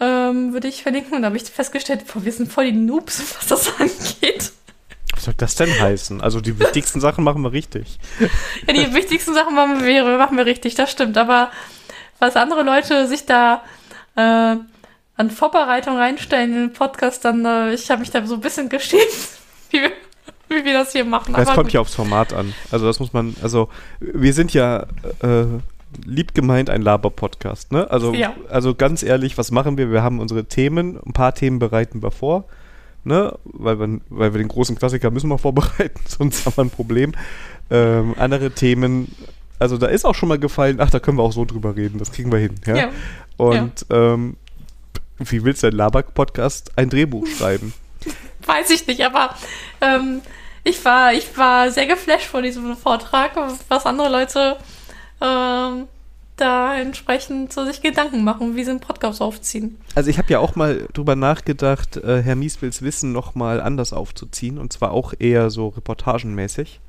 [0.00, 1.12] ähm, würde ich verlinken.
[1.12, 4.52] Und da habe ich festgestellt, boah, wir sind voll die Noobs, was das angeht.
[5.20, 6.22] Was soll das denn heißen?
[6.22, 7.98] Also die wichtigsten Sachen machen wir richtig.
[8.66, 11.18] Ja, die wichtigsten Sachen machen wir, machen wir richtig, das stimmt.
[11.18, 11.50] Aber
[12.18, 13.62] was andere Leute sich da
[14.16, 14.56] äh,
[15.16, 18.70] an Vorbereitung reinstellen in den Podcast, dann, äh, ich habe mich da so ein bisschen
[18.70, 19.02] geschämt,
[19.70, 19.92] wie wir,
[20.48, 21.34] wie wir das hier machen.
[21.34, 22.54] Es kommt ja aufs Format an.
[22.70, 23.68] Also das muss man, also
[24.00, 24.86] wir sind ja
[25.22, 25.44] äh,
[26.02, 27.90] lieb gemeint ein Laber-Podcast, ne?
[27.90, 28.34] Also, ja.
[28.48, 29.92] also ganz ehrlich, was machen wir?
[29.92, 32.46] Wir haben unsere Themen, ein paar Themen bereiten wir vor,
[33.04, 33.36] ne?
[33.44, 37.12] Weil wir, weil wir den großen Klassiker müssen wir vorbereiten, sonst haben wir ein Problem.
[37.70, 39.14] Ähm, andere Themen,
[39.58, 41.98] also da ist auch schon mal gefallen, ach, da können wir auch so drüber reden,
[41.98, 42.76] das kriegen wir hin, ja?
[42.76, 42.88] ja.
[43.36, 44.14] Und ja.
[44.14, 44.36] Ähm,
[45.18, 47.74] wie willst du ein Laber-Podcast ein Drehbuch schreiben?
[48.46, 49.36] Weiß ich nicht, aber
[49.80, 50.22] ähm,
[50.64, 53.32] ich, war, ich war sehr geflasht von diesem Vortrag,
[53.68, 54.56] was andere Leute
[55.20, 55.86] ähm,
[56.40, 59.78] da entsprechend so sich Gedanken machen, wie sie einen Podcast aufziehen.
[59.94, 64.58] Also ich habe ja auch mal drüber nachgedacht, äh, Herr Mieswils Wissen nochmal anders aufzuziehen
[64.58, 66.80] und zwar auch eher so reportagenmäßig.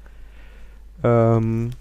[1.04, 1.72] Ähm,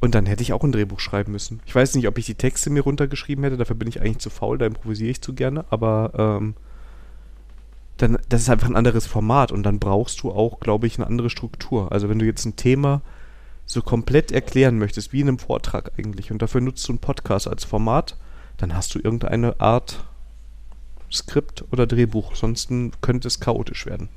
[0.00, 1.60] und dann hätte ich auch ein Drehbuch schreiben müssen.
[1.66, 4.30] Ich weiß nicht, ob ich die Texte mir runtergeschrieben hätte, dafür bin ich eigentlich zu
[4.30, 6.54] faul, da improvisiere ich zu gerne, aber ähm,
[7.96, 11.06] dann, das ist einfach ein anderes Format und dann brauchst du auch, glaube ich, eine
[11.06, 11.90] andere Struktur.
[11.92, 13.00] Also wenn du jetzt ein Thema
[13.66, 17.48] so komplett erklären möchtest, wie in einem Vortrag eigentlich, und dafür nutzt du einen Podcast
[17.48, 18.16] als Format,
[18.56, 20.04] dann hast du irgendeine Art
[21.12, 24.08] Skript oder Drehbuch, sonst könnte es chaotisch werden.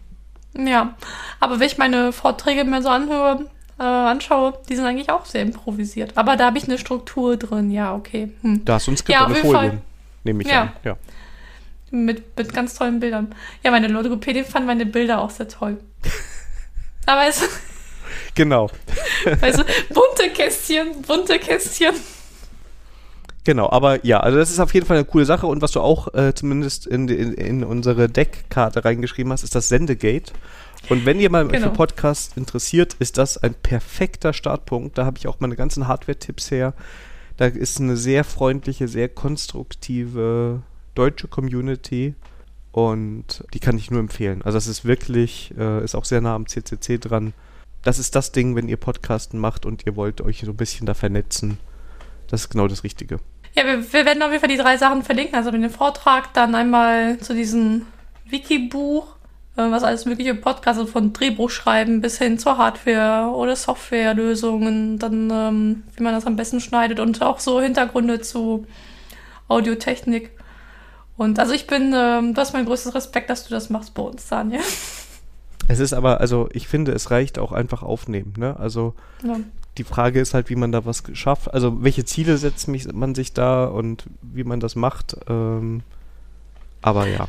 [0.58, 0.96] Ja,
[1.40, 3.46] aber wenn ich meine Vorträge mir so anhöre,
[3.80, 6.18] äh, anschaue, die sind eigentlich auch sehr improvisiert.
[6.18, 8.32] Aber da habe ich eine Struktur drin, ja, okay.
[8.42, 8.66] Hm.
[8.66, 9.82] Da hast du ein Skript ja, eine Folie,
[10.24, 10.62] nehme ich ja.
[10.62, 10.72] an.
[10.84, 10.98] Ja.
[11.92, 13.34] Mit, mit ganz tollen Bildern.
[13.64, 15.80] Ja, meine Logopädin fand meine Bilder auch sehr toll.
[17.06, 17.42] aber es
[18.36, 18.70] Genau.
[19.42, 21.94] Also bunte Kästchen, bunte Kästchen.
[23.44, 25.82] Genau, aber ja, also das ist auf jeden Fall eine coole Sache und was du
[25.82, 30.32] auch äh, zumindest in, in, in, unsere Deckkarte reingeschrieben hast, ist das Sendegate.
[30.88, 31.68] Und wenn ihr mal genau.
[31.68, 34.98] für Podcast interessiert, ist das ein perfekter Startpunkt.
[34.98, 36.74] Da habe ich auch meine ganzen Hardware-Tipps her.
[37.38, 40.62] Da ist eine sehr freundliche, sehr konstruktive
[40.96, 42.16] deutsche Community
[42.72, 44.42] und die kann ich nur empfehlen.
[44.44, 47.34] Also das ist wirklich, äh, ist auch sehr nah am CCC dran
[47.84, 50.86] das ist das Ding, wenn ihr Podcasten macht und ihr wollt euch so ein bisschen
[50.86, 51.60] da vernetzen.
[52.28, 53.20] Das ist genau das Richtige.
[53.56, 55.36] Ja, wir, wir werden auf jeden Fall die drei Sachen verlinken.
[55.36, 57.88] Also den Vortrag, dann einmal zu diesem
[58.26, 59.16] Wikibuch,
[59.56, 65.30] äh, was alles mögliche Podcasts also von Drehbuchschreiben bis hin zur Hardware- oder Softwarelösungen, dann
[65.32, 68.68] ähm, wie man das am besten schneidet und auch so Hintergründe zu
[69.48, 70.32] Audiotechnik.
[71.18, 74.04] Und also ich bin, ähm, du hast mein größtes Respekt, dass du das machst bei
[74.04, 74.62] uns, Daniel.
[75.70, 78.34] Es ist aber, also ich finde, es reicht auch einfach aufnehmen.
[78.38, 78.60] Ne?
[78.60, 79.40] Also ja.
[79.78, 81.54] die Frage ist halt, wie man da was schafft.
[81.54, 85.16] Also welche Ziele setzt man sich da und wie man das macht.
[85.30, 85.84] Ähm,
[86.82, 87.28] aber ja.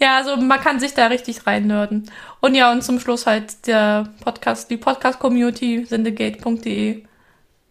[0.00, 0.16] ja.
[0.16, 2.10] Also man kann sich da richtig reinnörden.
[2.40, 7.04] Und ja, und zum Schluss halt der Podcast, die Podcast-Community, sendegate.de.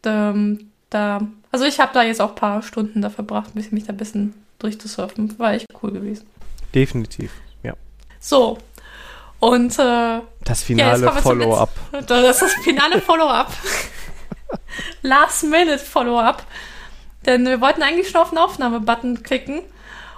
[0.05, 3.91] Ähm, da, also ich habe da jetzt auch ein paar Stunden da verbracht, mich da
[3.91, 5.37] ein bisschen durchzusurfen.
[5.39, 6.25] War echt cool gewesen.
[6.73, 7.33] Definitiv,
[7.63, 7.73] ja.
[8.21, 8.59] So,
[9.39, 11.69] und äh, das finale ja, Follow-up.
[12.07, 13.51] Das ist das finale Follow-up.
[15.01, 16.45] Last-Minute Follow-up.
[17.25, 19.61] Denn wir wollten eigentlich schon auf den Aufnahme-Button klicken.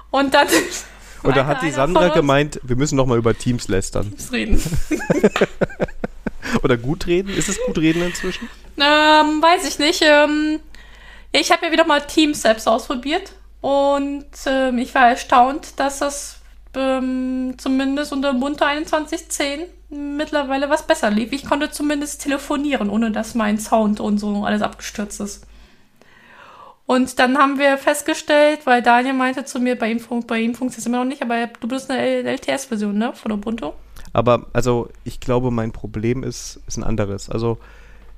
[0.09, 0.47] Und dann.
[1.24, 4.09] Und da hat die Sandra gemeint, wir müssen noch mal über Teams lästern.
[4.09, 4.63] Teams reden.
[6.63, 7.30] Oder gut reden?
[7.30, 8.49] Ist es gut reden inzwischen?
[8.78, 10.01] Ähm, weiß ich nicht.
[10.03, 10.59] Ähm,
[11.32, 13.34] ich habe ja wieder mal Teams selbst ausprobiert.
[13.61, 16.40] Und ähm, ich war erstaunt, dass das
[16.76, 21.32] ähm, zumindest unter Ubuntu 21.10 mittlerweile was besser lief.
[21.32, 25.45] Ich konnte zumindest telefonieren, ohne dass mein Sound und so alles abgestürzt ist.
[26.86, 30.80] Und dann haben wir festgestellt, weil Daniel meinte zu mir, bei ihm, bei ihm funktioniert
[30.80, 33.72] es immer noch nicht, aber du bist eine LTS-Version, ne, von Ubuntu.
[34.13, 37.30] Aber also ich glaube, mein Problem ist, ist ein anderes.
[37.30, 37.59] Also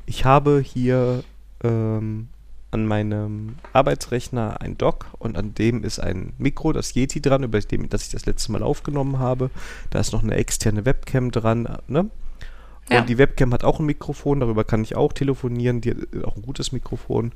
[0.06, 1.24] ich habe hier
[1.64, 2.30] ähm,
[2.74, 7.60] an meinem Arbeitsrechner ein Dock und an dem ist ein Mikro, das Yeti dran, über
[7.60, 9.50] dem, das ich das letzte Mal aufgenommen habe.
[9.90, 12.10] Da ist noch eine externe Webcam dran, ne?
[12.90, 13.02] Und ja.
[13.02, 16.42] die Webcam hat auch ein Mikrofon, darüber kann ich auch telefonieren, die hat auch ein
[16.42, 17.32] gutes Mikrofon.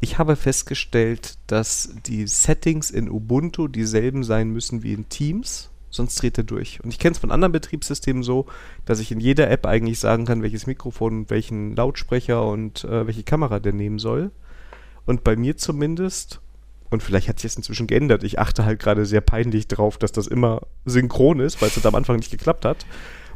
[0.00, 6.20] Ich habe festgestellt, dass die Settings in Ubuntu dieselben sein müssen wie in Teams sonst
[6.20, 6.82] dreht er durch.
[6.82, 8.46] Und ich kenne es von anderen Betriebssystemen so,
[8.84, 13.06] dass ich in jeder App eigentlich sagen kann, welches Mikrofon und welchen Lautsprecher und äh,
[13.06, 14.32] welche Kamera der nehmen soll.
[15.06, 16.40] Und bei mir zumindest,
[16.90, 20.12] und vielleicht hat sich das inzwischen geändert, ich achte halt gerade sehr peinlich drauf, dass
[20.12, 22.86] das immer synchron ist, weil es am Anfang nicht geklappt hat,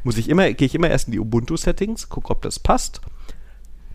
[0.04, 3.00] muss ich immer, gehe ich immer erst in die Ubuntu-Settings, gucke, ob das passt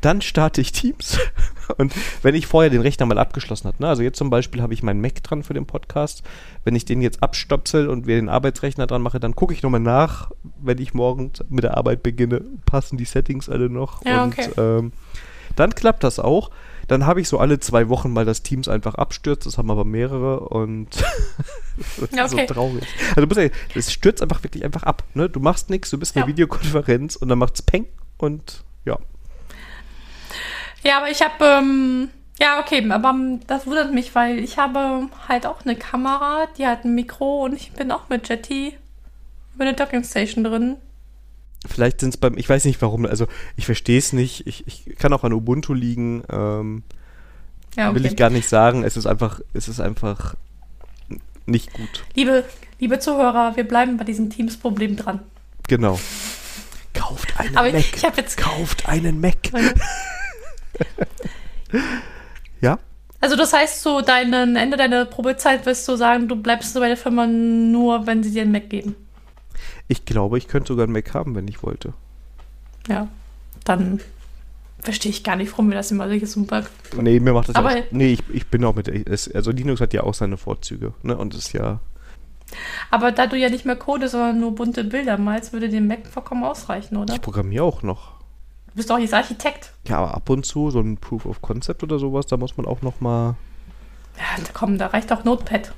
[0.02, 1.18] dann starte ich Teams.
[1.78, 4.74] Und wenn ich vorher den Rechner mal abgeschlossen habe, ne, also jetzt zum Beispiel habe
[4.74, 6.24] ich meinen Mac dran für den Podcast,
[6.66, 9.80] wenn ich den jetzt abstöpsel und wir den Arbeitsrechner dran mache, dann gucke ich nochmal
[9.80, 14.04] nach, wenn ich morgen mit der Arbeit beginne, passen die Settings alle noch.
[14.04, 14.50] Ja, und okay.
[14.58, 14.92] ähm,
[15.56, 16.50] dann klappt das auch.
[16.92, 19.86] Dann habe ich so alle zwei Wochen mal das Teams einfach abstürzt, das haben aber
[19.86, 20.90] mehrere und
[22.12, 22.46] ja, okay.
[22.48, 22.86] so traurig.
[23.16, 25.06] Also du musst es stürzt einfach wirklich einfach ab.
[25.14, 25.30] Ne?
[25.30, 27.88] Du machst nichts, du bist in der Videokonferenz und dann macht es Peng
[28.18, 29.00] und ja.
[30.84, 32.10] Ja, aber ich habe, ähm,
[32.42, 33.16] ja, okay, aber
[33.48, 37.54] das wundert mich, weil ich habe halt auch eine Kamera, die hat ein Mikro und
[37.54, 38.78] ich bin auch mit Jetty
[39.56, 40.76] über eine Dockingstation drin.
[41.68, 44.96] Vielleicht sind es beim, ich weiß nicht warum, also ich verstehe es nicht, ich, ich
[44.98, 46.84] kann auch an Ubuntu liegen, ähm,
[47.76, 47.96] ja, okay.
[47.96, 50.36] will ich gar nicht sagen, es ist einfach, es ist einfach
[51.46, 52.04] nicht gut.
[52.16, 52.44] Liebe,
[52.80, 55.20] liebe Zuhörer, wir bleiben bei diesem Teams-Problem dran.
[55.68, 56.00] Genau.
[56.94, 57.80] Kauft einen Aber Mac.
[57.80, 59.38] Ich, ich jetzt Kauft einen Mac.
[62.62, 62.78] ja?
[63.22, 66.98] Also das heißt, so deinen Ende deiner Probezeit wirst du sagen, du bleibst bei der
[66.98, 68.96] Firma nur, wenn sie dir einen Mac geben.
[69.92, 71.92] Ich glaube, ich könnte sogar einen Mac haben, wenn ich wollte.
[72.88, 73.10] Ja,
[73.66, 74.00] dann
[74.80, 76.64] verstehe ich gar nicht, warum wir das immer solches super.
[76.96, 78.88] Nee, mir macht das Aber ja auch, Nee, ich, ich bin auch mit.
[79.36, 81.18] Also Linux hat ja auch seine Vorzüge, ne?
[81.18, 81.82] Und ist ja.
[82.90, 86.08] Aber da du ja nicht mehr codest, sondern nur bunte Bilder malst, würde dem Mac
[86.08, 87.14] vollkommen ausreichen, oder?
[87.14, 88.14] Ich programmiere auch noch.
[88.68, 89.74] Du bist doch jetzt Architekt.
[89.90, 92.66] Ja, aber ab und zu so ein Proof of Concept oder sowas, da muss man
[92.66, 93.36] auch noch mal.
[94.18, 95.74] Ja, komm, da reicht doch Notepad.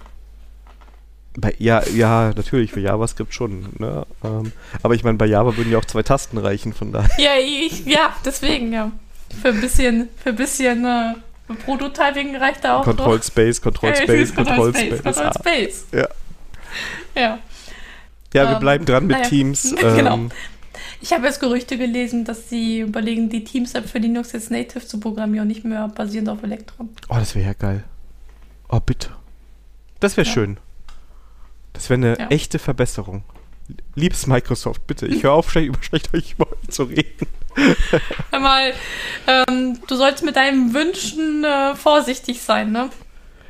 [1.35, 3.69] Bei, ja, ja, natürlich, für JavaScript schon.
[3.79, 4.05] Ne?
[4.23, 4.51] Ähm,
[4.83, 7.09] aber ich meine, bei Java würden ja auch zwei Tasten reichen, von daher.
[7.17, 8.91] Ja, ich, ja deswegen, ja.
[9.41, 11.15] Für ein bisschen, für ein bisschen äh,
[11.65, 12.83] Prototyping reicht da auch.
[12.83, 13.23] Control noch.
[13.23, 15.03] Space, Control Space, Control, Control Space.
[15.03, 15.33] Control ah.
[15.39, 15.85] Space.
[15.91, 16.07] Ja.
[17.15, 17.39] Ja.
[18.33, 19.29] Ja, wir ähm, bleiben dran mit naja.
[19.29, 19.75] Teams.
[19.79, 20.15] genau.
[20.15, 20.29] Ähm,
[21.01, 24.99] ich habe jetzt Gerüchte gelesen, dass sie überlegen, die Teams-App für Linux jetzt native zu
[24.99, 26.89] programmieren nicht mehr basierend auf Electron.
[27.09, 27.83] Oh, das wäre ja geil.
[28.69, 29.09] Oh, bitte.
[29.99, 30.33] Das wäre ja.
[30.33, 30.57] schön.
[31.73, 32.27] Das wäre eine ja.
[32.27, 33.23] echte Verbesserung.
[33.95, 36.35] Liebes Microsoft, bitte, ich höre auf, schlecht, über schlecht euch
[36.69, 37.27] zu reden.
[38.31, 38.73] Hör mal,
[39.27, 42.89] ähm, du sollst mit deinen Wünschen äh, vorsichtig sein, ne?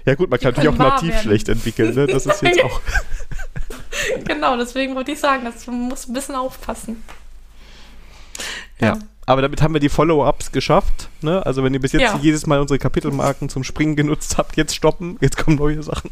[0.05, 1.21] Ja gut, man kann natürlich auch nativ werden.
[1.21, 2.07] schlecht entwickeln, ne?
[2.07, 2.81] Das ist jetzt auch...
[4.25, 7.03] genau, deswegen wollte ich sagen, dass du musst ein bisschen aufpassen.
[8.79, 8.99] Ja.
[9.25, 11.07] Aber damit haben wir die Follow-ups geschafft.
[11.21, 11.45] Ne?
[11.45, 12.19] Also wenn ihr bis jetzt ja.
[12.21, 15.17] jedes Mal unsere Kapitelmarken zum Springen genutzt habt, jetzt stoppen.
[15.21, 16.11] Jetzt kommen neue Sachen.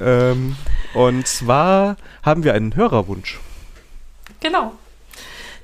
[0.00, 0.56] Ähm,
[0.94, 3.38] und zwar haben wir einen Hörerwunsch.
[4.40, 4.72] Genau.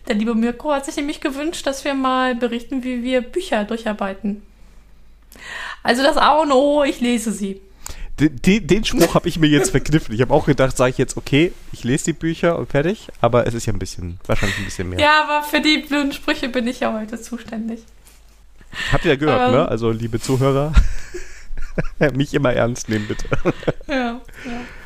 [0.08, 4.42] Der liebe Mirko hat sich nämlich gewünscht, dass wir mal berichten, wie wir Bücher durcharbeiten.
[5.82, 7.60] Also das A und O, ich lese sie.
[8.18, 10.14] Den, den Spruch habe ich mir jetzt verkniffen.
[10.14, 13.08] Ich habe auch gedacht, sage ich jetzt, okay, ich lese die Bücher und fertig.
[13.20, 15.00] Aber es ist ja ein bisschen, wahrscheinlich ein bisschen mehr.
[15.00, 17.82] Ja, aber für die blöden Sprüche bin ich ja heute zuständig.
[18.92, 19.68] Habt ihr ja gehört, ähm, ne?
[19.68, 20.72] Also, liebe Zuhörer,
[22.14, 23.26] mich immer ernst nehmen, bitte.
[23.86, 24.20] Ja, ja.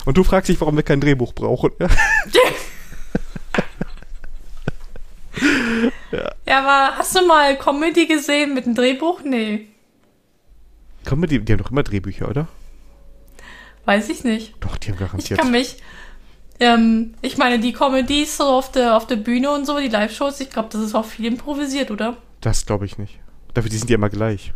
[0.04, 1.70] Und du fragst dich, warum wir kein Drehbuch brauchen.
[1.78, 1.88] Ja?
[6.12, 6.32] ja.
[6.46, 9.22] ja, aber hast du mal Comedy gesehen mit einem Drehbuch?
[9.24, 9.68] Nee.
[11.04, 12.48] Comedy, die haben doch immer Drehbücher, oder?
[13.84, 14.54] Weiß ich nicht.
[14.60, 15.38] Doch, die haben garantiert.
[15.38, 15.76] Ich kann mich.
[16.58, 20.40] Ähm, ich meine, die Comedies so auf der, auf der Bühne und so, die Live-Shows,
[20.40, 22.16] ich glaube, das ist auch viel improvisiert, oder?
[22.40, 23.18] Das glaube ich nicht.
[23.54, 24.52] Dafür, die sind ja immer gleich.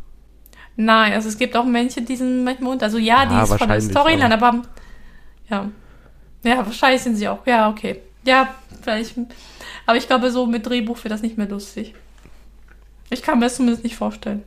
[0.76, 2.86] Nein, also es gibt auch Männchen, die sind manchmal unter.
[2.86, 4.62] Also ja, die ist von der Storyline, aber, aber
[5.48, 5.68] ja.
[6.42, 7.46] Ja, wahrscheinlich sind sie auch.
[7.46, 8.00] Ja, okay.
[8.24, 9.14] Ja, vielleicht.
[9.86, 11.94] Aber ich glaube, so mit Drehbuch wird das nicht mehr lustig.
[13.10, 14.42] Ich kann mir das zumindest nicht vorstellen.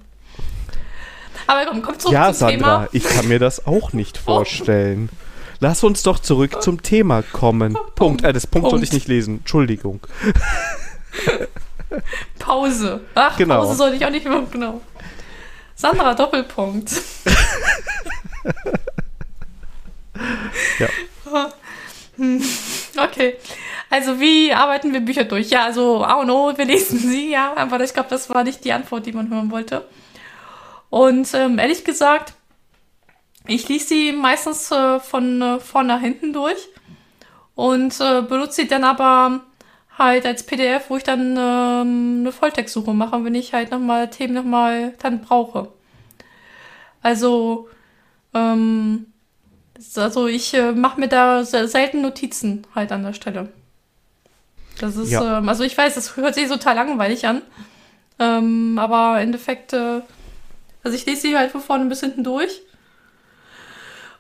[1.48, 2.88] Aber komm, komm zurück ja, zum Sandra, Thema.
[2.94, 4.36] ich kann mir das auch nicht oh.
[4.36, 5.10] vorstellen.
[5.60, 7.74] Lass uns doch zurück zum Thema kommen.
[7.74, 7.96] Punkt.
[7.96, 8.24] Punkt.
[8.24, 8.72] Äh, das Punkt, Punkt.
[8.72, 9.38] sollte ich nicht lesen.
[9.40, 10.00] Entschuldigung.
[12.40, 13.02] Pause.
[13.16, 13.60] Ach, genau.
[13.62, 14.44] Pause sollte ich auch nicht mehr.
[14.52, 14.82] Genau.
[15.84, 16.92] Sandra Doppelpunkt.
[20.80, 20.88] Ja.
[22.98, 23.38] Okay.
[23.90, 25.50] Also wie arbeiten wir Bücher durch?
[25.50, 28.72] Ja, also oh no, wir lesen sie, ja, aber ich glaube, das war nicht die
[28.72, 29.86] Antwort, die man hören wollte.
[30.90, 32.34] Und ähm, ehrlich gesagt,
[33.48, 36.70] ich lese sie meistens äh, von äh, vorn nach hinten durch
[37.56, 39.42] und äh, benutze sie dann aber
[39.98, 44.34] halt als PDF, wo ich dann ähm, eine Volltextsuche mache, wenn ich halt nochmal Themen
[44.34, 45.72] nochmal dann brauche.
[47.02, 47.70] Also,
[48.34, 49.08] ähm,
[49.96, 53.50] also ich äh, mache mir da selten Notizen halt an der Stelle.
[54.80, 55.38] Das ist, ja.
[55.38, 57.42] ähm, also ich weiß, das hört sich total langweilig an.
[58.20, 60.02] Ähm, aber im Endeffekt, äh,
[60.84, 62.62] also ich lese sie halt von vorne bis hinten durch.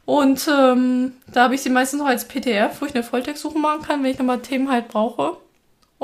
[0.05, 3.83] Und ähm, da habe ich sie meistens noch als PDF, wo ich eine Volltextsuche machen
[3.83, 5.37] kann, wenn ich nochmal Themen halt brauche.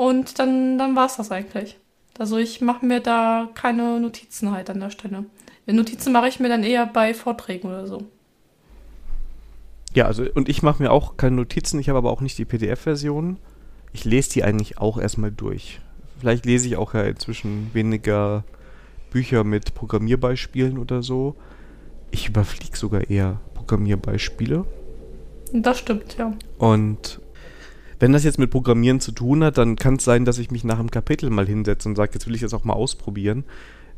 [0.00, 1.76] Und dann, dann war es das eigentlich.
[2.18, 5.26] Also ich mache mir da keine Notizen halt an der Stelle.
[5.66, 8.04] Notizen mache ich mir dann eher bei Vorträgen oder so.
[9.92, 12.46] Ja, also und ich mache mir auch keine Notizen, ich habe aber auch nicht die
[12.46, 13.36] PDF-Version.
[13.92, 15.80] Ich lese die eigentlich auch erstmal durch.
[16.18, 18.44] Vielleicht lese ich auch ja inzwischen weniger
[19.10, 21.36] Bücher mit Programmierbeispielen oder so.
[22.10, 24.64] Ich überfliege sogar eher Programmierbeispiele.
[25.52, 26.32] Das stimmt, ja.
[26.56, 27.19] Und
[28.00, 30.64] wenn das jetzt mit Programmieren zu tun hat, dann kann es sein, dass ich mich
[30.64, 33.44] nach einem Kapitel mal hinsetze und sage, jetzt will ich das auch mal ausprobieren,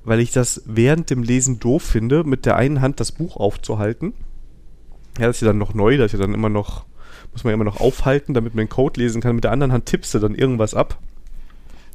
[0.04, 4.12] weil ich das während dem Lesen doof finde, mit der einen Hand das Buch aufzuhalten
[5.18, 6.84] ja, das ist ja dann noch neu, das ist ja dann immer noch,
[7.32, 9.34] muss man ja immer noch aufhalten, damit man den Code lesen kann.
[9.34, 10.98] Mit der anderen Hand tippst du dann irgendwas ab.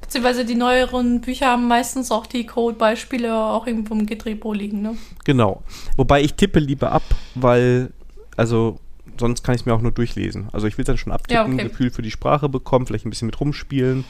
[0.01, 4.95] Beziehungsweise die neueren Bücher haben meistens auch die Code-Beispiele auch irgendwo im Gitrepo liegen, ne?
[5.26, 5.64] Genau.
[5.97, 7.03] Wobei ich tippe lieber ab,
[7.34, 7.91] weil,
[8.38, 8.80] also,
[9.20, 10.49] sonst kann ich es mir auch nur durchlesen.
[10.51, 11.70] Also ich will dann schon abtippen, ja, okay.
[11.70, 14.03] Gefühl für die Sprache bekommen, vielleicht ein bisschen mit rumspielen.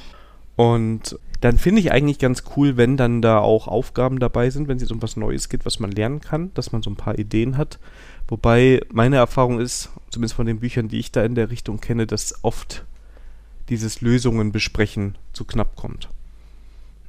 [0.56, 4.78] Und dann finde ich eigentlich ganz cool, wenn dann da auch Aufgaben dabei sind, wenn
[4.78, 7.20] es jetzt um was Neues geht, was man lernen kann, dass man so ein paar
[7.20, 7.80] Ideen hat.
[8.28, 12.08] Wobei meine Erfahrung ist, zumindest von den Büchern, die ich da in der Richtung kenne,
[12.08, 12.86] dass oft
[13.70, 16.10] dieses Lösungen besprechen zu knapp kommt.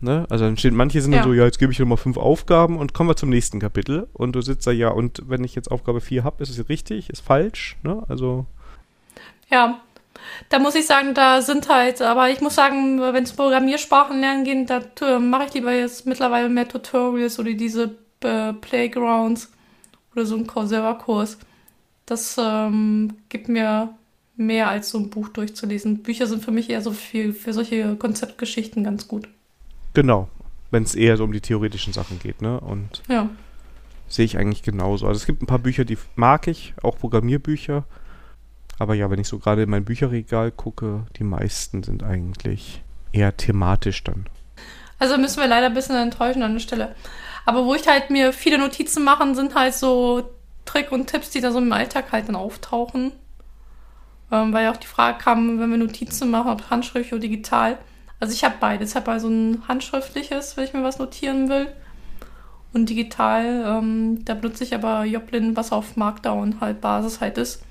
[0.01, 0.27] Ne?
[0.31, 1.19] Also dann stehen manche sind ja.
[1.19, 4.09] dann so, ja, jetzt gebe ich nochmal fünf Aufgaben und kommen wir zum nächsten Kapitel.
[4.13, 7.11] Und du sitzt da, ja, und wenn ich jetzt Aufgabe 4 habe, ist es richtig,
[7.11, 8.05] ist falsch, ne?
[8.09, 8.47] Also.
[9.51, 9.81] Ja,
[10.49, 14.45] da muss ich sagen, da sind halt, aber ich muss sagen, wenn es Programmiersprachen lernen
[14.45, 19.51] geht, da mache ich lieber jetzt mittlerweile mehr Tutorials oder diese äh, Playgrounds
[20.15, 21.39] oder so ein Coursera-Kurs.
[22.07, 23.95] Das ähm, gibt mir
[24.37, 26.03] mehr als so ein Buch durchzulesen.
[26.03, 29.29] Bücher sind für mich eher so viel für solche Konzeptgeschichten ganz gut.
[29.99, 30.29] Genau,
[30.71, 32.61] wenn es eher so um die theoretischen Sachen geht, ne?
[32.61, 33.29] Und ja.
[34.07, 35.09] sehe ich eigentlich genauso.
[35.09, 37.83] Also es gibt ein paar Bücher, die mag ich, auch Programmierbücher.
[38.79, 42.81] Aber ja, wenn ich so gerade in mein Bücherregal gucke, die meisten sind eigentlich
[43.11, 44.27] eher thematisch dann.
[45.01, 46.95] Also müssen wir leider ein bisschen enttäuschen an der Stelle.
[47.45, 50.31] Aber wo ich halt mir viele Notizen machen, sind halt so
[50.65, 53.11] Trick und Tipps, die da so im Alltag halt dann auftauchen.
[54.31, 57.79] Ähm, weil ja auch die Frage kam, wenn wir Notizen machen, ob handschriftlich oder digital.
[58.21, 58.91] Also ich habe beides.
[58.91, 61.69] Ich habe also ein handschriftliches, wenn ich mir was notieren will.
[62.73, 67.63] Und digital, ähm, da benutze ich aber Joplin, was auf Markdown halt Basis halt ist.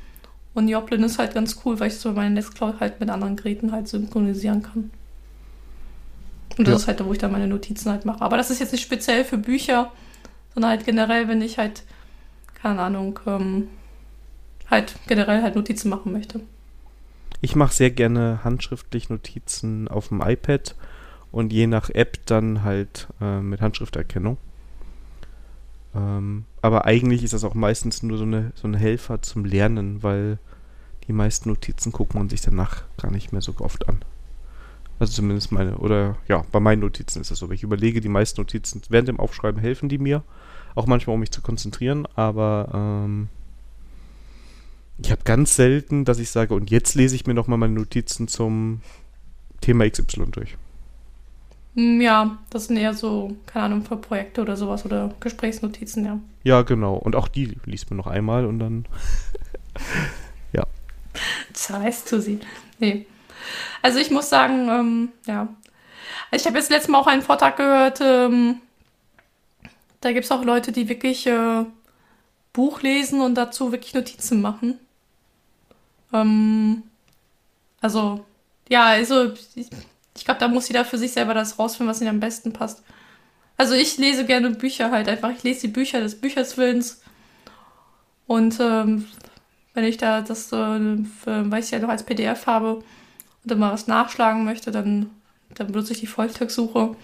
[0.54, 3.72] Und Joplin ist halt ganz cool, weil ich so meine Nextcloud halt mit anderen Geräten
[3.72, 4.90] halt synchronisieren kann.
[6.58, 6.76] Und das ja.
[6.78, 8.22] ist halt wo ich dann meine Notizen halt mache.
[8.22, 9.92] Aber das ist jetzt nicht speziell für Bücher,
[10.56, 11.84] sondern halt generell, wenn ich halt,
[12.56, 13.68] keine Ahnung, ähm,
[14.70, 16.42] halt generell halt Notizen machen möchte.
[17.42, 20.76] Ich mache sehr gerne handschriftlich Notizen auf dem iPad
[21.32, 24.38] und je nach App dann halt äh, mit Handschrifterkennung.
[25.96, 30.04] Ähm, aber eigentlich ist das auch meistens nur so eine, so ein Helfer zum Lernen,
[30.04, 30.40] weil
[31.08, 34.04] die meisten Notizen guckt man sich danach gar nicht mehr so oft an.
[35.00, 37.52] Also zumindest meine, oder ja, bei meinen Notizen ist das so.
[37.52, 40.24] Ich überlege, die meisten Notizen während dem Aufschreiben helfen die mir.
[40.76, 43.30] Auch manchmal, um mich zu konzentrieren, aber ähm,
[45.00, 48.28] ich habe ganz selten, dass ich sage, und jetzt lese ich mir nochmal meine Notizen
[48.28, 48.82] zum
[49.62, 50.58] Thema XY durch.
[51.76, 56.20] Hm, ja, das sind eher so, keine Ahnung, für Projekte oder sowas oder Gesprächsnotizen, ja.
[56.44, 56.96] Ja, genau.
[56.96, 58.86] Und auch die liest man noch einmal und dann.
[60.54, 60.66] ja.
[61.56, 62.40] Scheiß zu sie.
[62.80, 63.06] Nee.
[63.84, 65.48] Also ich muss sagen, ähm, ja.
[66.32, 68.58] Ich habe jetzt letztes Mal auch einen Vortrag gehört, ähm,
[70.02, 71.64] da gibt es auch Leute, die wirklich äh,
[72.54, 74.80] Buch lesen und dazu wirklich Notizen machen.
[76.14, 76.84] Ähm,
[77.82, 78.26] also,
[78.70, 79.68] ja, also ich,
[80.16, 82.84] ich glaube, da muss jeder für sich selber das rausfinden, was ihnen am besten passt.
[83.58, 85.32] Also ich lese gerne Bücher halt einfach.
[85.32, 87.02] Ich lese die Bücher des Bücherswillens.
[88.28, 89.06] Und ähm,
[89.74, 90.56] wenn ich da das, äh,
[91.26, 92.84] weil ich ja noch als PDF habe,
[93.46, 95.10] oder mal was nachschlagen möchte, dann,
[95.56, 96.96] dann benutze ich die Volltextsuche.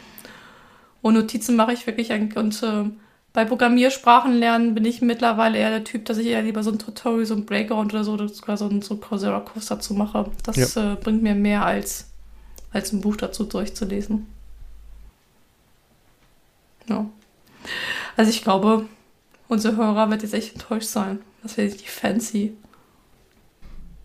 [1.02, 2.86] Und Notizen mache ich wirklich und äh,
[3.34, 6.78] bei Programmiersprachen lernen bin ich mittlerweile eher der Typ, dass ich eher lieber so ein
[6.78, 10.30] Tutorial, so ein Breakout oder so, oder sogar so ein so Coursera-Kurs dazu mache.
[10.44, 10.94] Das ja.
[10.94, 12.12] äh, bringt mir mehr als,
[12.72, 14.28] als ein Buch dazu durchzulesen.
[16.88, 17.06] Ja.
[18.16, 18.86] Also ich glaube,
[19.48, 21.20] unser Hörer wird jetzt echt enttäuscht sein.
[21.42, 22.54] Das wäre die fancy.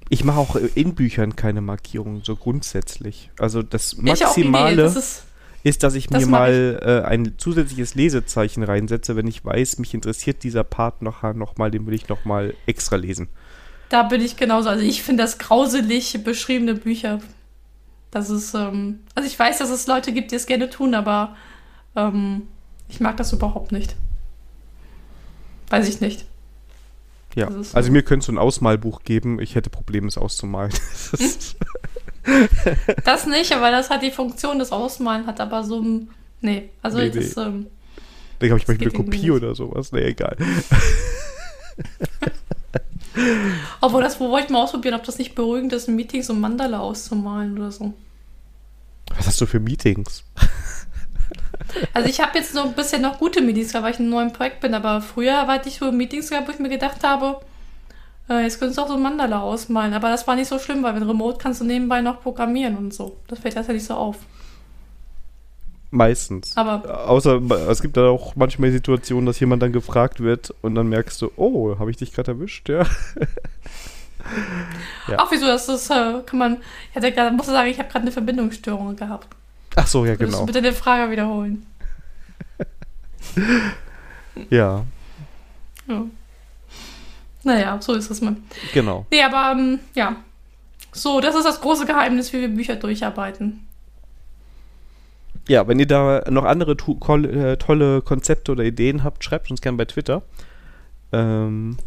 [0.08, 3.30] Ich mache auch in Büchern keine Markierungen, so grundsätzlich.
[3.38, 5.22] Also das Maximale das ist,
[5.62, 6.86] ist, dass ich das mir mal ich.
[6.86, 11.70] Äh, ein zusätzliches Lesezeichen reinsetze, wenn ich weiß, mich interessiert dieser Part noch, noch mal,
[11.70, 13.28] den will ich noch mal extra lesen.
[13.88, 14.68] Da bin ich genauso.
[14.68, 17.20] Also ich finde das grauselig beschriebene Bücher.
[18.10, 21.36] Das ist, ähm, also ich weiß, dass es Leute gibt, die es gerne tun, aber
[21.96, 22.42] ähm,
[22.88, 23.96] ich mag das überhaupt nicht.
[25.68, 26.24] Weiß ich nicht.
[27.34, 27.76] Ja, so.
[27.76, 30.72] also mir könnte so ein Ausmalbuch geben, ich hätte Probleme, es auszumalen.
[33.04, 36.08] das nicht, aber das hat die Funktion des Ausmalen, hat aber so ein.
[36.40, 37.36] Nee, also nee, das.
[37.36, 37.42] Nee.
[37.42, 37.66] Ähm,
[38.40, 39.92] ich habe ich mal eine Kopie oder sowas.
[39.92, 40.36] Nee, egal.
[43.80, 46.78] Obwohl, das wollte ich mal ausprobieren, ob das nicht beruhigend ist, in Meetings um Mandala
[46.78, 47.92] auszumalen oder so.
[49.16, 50.22] Was hast du für Meetings?
[51.92, 54.32] Also ich habe jetzt so ein bisschen noch gute Meetings weil ich in einem neuen
[54.32, 57.40] Projekt bin, aber früher hatte ich so Meetings gehabt, wo ich mir gedacht habe,
[58.28, 59.94] äh, jetzt könntest du auch so ein Mandala ausmalen.
[59.94, 62.94] Aber das war nicht so schlimm, weil mit Remote kannst du nebenbei noch programmieren und
[62.94, 63.16] so.
[63.28, 64.16] Das fällt nicht so auf.
[65.90, 66.54] Meistens.
[66.56, 70.88] Aber Außer es gibt da auch manchmal Situationen, dass jemand dann gefragt wird und dann
[70.88, 72.82] merkst du, oh, habe ich dich gerade erwischt, ja.
[75.08, 75.16] ja.
[75.16, 76.58] Ach, wieso, das ist, äh, kann man,
[76.90, 79.28] ich hatte grad, muss sagen, ich habe gerade eine Verbindungsstörung gehabt.
[79.76, 80.40] Ach so, ja, genau.
[80.40, 81.64] Du bitte die Frage wiederholen?
[84.50, 84.84] ja.
[85.86, 86.04] ja.
[87.48, 88.36] Naja, so ist es mal.
[88.74, 89.06] Genau.
[89.10, 90.16] Nee, aber ähm, ja.
[90.92, 93.66] So, das ist das große Geheimnis, wie wir Bücher durcharbeiten.
[95.48, 99.78] Ja, wenn ihr da noch andere äh, tolle Konzepte oder Ideen habt, schreibt uns gerne
[99.78, 100.20] bei Twitter.
[101.10, 101.78] Ähm,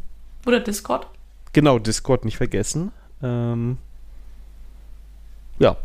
[0.48, 1.06] oder Discord.
[1.54, 2.92] Genau, Discord nicht vergessen.
[3.22, 3.78] Ähm,
[5.60, 5.78] ja,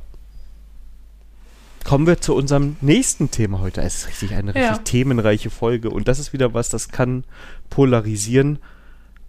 [1.86, 3.80] kommen wir zu unserem nächsten Thema heute.
[3.80, 4.78] Es ist richtig eine richtig ja.
[4.78, 7.24] themenreiche Folge und das ist wieder was, das kann
[7.70, 8.58] polarisieren,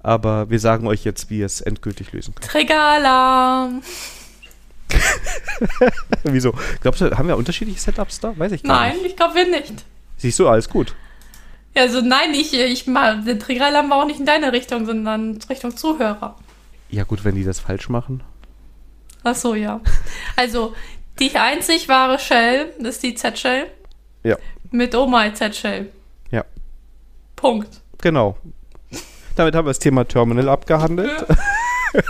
[0.07, 2.49] aber wir sagen euch jetzt, wie ihr es endgültig lösen könnt.
[2.49, 3.81] Triggeralarm!
[6.23, 6.53] Wieso?
[6.79, 8.33] Glaubst du, haben wir unterschiedliche Setups da?
[8.39, 9.01] Weiß ich gar nein, nicht.
[9.01, 9.73] Nein, ich glaube wir nicht.
[10.15, 10.95] Siehst du, alles gut.
[11.75, 15.39] Ja, also nein, ich, ich mal, der Triggeralarm war auch nicht in deine Richtung, sondern
[15.49, 16.37] Richtung Zuhörer.
[16.89, 18.23] Ja gut, wenn die das falsch machen.
[19.23, 19.81] Ach so, ja.
[20.37, 20.73] Also,
[21.19, 23.67] die einzig wahre Shell ist die Z-Shell.
[24.23, 24.37] Ja.
[24.71, 25.91] Mit Oma Z-Shell.
[26.31, 26.45] Ja.
[27.35, 27.81] Punkt.
[27.99, 28.37] Genau.
[29.37, 31.25] Damit haben wir das Thema Terminal abgehandelt.
[31.93, 32.01] Ja.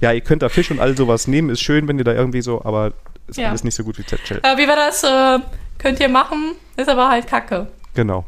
[0.00, 1.50] ja, ihr könnt da Fisch und all sowas nehmen.
[1.50, 2.92] Ist schön, wenn ihr da irgendwie so, aber
[3.26, 3.48] ist ja.
[3.48, 4.40] alles nicht so gut wie Z-Shell.
[4.42, 5.02] Äh, wie war das?
[5.02, 5.40] Äh,
[5.78, 7.68] könnt ihr machen, ist aber halt kacke.
[7.94, 8.26] Genau.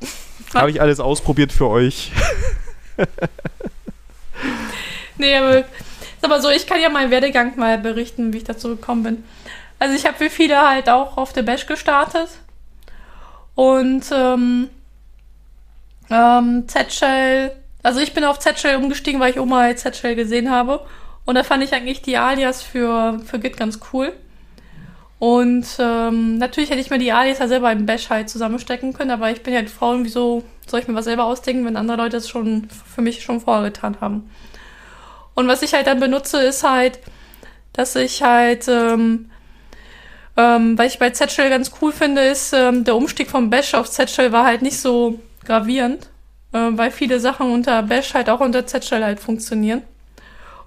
[0.54, 2.12] Habe ich alles ausprobiert für euch.
[5.16, 5.64] nee, aber
[6.24, 9.24] aber so, ich kann ja meinen Werdegang mal berichten, wie ich dazu gekommen bin.
[9.78, 12.28] Also ich habe wie viele halt auch auf der Bash gestartet.
[13.54, 14.70] Und ähm,
[16.10, 17.52] ähm, Z-Shell,
[17.82, 20.80] also ich bin auf Z-Shell umgestiegen, weil ich Oma Z-Shell gesehen habe.
[21.24, 24.12] Und da fand ich eigentlich die Alias für, für Git ganz cool.
[25.18, 29.10] Und ähm, natürlich hätte ich mir die Alias ja selber im Bash halt zusammenstecken können,
[29.10, 32.16] aber ich bin halt Frau wieso soll ich mir was selber ausdenken, wenn andere Leute
[32.18, 34.30] es schon für mich schon vorgetan haben.
[35.34, 36.98] Und was ich halt dann benutze, ist halt,
[37.72, 39.30] dass ich halt, ähm,
[40.36, 43.90] ähm, weil ich bei Z-Shell ganz cool finde, ist, ähm, der Umstieg vom Bash auf
[43.90, 46.10] Z-Shell war halt nicht so gravierend,
[46.52, 49.82] äh, weil viele Sachen unter Bash halt auch unter Z-Shell halt funktionieren.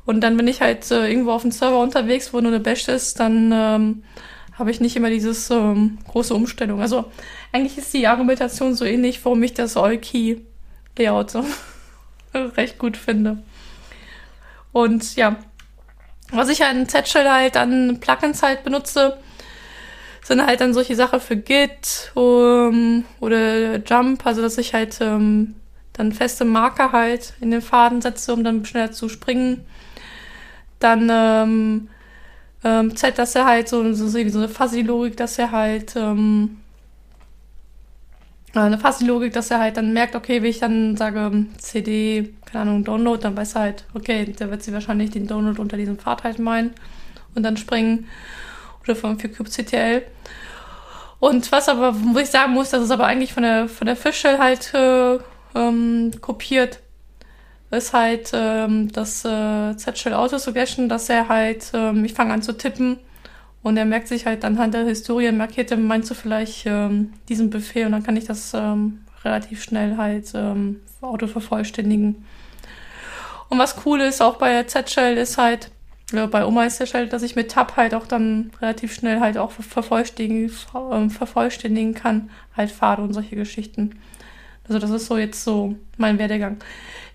[0.05, 2.87] Und dann bin ich halt äh, irgendwo auf dem Server unterwegs, wo nur eine Bash
[2.87, 4.03] ist, dann ähm,
[4.57, 6.81] habe ich nicht immer dieses ähm, große Umstellung.
[6.81, 7.11] Also
[7.51, 11.45] eigentlich ist die Argumentation so ähnlich, warum ich das All-Key-Layout so
[12.33, 13.43] recht gut finde.
[14.71, 15.35] Und ja,
[16.31, 19.17] was ich an Z-Shell halt an Plugins halt benutze,
[20.27, 25.55] sind halt dann solche Sachen für Git um, oder Jump, also dass ich halt ähm,
[25.93, 29.65] dann feste Marker halt in den Faden setze, um dann schneller zu springen.
[30.79, 31.87] Dann ähm,
[32.63, 36.57] ähm, Z, dass er halt so, so, so eine Fuzzy-Logik, dass er halt ähm,
[38.53, 42.83] eine Fuzzy-Logik, dass er halt dann merkt, okay, wie ich dann sage CD keine Ahnung,
[42.83, 46.23] Download, dann weiß er halt, okay, der wird sie wahrscheinlich den Download unter diesem Pfad
[46.23, 46.71] halt meinen
[47.35, 48.07] und dann springen.
[48.95, 50.03] Von für kubectl.
[51.19, 53.95] Und was aber, wo ich sagen muss, das ist aber eigentlich von der, von der
[53.95, 55.17] Fischshell halt äh,
[55.55, 56.79] ähm, kopiert,
[57.71, 62.55] ist halt ähm, das äh, Z-Shell Autosuggestion, dass er halt, ähm, ich fange an zu
[62.55, 62.99] tippen
[63.63, 67.49] und er merkt sich halt anhand der Historie, markiert er, meinst du vielleicht ähm, diesen
[67.49, 72.25] Befehl und dann kann ich das ähm, relativ schnell halt ähm, Auto vervollständigen.
[73.49, 75.71] Und was cool ist, auch bei der Z-Shell ist halt,
[76.13, 79.19] ja, bei Oma ist der Shell, dass ich mit Tab halt auch dann relativ schnell
[79.19, 83.99] halt auch vervollständigen, äh, vervollständigen kann, halt Pfade und solche Geschichten.
[84.67, 86.57] Also das ist so jetzt so mein Werdegang.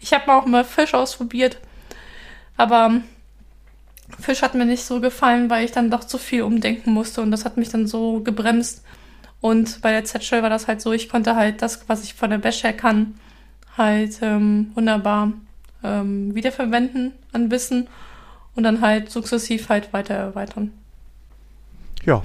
[0.01, 1.59] Ich habe auch mal Fisch ausprobiert,
[2.57, 3.01] aber
[4.21, 7.31] Fisch hat mir nicht so gefallen, weil ich dann doch zu viel umdenken musste und
[7.31, 8.85] das hat mich dann so gebremst.
[9.41, 12.31] Und bei der Z-Shell war das halt so, ich konnte halt das, was ich von
[12.31, 13.15] der Bash her kann,
[13.77, 15.33] halt ähm, wunderbar
[15.83, 17.89] ähm, wiederverwenden an Wissen
[18.55, 20.73] und dann halt sukzessiv halt weiter erweitern.
[22.05, 22.23] Ja,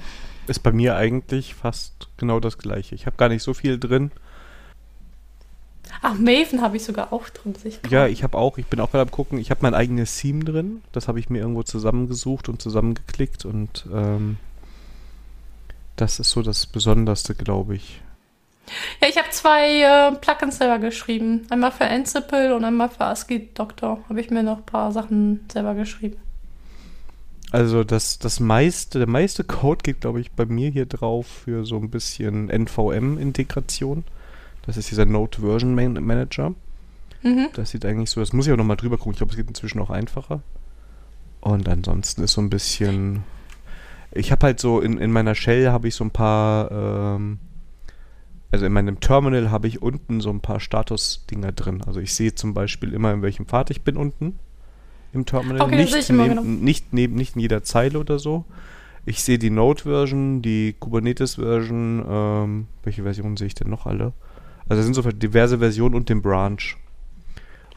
[0.47, 2.95] ist bei mir eigentlich fast genau das gleiche.
[2.95, 4.11] Ich habe gar nicht so viel drin.
[6.01, 7.53] Ach, Maven habe ich sogar auch drin.
[7.63, 10.17] Ich ja, ich habe auch, ich bin auch gerade am gucken, ich habe mein eigenes
[10.17, 10.81] Theme drin.
[10.91, 14.37] Das habe ich mir irgendwo zusammengesucht und zusammengeklickt und ähm,
[15.95, 18.01] das ist so das Besonderste, glaube ich.
[19.01, 21.47] Ja, ich habe zwei äh, Plugins selber geschrieben.
[21.49, 23.99] Einmal für Ansible und einmal für ASCII Doctor.
[24.09, 26.17] Habe ich mir noch ein paar Sachen selber geschrieben.
[27.51, 31.65] Also das, das meiste, der meiste Code geht, glaube ich, bei mir hier drauf für
[31.65, 34.03] so ein bisschen NVM-Integration.
[34.65, 36.53] Das ist dieser Node Version Manager.
[37.23, 37.47] Mhm.
[37.53, 39.13] Das sieht eigentlich so, das muss ich auch nochmal drüber gucken.
[39.13, 40.41] Ich glaube, es geht inzwischen auch einfacher.
[41.39, 43.23] Und ansonsten ist so ein bisschen.
[44.11, 47.39] Ich habe halt so in, in meiner Shell habe ich so ein paar ähm,
[48.51, 51.81] also in meinem Terminal habe ich unten so ein paar Status-Dinger drin.
[51.85, 54.39] Also ich sehe zum Beispiel immer, in welchem Pfad ich bin unten
[55.13, 55.61] im Terminal.
[55.61, 56.43] Okay, nicht, neben, genau.
[56.43, 58.45] nicht, neben, nicht in jeder Zeile oder so.
[59.05, 64.13] Ich sehe die Node-Version, die Kubernetes-Version, ähm, welche Versionen sehe ich denn noch alle?
[64.69, 66.75] Also es sind so diverse Versionen und den Branch.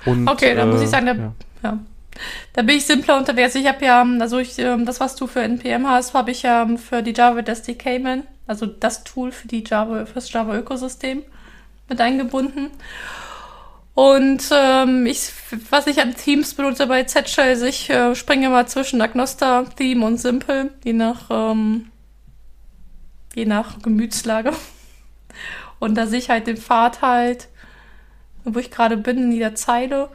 [0.06, 1.34] Und, okay, dann äh, muss ich äh, sagen, da, ja.
[1.62, 1.78] ja.
[2.52, 3.54] da bin ich simpler unterwegs.
[3.54, 6.66] Ich habe ja, also ich, ähm, das, was du für NPM hast, habe ich ja
[6.76, 11.22] für die Java SDK Man also das Tool für die Java, fürs Java-Ökosystem
[11.88, 12.70] mit eingebunden.
[13.94, 15.30] Und ähm, ich,
[15.70, 20.04] was ich an Themes benutze bei Z-Shell, also ich äh, springe mal zwischen Agnosta, Theme
[20.04, 21.92] und Simple, je nach, ähm,
[23.36, 24.52] je nach Gemütslage.
[25.78, 27.48] Und da sehe ich halt den Pfad halt,
[28.44, 30.10] wo ich gerade bin, in jeder Zeile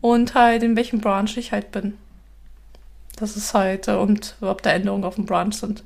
[0.00, 1.96] und halt in welchem Branch ich halt bin.
[3.14, 5.84] Das ist halt, äh, und ob da Änderungen auf dem Branch sind.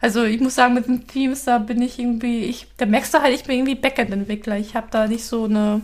[0.00, 3.18] Also ich muss sagen, mit den Teams, da bin ich irgendwie, ich, da merkst du
[3.20, 4.56] halt, ich bin irgendwie Backend-Entwickler.
[4.58, 5.82] Ich habe da nicht so eine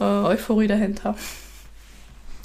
[0.00, 1.14] äh, Euphorie dahinter.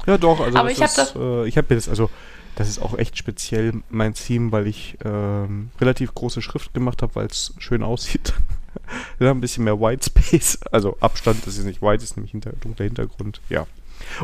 [0.06, 2.10] Ja, doch, also Aber ich habe das, äh, ich habe jetzt, also
[2.56, 7.16] das ist auch echt speziell mein Theme, weil ich ähm, relativ große Schrift gemacht habe,
[7.16, 8.34] weil es schön aussieht.
[9.20, 12.54] Dann ein bisschen mehr White Space, also Abstand, das ist nicht white, ist nämlich hinter,
[12.62, 13.66] dunkler Hintergrund, ja.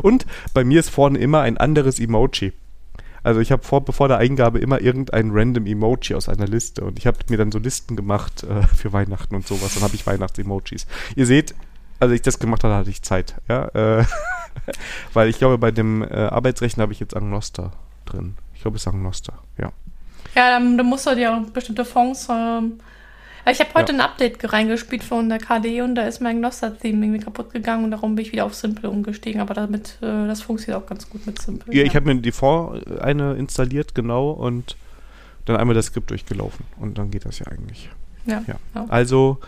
[0.02, 2.52] Und bei mir ist vorne immer ein anderes Emoji.
[3.24, 6.98] Also ich habe vor, bevor der Eingabe immer irgendein random Emoji aus einer Liste und
[6.98, 9.74] ich habe mir dann so Listen gemacht äh, für Weihnachten und sowas.
[9.74, 10.86] Dann habe ich Weihnachts-Emojis.
[11.16, 11.54] Ihr seht,
[11.98, 14.04] als ich das gemacht habe, hatte ich Zeit, ja, äh,
[15.14, 17.72] weil ich glaube, bei dem äh, Arbeitsrechner habe ich jetzt Agnoster
[18.04, 18.36] drin.
[18.54, 19.72] Ich glaube, es ist Agnoster, ja.
[20.34, 22.74] Ja, dann, dann musst du dir bestimmte Fonds ähm,
[23.50, 23.98] ich habe heute ja.
[23.98, 27.90] ein Update reingespielt von der KD und da ist mein Gnoster-Theme irgendwie kaputt gegangen und
[27.90, 29.40] darum bin ich wieder auf Simple umgestiegen.
[29.40, 31.72] Aber damit, äh, das funktioniert auch ganz gut mit Simple.
[31.74, 31.86] Ja, ja.
[31.86, 34.76] ich habe mir die Vor eine installiert, genau, und
[35.44, 36.64] dann einmal das Skript durchgelaufen.
[36.78, 37.90] Und dann geht das ja eigentlich.
[38.26, 38.42] Ja.
[38.46, 38.54] ja.
[38.74, 38.86] ja.
[38.88, 39.38] Also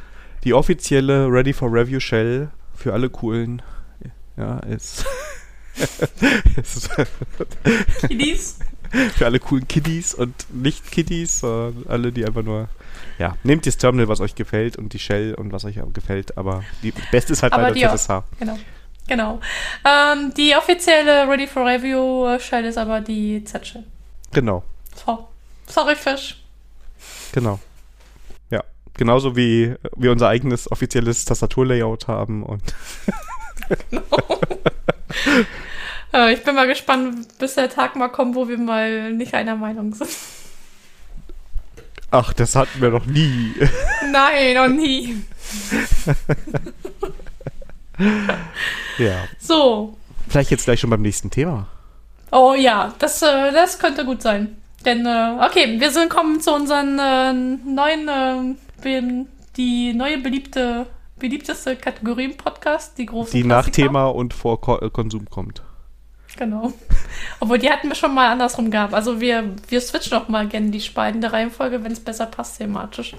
[0.44, 3.62] die offizielle Ready for Review Shell für alle coolen,
[4.36, 5.06] ja, ist.
[8.06, 8.58] Kiddies?
[9.16, 12.68] Für alle coolen Kiddies und nicht Kiddies, sondern alle, die einfach nur
[13.18, 16.64] ja, nehmt das Terminal, was euch gefällt und die Shell und was euch gefällt, aber
[16.82, 18.22] die beste ist halt aber bei der ZSH.
[18.38, 18.58] Genau.
[19.08, 19.40] Genau.
[19.84, 23.84] Ähm, die offizielle Ready for Review Shell ist aber die Z-Shell.
[24.32, 24.64] Genau.
[25.04, 25.28] So.
[25.68, 26.42] Sorry, Fisch.
[27.32, 27.60] Genau.
[28.50, 28.64] Ja.
[28.94, 32.62] Genauso wie wir unser eigenes offizielles Tastaturlayout haben und.
[33.90, 34.04] genau.
[36.32, 39.94] ich bin mal gespannt, bis der Tag mal kommt, wo wir mal nicht einer Meinung
[39.94, 40.10] sind.
[42.10, 43.52] Ach, das hatten wir noch nie.
[44.12, 45.16] Nein, noch nie.
[48.98, 49.24] ja.
[49.38, 49.96] So.
[50.28, 51.66] Vielleicht jetzt gleich schon beim nächsten Thema.
[52.32, 54.56] Oh ja, das, äh, das könnte gut sein.
[54.84, 59.24] Denn, äh, okay, wir sind kommen zu unseren äh, neuen, äh,
[59.56, 60.86] die neue beliebte,
[61.18, 63.56] beliebteste Kategorie im Podcast, die große Die Klassiker.
[63.56, 65.62] nach Thema und vor Ko äh, Konsum kommt.
[66.36, 66.72] Genau.
[67.40, 68.94] Obwohl, die hatten wir schon mal andersrum gehabt.
[68.94, 72.58] Also wir, wir switchen auch mal gerne die Spalten der Reihenfolge, wenn es besser passt
[72.58, 73.14] thematisch.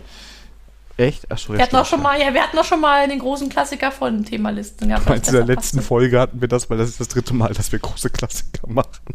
[0.97, 1.29] Echt?
[1.31, 3.91] Achso, wir hatten auch schon mal, ja, wir hatten auch schon mal den großen Klassiker
[3.91, 5.07] von Themalisten gehabt.
[5.07, 5.81] In der letzten passte.
[5.81, 9.13] Folge hatten wir das, weil das ist das dritte Mal, dass wir große Klassiker machen.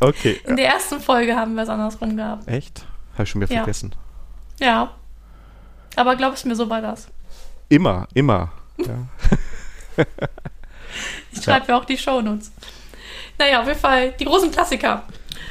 [0.00, 0.40] Okay.
[0.44, 0.56] In ja.
[0.56, 2.48] der ersten Folge haben wir es andersrum gehabt.
[2.48, 2.86] Echt?
[3.14, 3.58] Habe ich schon wieder ja.
[3.58, 3.94] vergessen.
[4.60, 4.92] Ja.
[5.96, 7.08] Aber glaubst mir, so war das.
[7.68, 8.52] Immer, immer.
[8.86, 10.04] Ja.
[11.32, 12.52] ich schreibe ja auch die Shownotes.
[13.38, 15.04] Naja, auf jeden Fall die großen Klassiker.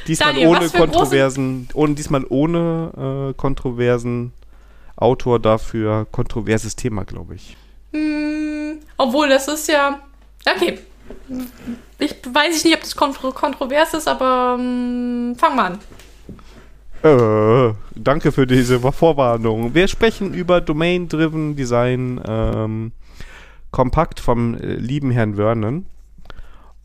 [0.06, 4.32] Diesmal Daniel, ohne Kontroversen, ohne, diesmal ohne äh, Kontroversen.
[4.96, 7.56] Autor dafür kontroverses Thema, glaube ich.
[7.92, 10.00] Mm, obwohl, das ist ja.
[10.44, 10.80] Okay.
[12.00, 15.78] Ich weiß nicht, ob das kontro kontrovers ist, aber ähm, fang mal an.
[17.02, 19.72] Äh, danke für diese Vorwarnung.
[19.72, 22.92] Wir sprechen über Domain-Driven Design ähm,
[23.70, 25.86] kompakt vom äh, lieben Herrn Vernon.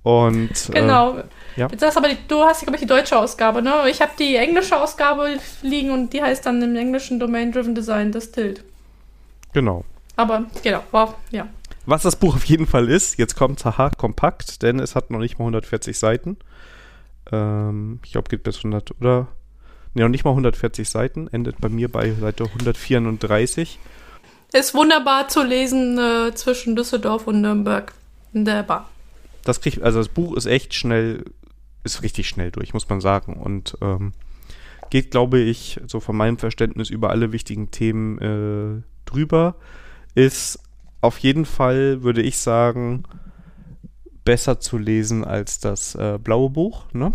[0.03, 1.17] Und äh, genau.
[1.17, 1.23] Äh,
[1.55, 1.67] ja.
[1.71, 3.89] Jetzt hast aber die, du hast, glaube ich, die deutsche Ausgabe, ne?
[3.89, 8.63] Ich habe die englische Ausgabe liegen und die heißt dann im englischen Domain-Driven Design Distilled.
[9.53, 9.85] Genau.
[10.15, 11.47] Aber genau, wow, ja.
[11.85, 15.19] Was das Buch auf jeden Fall ist, jetzt kommt haha, kompakt, denn es hat noch
[15.19, 16.37] nicht mal 140 Seiten.
[17.31, 19.27] Ähm, ich glaube, geht bis 100, oder?
[19.93, 23.79] Ne, noch nicht mal 140 Seiten, endet bei mir bei Seite 134.
[24.53, 27.93] Ist wunderbar zu lesen äh, zwischen Düsseldorf und Nürnberg
[28.33, 28.89] in der Bar.
[29.43, 31.25] Das kriegt, also das Buch ist echt schnell,
[31.83, 33.35] ist richtig schnell durch, muss man sagen.
[33.35, 34.13] Und ähm,
[34.89, 39.55] geht, glaube ich, so von meinem Verständnis über alle wichtigen Themen äh, drüber.
[40.15, 40.59] Ist
[41.01, 43.03] auf jeden Fall, würde ich sagen,
[44.23, 47.13] besser zu lesen als das äh, blaue Buch, ne?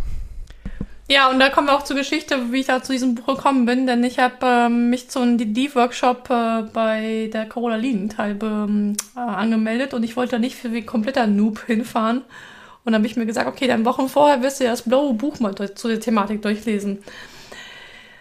[1.11, 3.65] Ja, und da kommen wir auch zur Geschichte, wie ich da zu diesem Buch gekommen
[3.65, 8.95] bin, denn ich habe ähm, mich zu einem DD-Workshop äh, bei der Carola Linienthal ähm,
[9.17, 12.19] äh, angemeldet und ich wollte da nicht für wie kompletter Noob hinfahren.
[12.19, 15.15] Und dann habe ich mir gesagt, okay, dann Wochen vorher wirst du ja das blaue
[15.15, 16.99] Buch mal zu der Thematik durchlesen.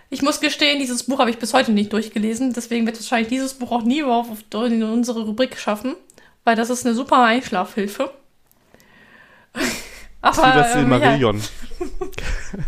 [0.09, 3.55] Ich muss gestehen, dieses Buch habe ich bis heute nicht durchgelesen, deswegen wird wahrscheinlich dieses
[3.55, 5.95] Buch auch nie auf in unsere Rubrik schaffen,
[6.45, 8.11] weil das ist eine super Einschlafhilfe.
[10.21, 11.41] Aber, wie das Silmarillion.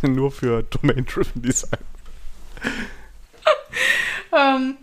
[0.03, 1.79] Ähm, Nur für Domain-Driven Design.
[4.31, 4.77] ähm,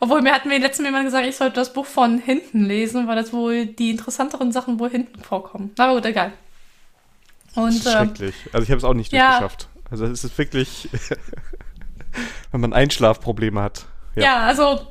[0.00, 3.16] obwohl, mir hatten wir letzten Mal gesagt, ich sollte das Buch von hinten lesen, weil
[3.16, 5.70] das wohl die interessanteren Sachen wohl hinten vorkommen.
[5.78, 6.32] Aber gut, egal.
[7.54, 8.34] Und, ähm, schrecklich.
[8.52, 9.68] Also ich habe es auch nicht ja, durchgeschafft.
[9.90, 10.88] Also es ist wirklich,
[12.50, 13.86] wenn man Einschlafprobleme hat.
[14.16, 14.86] Ja, ja also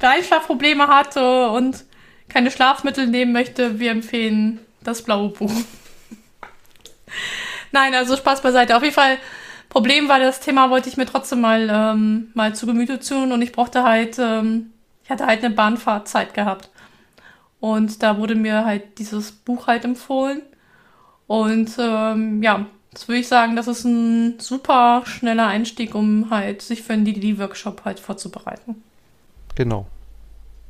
[0.00, 1.84] wer Einschlafprobleme hat und
[2.28, 5.52] keine Schlafmittel nehmen möchte, wir empfehlen das blaue Buch.
[7.72, 8.76] Nein, also Spaß beiseite.
[8.76, 9.18] Auf jeden Fall,
[9.68, 13.42] Problem war, das Thema wollte ich mir trotzdem mal, ähm, mal zu Gemüte tun und
[13.42, 14.70] ich brauchte halt, ähm,
[15.02, 16.70] ich hatte halt eine Bahnfahrtzeit gehabt.
[17.60, 20.42] Und da wurde mir halt dieses Buch halt empfohlen.
[21.26, 26.62] Und ähm, ja, das würde ich sagen, das ist ein super schneller Einstieg, um halt
[26.62, 28.76] sich für einen DDD-Workshop halt vorzubereiten.
[29.56, 29.86] Genau.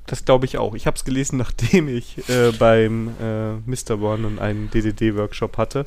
[0.06, 0.74] Das glaube ich auch.
[0.74, 4.00] Ich habe es gelesen, nachdem ich äh, beim äh, Mr.
[4.00, 5.86] One einen DDD-Workshop hatte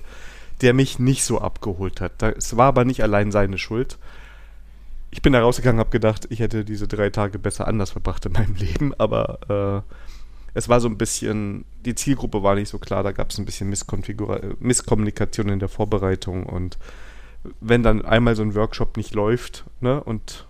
[0.62, 2.22] der mich nicht so abgeholt hat.
[2.24, 3.98] Es war aber nicht allein seine Schuld.
[5.12, 8.34] Ich bin da rausgegangen, habe gedacht, ich hätte diese drei Tage besser anders verbracht in
[8.34, 9.94] meinem Leben, aber äh,
[10.54, 13.46] es war so ein bisschen, die Zielgruppe war nicht so klar, da gab es ein
[13.46, 16.78] bisschen Misskommunikation in der Vorbereitung und
[17.62, 20.48] wenn dann einmal so ein Workshop nicht läuft ne, und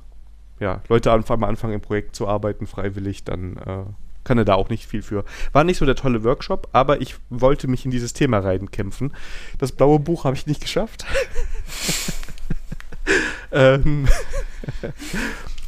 [0.59, 3.83] ja, Leute anfangen, anfangen im Projekt zu arbeiten freiwillig, dann äh,
[4.27, 5.23] kann er da auch nicht viel für.
[5.53, 9.13] War nicht so der tolle Workshop, aber ich wollte mich in dieses Thema reinkämpfen.
[9.57, 11.05] Das blaue Buch habe ich nicht geschafft.
[13.53, 14.07] ähm,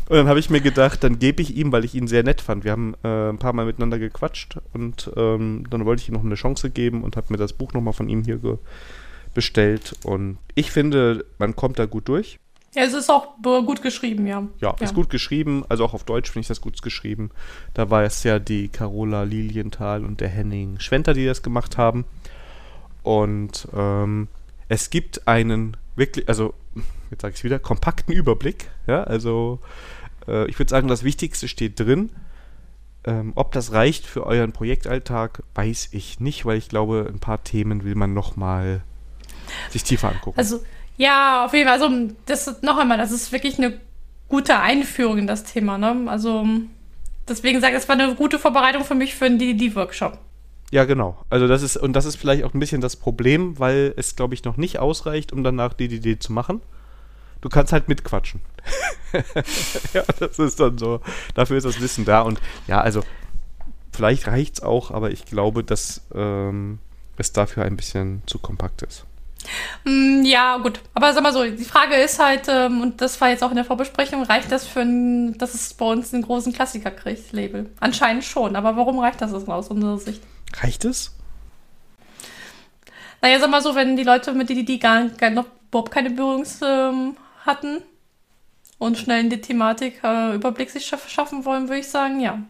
[0.09, 2.41] und dann habe ich mir gedacht, dann gebe ich ihm, weil ich ihn sehr nett
[2.41, 2.65] fand.
[2.65, 6.25] Wir haben äh, ein paar Mal miteinander gequatscht und ähm, dann wollte ich ihm noch
[6.25, 8.39] eine Chance geben und habe mir das Buch nochmal von ihm hier
[9.33, 9.95] bestellt.
[10.03, 12.39] Und ich finde, man kommt da gut durch.
[12.75, 14.47] Ja, es ist auch gut geschrieben, ja.
[14.59, 14.85] Ja, ja.
[14.85, 15.63] ist gut geschrieben.
[15.69, 17.31] Also auch auf Deutsch finde ich das gut geschrieben.
[17.73, 22.05] Da war es ja die Carola Lilienthal und der Henning Schwenter, die das gemacht haben.
[23.01, 24.27] Und ähm,
[24.67, 26.53] es gibt einen wirklich, also
[27.09, 28.69] jetzt sage ich es wieder, kompakten Überblick.
[28.85, 29.59] Ja, also
[30.27, 32.11] äh, ich würde sagen, das Wichtigste steht drin.
[33.05, 37.43] Ähm, ob das reicht für euren Projektalltag, weiß ich nicht, weil ich glaube, ein paar
[37.43, 38.81] Themen will man noch mal
[39.69, 40.37] sich tiefer angucken.
[40.37, 40.61] Also
[40.99, 41.81] ja, auf jeden Fall.
[41.81, 43.79] Also, das noch einmal, das ist wirklich eine
[44.27, 45.77] gute Einführung in das Thema.
[45.77, 46.05] Ne?
[46.07, 46.45] Also,
[47.27, 50.19] deswegen sage ich, es war eine gute Vorbereitung für mich für einen DDD-Workshop.
[50.71, 51.17] Ja, genau.
[51.29, 54.33] Also das ist, und das ist vielleicht auch ein bisschen das Problem, weil es, glaube
[54.33, 56.61] ich, noch nicht ausreicht, um danach DDD zu machen.
[57.41, 58.41] Du kannst halt mitquatschen.
[59.93, 60.99] ja, das ist dann so.
[61.33, 62.21] Dafür ist das Wissen da.
[62.21, 63.01] Und ja, also
[63.93, 66.79] vielleicht reicht es auch, aber ich glaube, dass ähm,
[67.17, 69.05] es dafür ein bisschen zu kompakt ist.
[69.83, 70.79] Mm, ja, gut.
[70.93, 73.55] Aber sag mal so, die Frage ist halt, ähm, und das war jetzt auch in
[73.55, 77.69] der Vorbesprechung, reicht das für ein, dass es bei uns einen großen Klassiker kriegt, Label?
[77.79, 80.21] Anscheinend schon, aber warum reicht das aus unserer Sicht?
[80.61, 81.15] Reicht es?
[83.21, 86.59] Naja, sag mal so, wenn die Leute, mit die gar, gar noch überhaupt keine Berührungs
[86.63, 87.83] ähm, hatten,
[88.79, 92.41] und schnell in die Thematik äh, Überblick sich schaff schaffen wollen, würde ich sagen, ja.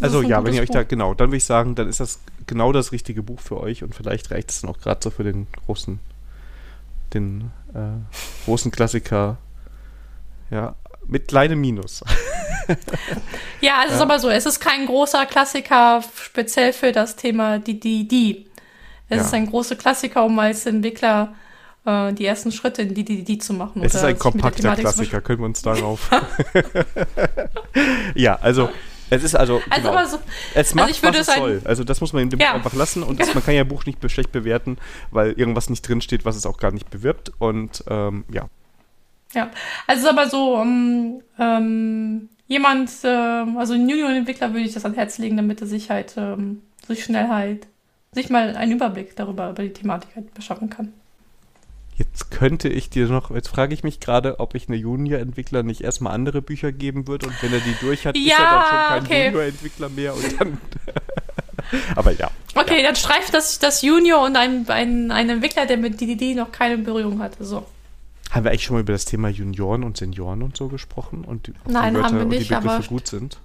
[0.00, 0.74] Also ja, wenn ihr euch Buch.
[0.74, 3.82] da, genau, dann würde ich sagen, dann ist das genau das richtige Buch für euch
[3.82, 5.98] und vielleicht reicht es dann auch gerade so für den großen,
[7.14, 9.38] den äh, großen Klassiker.
[10.50, 10.74] Ja,
[11.06, 12.02] mit kleinem Minus.
[13.60, 14.04] Ja, es ist Ja.
[14.04, 18.46] aber so, es ist kein großer Klassiker speziell für das Thema die, die, die.
[19.08, 19.22] Es Ja.
[19.24, 21.34] ist ein großer Klassiker, um als Entwickler
[21.84, 23.82] äh, die ersten Schritte in die, die, die zu machen.
[23.82, 26.10] Es ist ein kompakter Klassiker, können wir uns darauf.
[28.14, 28.68] ja, also
[29.10, 30.18] es ist also, Also genau, so,
[30.54, 31.62] es macht, ich würde was es soll.
[31.64, 32.48] Also das muss man in dem Ja.
[32.48, 34.78] Buch einfach lassen und das, man kann ja ein Buch nicht schlecht bewerten,
[35.10, 38.48] weil irgendwas nicht drinsteht, was es auch gar nicht bewirbt und ähm, ja.
[39.34, 39.50] ja.
[39.86, 44.84] Also es ist aber so, um, ähm, jemand, äh, also ein Junior-Entwickler würde ich das
[44.84, 47.66] ans Herz legen, damit er sich halt, ähm, sich schnell halt,
[48.12, 50.92] sich mal einen Überblick darüber, über die Thematik halt beschaffen kann.
[52.00, 55.82] Jetzt könnte ich dir noch, jetzt frage ich mich gerade, ob ich eine Junior-Entwickler nicht
[55.82, 58.64] erstmal andere Bücher geben würde und wenn er die durch hat, ist er Ja, dann
[58.64, 59.24] schon kein okay.
[59.26, 60.58] Junior-Entwickler mehr und dann.
[61.96, 62.30] Aber ja.
[62.54, 66.50] Okay, dann streift das, das Junior und ein, ein, ein Entwickler, der mit DDD noch
[66.50, 67.44] keine Berührung hatte.
[67.44, 67.66] So.
[68.30, 71.52] Haben wir eigentlich schon mal über das Thema Junioren und Senioren und so gesprochen und
[71.66, 73.36] Nein, die haben wir und die nicht, Begriffe aber- gut sind?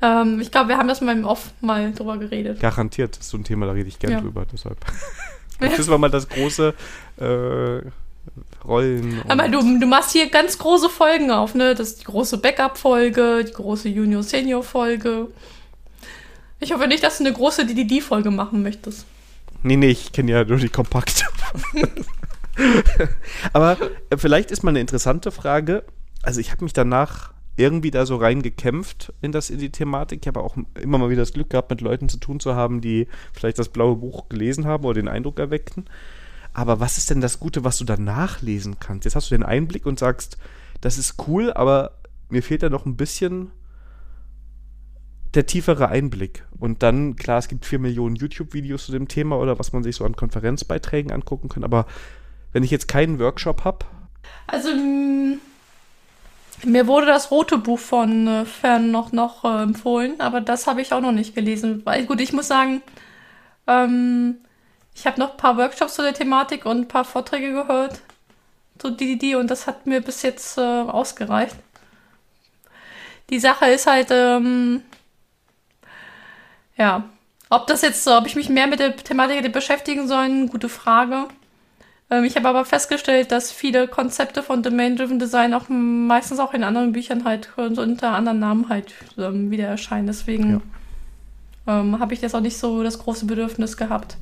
[0.00, 2.60] Ähm, ich glaube, wir haben das mal im Off mal drüber geredet.
[2.60, 4.20] Garantiert, das ist so ein Thema, da rede ich gern Ja.
[4.20, 4.78] drüber, deshalb.
[5.76, 6.74] Müssen wir mal das große
[7.18, 7.80] äh,
[8.64, 9.22] Rollen.
[9.28, 11.74] Aber du, du machst hier ganz große Folgen auf, ne?
[11.74, 15.28] Das ist die große Backup-Folge, die große Junior-Senior-Folge.
[16.60, 19.06] Ich hoffe nicht, dass du eine große DDD-Folge machen möchtest.
[19.62, 21.24] Nee, nee, ich kenne ja nur die kompakte.
[23.52, 23.76] Aber
[24.10, 25.84] äh, vielleicht ist mal eine interessante Frage.
[26.22, 30.20] Also ich habe mich danach irgendwie da so reingekämpft in das in die Thematik.
[30.22, 32.80] Ich habe auch immer mal wieder das Glück gehabt, mit Leuten zu tun zu haben,
[32.80, 35.86] die vielleicht das blaue Buch gelesen haben oder den Eindruck erweckten.
[36.54, 39.04] Aber was ist denn das Gute, was du danach lesen kannst?
[39.04, 40.38] Jetzt hast du den Einblick und sagst,
[40.80, 41.98] das ist cool, aber
[42.30, 43.50] mir fehlt da noch ein bisschen
[45.34, 46.44] der tiefere Einblick.
[46.58, 49.96] Und dann, klar, es gibt vier Millionen YouTube-Videos zu dem Thema oder was man sich
[49.96, 51.64] so an Konferenzbeiträgen angucken kann.
[51.64, 51.86] Aber
[52.52, 53.84] wenn ich jetzt keinen Workshop habe,
[54.46, 55.38] Also, mm,
[56.64, 60.80] mir wurde das rote Buch von äh, Fern noch, noch äh, empfohlen, aber das habe
[60.82, 61.82] ich auch noch nicht gelesen.
[61.84, 62.82] Weil, gut, ich muss sagen,
[63.66, 64.38] ähm,
[64.94, 68.00] ich habe noch ein paar Workshops zu der Thematik und ein paar Vorträge gehört
[68.78, 71.56] zu DDD und das hat mir bis jetzt äh, ausgereicht.
[73.30, 74.82] Die Sache ist halt, ähm,
[76.76, 77.04] ja,
[77.50, 80.68] ob das jetzt, so, ob ich mich mehr mit der Thematik hätte beschäftigen sollen, gute
[80.68, 81.28] Frage.
[82.10, 86.64] Ähm, ich habe aber festgestellt, dass viele Konzepte von Domain-Driven Design auch meistens auch in
[86.64, 90.06] anderen Büchern halt so unter anderen Namen halt ähm, wieder erscheinen.
[90.06, 90.62] Deswegen
[91.66, 94.16] ähm, habe ich jetzt auch nicht so das große Bedürfnis gehabt.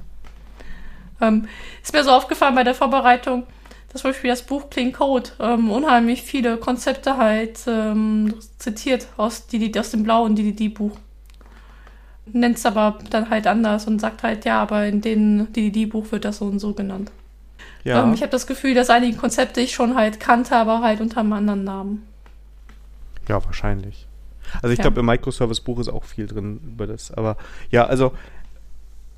[1.20, 1.48] Ähm,
[1.82, 3.46] ist mir so aufgefallen bei der Vorbereitung,
[3.92, 9.46] dass zum Beispiel das Buch Clean Code ähm, unheimlich viele Konzepte halt ähm, zitiert aus,
[9.46, 10.98] die, die, aus dem blauen DDD-Buch.
[12.26, 16.24] Nennt es aber dann halt anders und sagt halt, ja, aber in dem DDD-Buch wird
[16.24, 17.12] das so und so genannt.
[17.86, 21.00] Ja, Ähm, ich habe das Gefühl, dass einige Konzepte ich schon halt kannte, aber halt
[21.00, 22.02] unter einem anderen Namen.
[23.28, 24.06] ja, wahrscheinlich.
[24.62, 24.82] Also ich Ja.
[24.82, 27.10] glaube, im Microservice-Buch ist auch viel drin über das.
[27.10, 27.36] Aber
[27.70, 28.12] ja, also,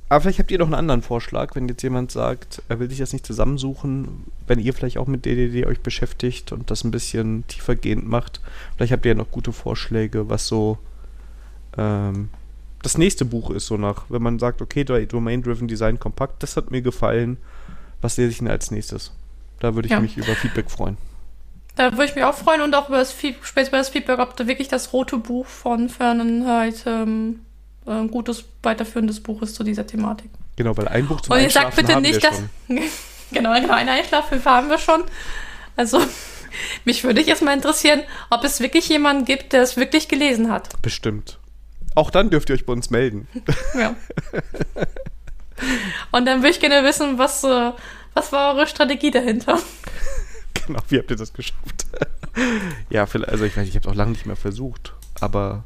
[0.09, 2.99] aber vielleicht habt ihr noch einen anderen Vorschlag, wenn jetzt jemand sagt, er will sich
[2.99, 7.45] das nicht zusammensuchen, wenn ihr vielleicht auch mit DDD euch beschäftigt und das ein bisschen
[7.49, 8.40] tiefergehend macht.
[8.77, 10.78] Vielleicht habt ihr ja noch gute Vorschläge, was so
[11.77, 12.31] ähm,
[12.82, 16.70] das nächste Buch ist, so nach, wenn man sagt, okay, Domain-Driven Design kompakt, das hat
[16.70, 17.36] mir gefallen.
[18.01, 19.12] Was lese ich denn als nächstes?
[19.61, 20.01] Da würde ich Ja.
[20.01, 20.97] mich über Feedback freuen.
[21.75, 24.19] Da würde ich mich auch freuen und auch über das, Feed- später über das Feedback,
[24.19, 27.41] ob da wirklich das rote Buch von Fernen halt ähm,
[27.87, 30.31] ein gutes, weiterführendes Buch ist zu dieser Thematik.
[30.57, 32.37] Genau, weil ein Buch zum Und ihr sagt Einschlafen bitte haben wir nicht, dass.
[32.37, 32.81] schon.
[33.33, 35.05] genau, genau, eine Einschlafhilfe haben wir schon.
[35.77, 36.01] Also,
[36.85, 40.81] mich würde jetzt mal interessieren, ob es wirklich jemanden gibt, der es wirklich gelesen hat.
[40.83, 41.39] Bestimmt.
[41.95, 43.29] Auch dann dürft ihr euch bei uns melden.
[43.79, 43.95] Ja.
[46.12, 49.59] Und dann würde ich gerne wissen, was, was war eure Strategie dahinter?
[50.66, 51.86] genau, wie habt ihr das geschafft?
[52.90, 55.64] ja, vielleicht, also ich weiß, ich habe es auch lange nicht mehr versucht, aber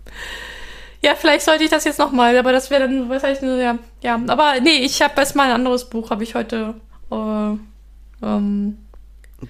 [1.02, 4.20] Ja, vielleicht sollte ich das jetzt nochmal, aber das wäre dann, was heißt, ja, ja.
[4.28, 6.74] Aber nee, ich habe erstmal ein anderes Buch, habe ich heute,
[7.10, 7.56] äh,
[8.24, 8.78] ähm,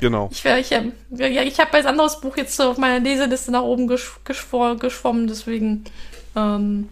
[0.00, 0.30] genau.
[0.32, 3.62] ich, ich, ähm, ja, ich habe ein anderes Buch jetzt so auf meiner Leseliste nach
[3.62, 5.84] oben gesch geschwor geschwommen, deswegen,
[6.34, 6.88] ähm,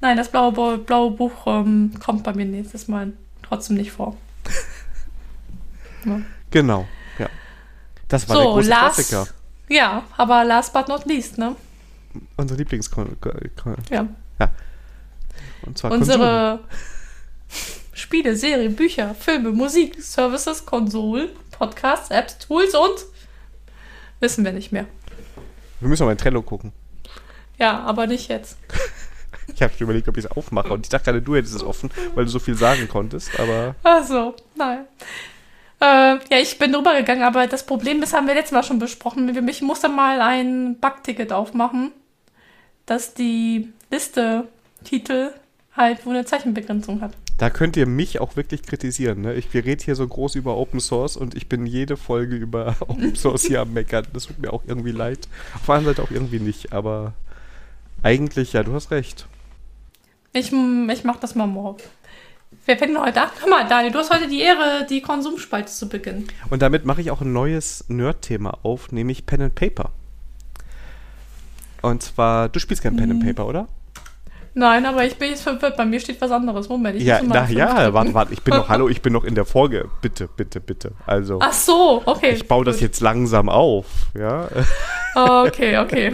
[0.00, 3.12] nein, das blaue, blaue Buch ähm, kommt bei mir nächstes Mal
[3.42, 4.16] trotzdem nicht vor.
[6.04, 6.18] Ja.
[6.50, 7.28] Genau, ja.
[8.08, 9.26] Das war der So, große last, Klassiker.
[9.68, 11.54] ja, aber last but not least, ne?
[12.38, 12.90] Unser Lieblings
[13.90, 14.08] Ja.
[15.62, 15.92] und zwar.
[15.92, 16.60] Unsere
[17.92, 23.04] Spiele, Serien, Bücher, Filme, Musik, Services, Konsolen, Podcasts, Apps, Tools und
[24.20, 24.86] Wissen wir nicht mehr.
[25.80, 26.72] Wir müssen mal in Trello gucken.
[27.58, 28.56] Ja, aber nicht jetzt.
[29.54, 30.72] Ich habe schon überlegt, ob ich es aufmache.
[30.72, 33.38] Und ich dachte gerade, du hättest es offen, weil du so viel sagen konntest.
[33.38, 34.86] Aber Ach so, nein.
[35.80, 35.84] Äh,
[36.30, 39.48] ja, ich bin drüber gegangen, aber das Problem ist, haben wir letztes Mal schon besprochen.
[39.48, 41.92] Ich musste mal ein Bugticket aufmachen,
[42.86, 44.46] dass die Liste
[44.84, 45.32] Titel
[45.76, 47.12] halt wohl eine Zeichenbegrenzung hat.
[47.38, 49.22] da könnt ihr mich auch wirklich kritisieren.
[49.22, 49.34] Ne?
[49.34, 52.76] Ich, wir reden hier so groß über Open Source und ich bin jede Folge über
[52.80, 54.06] Open Source hier am Meckern.
[54.12, 55.28] Das tut mir auch irgendwie leid.
[55.54, 56.72] Auf der anderen Seite auch irgendwie nicht.
[56.74, 57.14] Aber
[58.02, 59.26] eigentlich, ja, du hast recht.
[60.32, 61.82] Ich, ich mach das mal morgen.
[62.64, 63.30] Wer fängt denn heute an?
[63.40, 66.28] Hör mal, Daniel, du hast heute die Ehre, die Konsumspalte zu beginnen.
[66.50, 69.90] Und damit mache ich auch ein neues Nerd-Thema auf, nämlich Pen and Paper.
[71.82, 73.68] Und zwar, du spielst kein Pen and Paper, oder?
[74.54, 75.76] Nein, aber ich bin jetzt verwirrt.
[75.76, 76.68] Bei mir steht was anderes.
[76.68, 79.12] Moment, ich Ja, muss mal na, ja, warte, warte, ich bin noch, hallo, ich bin
[79.12, 79.88] noch in der Folge.
[80.02, 80.92] Bitte, bitte, bitte.
[81.06, 82.30] Also, Ach so, okay.
[82.32, 82.82] ich baue das gut.
[82.82, 83.86] jetzt langsam auf,
[84.18, 84.48] ja.
[85.14, 86.12] Oh, okay, okay.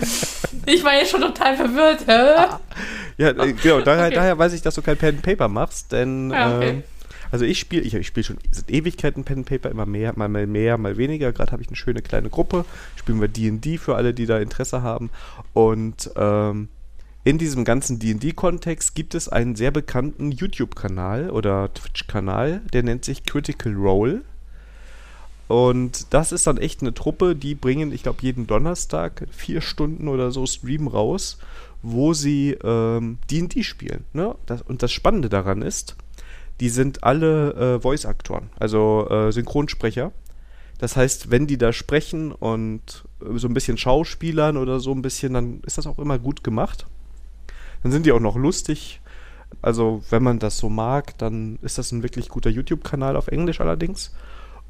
[0.66, 2.00] Ich war jetzt schon total verwirrt.
[2.06, 2.56] Hä?
[3.18, 4.14] Ja, äh, genau, daher, Okay.
[4.14, 6.68] daher weiß ich, dass du kein Pen and Paper machst, denn, Ja, okay.
[6.68, 6.82] ähm,
[7.32, 10.28] also ich spiele, ich, ich spiele schon seit Ewigkeiten Pen and Paper, immer mehr, mal,
[10.28, 11.32] mal mehr, mal weniger.
[11.32, 14.82] Gerade habe ich eine schöne kleine Gruppe, spielen wir D&D für alle, die da Interesse
[14.82, 15.08] haben.
[15.54, 16.68] Und ähm,
[17.26, 23.24] in diesem ganzen D&D-Kontext gibt es einen sehr bekannten YouTube-Kanal oder Twitch-Kanal, der nennt sich
[23.24, 24.22] Critical Role.
[25.48, 30.06] Und das ist dann echt eine Truppe, die bringen, ich glaube, jeden Donnerstag vier Stunden
[30.06, 31.38] oder so Stream raus,
[31.82, 34.04] wo sie ähm, D&D spielen.
[34.12, 34.36] Ne?
[34.46, 35.96] Das, und das Spannende daran ist,
[36.60, 40.12] die sind alle äh, Voice-Aktoren, also äh, Synchronsprecher.
[40.78, 45.02] Das heißt, wenn die da sprechen und äh, so ein bisschen Schauspielern oder so ein
[45.02, 46.86] bisschen, dann ist das auch immer gut gemacht.
[47.82, 49.00] Dann sind die auch noch lustig.
[49.62, 53.60] Also, wenn man das so mag, dann ist das ein wirklich guter YouTube-Kanal auf Englisch
[53.60, 54.14] allerdings.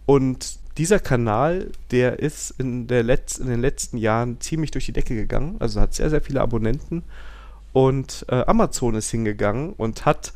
[0.04, 4.92] Und dieser Kanal, der ist in, der Letz-, in den letzten Jahren ziemlich durch die
[4.92, 5.56] Decke gegangen.
[5.58, 7.02] Also hat sehr, sehr viele Abonnenten.
[7.72, 10.32] Und äh, Amazon ist hingegangen und hat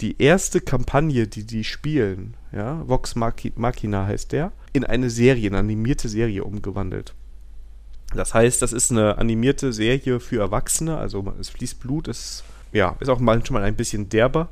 [0.00, 5.48] die erste Kampagne, die die spielen, ja, Vox Machi- Machina heißt der, in eine Serie,
[5.48, 7.14] eine animierte Serie umgewandelt.
[8.14, 12.96] Das heißt, das ist eine animierte Serie für Erwachsene, also es fließt Blut, es ja,
[13.00, 14.48] ist auch manchmal ein bisschen derber.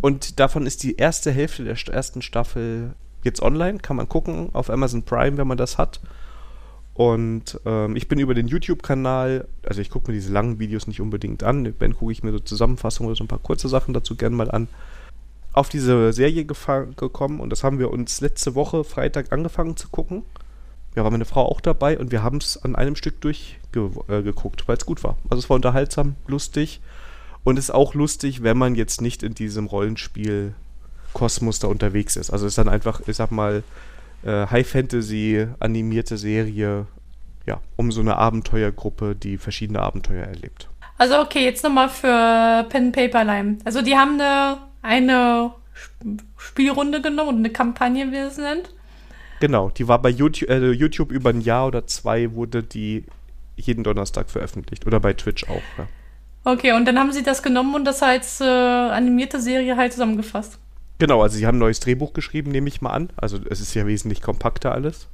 [0.00, 4.48] Und davon ist die erste Hälfte der st- ersten Staffel jetzt online, kann man gucken
[4.52, 6.00] auf Amazon Prime, wenn man das hat.
[6.94, 11.00] Und ähm, ich bin über den YouTube-Kanal, also ich gucke mir diese langen Videos nicht
[11.00, 14.16] unbedingt an, wenn gucke ich mir so Zusammenfassungen oder so ein paar kurze Sachen dazu
[14.16, 14.68] gerne mal an,
[15.52, 20.22] auf diese Serie gekommen und das haben wir uns letzte Woche Freitag angefangen zu gucken.
[20.96, 24.68] Ja, war meine Frau auch dabei und wir haben es an einem Stück durchgeguckt, äh,
[24.68, 25.16] weil es gut war.
[25.28, 26.80] Also es war unterhaltsam, lustig
[27.44, 32.30] und ist auch lustig, wenn man jetzt nicht in diesem Rollenspiel-Kosmos da unterwegs ist.
[32.30, 33.62] Also es ist dann einfach, ich sag mal,
[34.24, 36.86] äh, High-Fantasy animierte Serie,
[37.46, 40.68] ja, um so eine Abenteuergruppe, die verschiedene Abenteuer erlebt.
[40.98, 43.58] Also okay, jetzt nochmal für Pen Paper Lime.
[43.64, 48.74] Also die haben eine, eine Sp- Spielrunde genommen und eine Kampagne, wie es nennt.
[49.40, 53.04] Genau, die war bei YouTube, äh, YouTube über ein Jahr oder zwei, wurde die
[53.56, 54.86] jeden Donnerstag veröffentlicht.
[54.86, 55.62] Oder bei Twitch auch.
[55.78, 55.86] Ja.
[56.44, 60.58] Okay, und dann haben sie das genommen und das als äh, animierte Serie halt zusammengefasst.
[60.98, 63.10] Genau, also sie haben ein neues Drehbuch geschrieben, nehme ich mal an.
[63.16, 65.08] Also es ist ja wesentlich kompakter alles.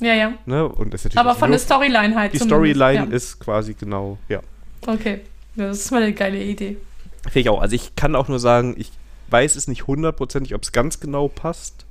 [0.00, 0.32] Ja, ja.
[0.46, 0.66] Ne?
[0.66, 2.32] Und ist natürlich Aber von nur- der Storyline halt.
[2.32, 3.16] Die Storyline ja.
[3.16, 4.40] ist quasi genau, ja.
[4.86, 5.20] Okay,
[5.56, 6.78] das ist mal eine geile Idee.
[7.24, 7.60] Finde ich auch.
[7.60, 8.90] Also ich kann auch nur sagen, ich
[9.28, 11.84] weiß es nicht hundertprozentig, ob es ganz genau passt,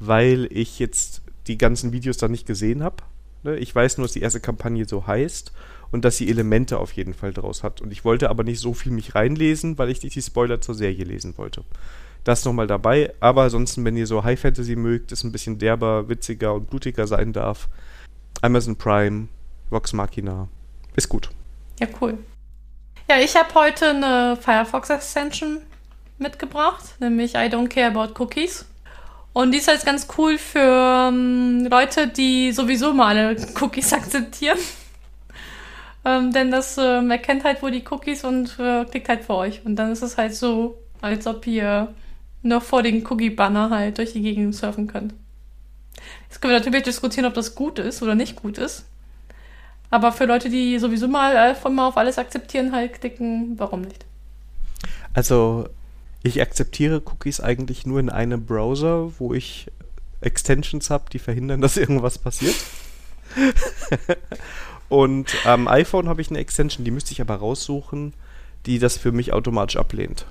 [0.00, 2.96] weil ich jetzt die ganzen Videos da nicht gesehen habe.
[3.42, 3.56] Ne?
[3.56, 5.52] Ich weiß nur, dass die erste Kampagne so heißt
[5.92, 7.80] und dass sie Elemente auf jeden Fall draus hat.
[7.80, 10.74] Und ich wollte aber nicht so viel mich reinlesen, weil ich nicht die Spoiler zur
[10.74, 11.64] Serie lesen wollte.
[12.24, 13.12] Das nochmal dabei.
[13.20, 17.06] Aber ansonsten, wenn ihr so High Fantasy mögt, es ein bisschen derber, witziger und blutiger
[17.06, 17.68] sein darf,
[18.40, 19.28] Amazon Prime,
[19.70, 20.48] Vox Machina,
[20.96, 21.30] ist gut.
[21.78, 22.18] Ja, cool.
[23.08, 25.58] Ja, ich habe heute eine Firefox Extension
[26.18, 28.64] mitgebracht, nämlich I Don't Care About Cookies.
[29.34, 34.58] Und die ist halt ganz cool für ähm, Leute, die sowieso mal alle Cookies akzeptieren.
[36.04, 39.60] ähm, denn das ähm, erkennt halt wohl die Cookies und äh, klickt halt für euch.
[39.66, 41.92] Und dann ist es halt so, als ob ihr
[42.42, 45.14] noch vor den Cookie-Banner halt durch die Gegend surfen könnt.
[46.28, 48.86] Jetzt können wir natürlich diskutieren, ob das gut ist oder nicht gut ist.
[49.90, 53.80] Aber für Leute, die sowieso mal äh, von mal auf alles akzeptieren, halt klicken, warum
[53.80, 54.04] nicht?
[55.12, 55.68] Also,
[56.24, 59.70] ich akzeptiere Cookies eigentlich nur in einem Browser, wo ich
[60.20, 62.56] Extensions habe, die verhindern, dass irgendwas passiert.
[64.88, 68.14] Und am iPhone habe ich eine Extension, die müsste ich aber raussuchen,
[68.66, 70.26] die das für mich automatisch ablehnt.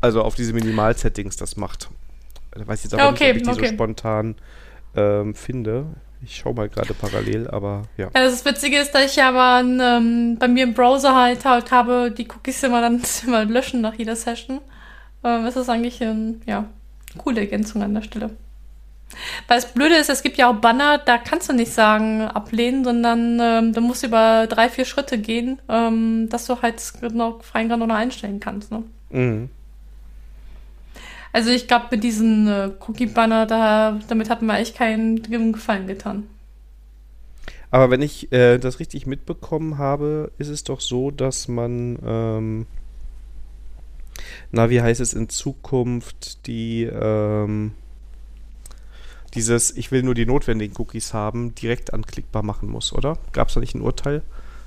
[0.00, 1.88] Also auf diese Minimal-Settings das macht.
[2.52, 3.68] Da weiß ich jetzt aber Ja, okay, nicht, ob ich die okay.
[3.68, 4.34] so spontan
[4.94, 5.86] ähm, finde.
[6.22, 8.06] Ich schaue mal gerade parallel, aber ja.
[8.06, 8.10] ja.
[8.12, 12.28] Das Witzige ist, dass ich aber ähm, bei mir im Browser halt, halt habe, die
[12.28, 14.60] Cookies immer dann immer löschen nach jeder Session.
[15.24, 16.66] Ähm, das ist eigentlich eine ja,
[17.16, 18.30] coole Ergänzung an der Stelle.
[19.46, 22.84] Weil das Blöde ist, es gibt ja auch Banner, da kannst du nicht sagen ablehnen,
[22.84, 26.82] sondern ähm, du musst über drei, vier Schritte gehen, ähm, dass du halt
[27.14, 28.70] noch freien Grad noch einstellen kannst.
[28.70, 28.82] Ne?
[29.10, 29.48] Mhm.
[31.32, 35.22] Also ich glaube, mit diesen äh, Cookie-Banner, da, damit hat man echt keinen
[35.52, 36.24] Gefallen getan.
[37.70, 42.66] Aber wenn ich äh, das richtig mitbekommen habe, ist es doch so, dass man, ähm,
[44.50, 47.72] na, wie heißt es in Zukunft, die, ähm,
[49.34, 53.18] dieses, ich will nur die notwendigen Cookies haben, direkt anklickbar machen muss, oder?
[53.32, 54.22] Gab es da nicht ein Urteil?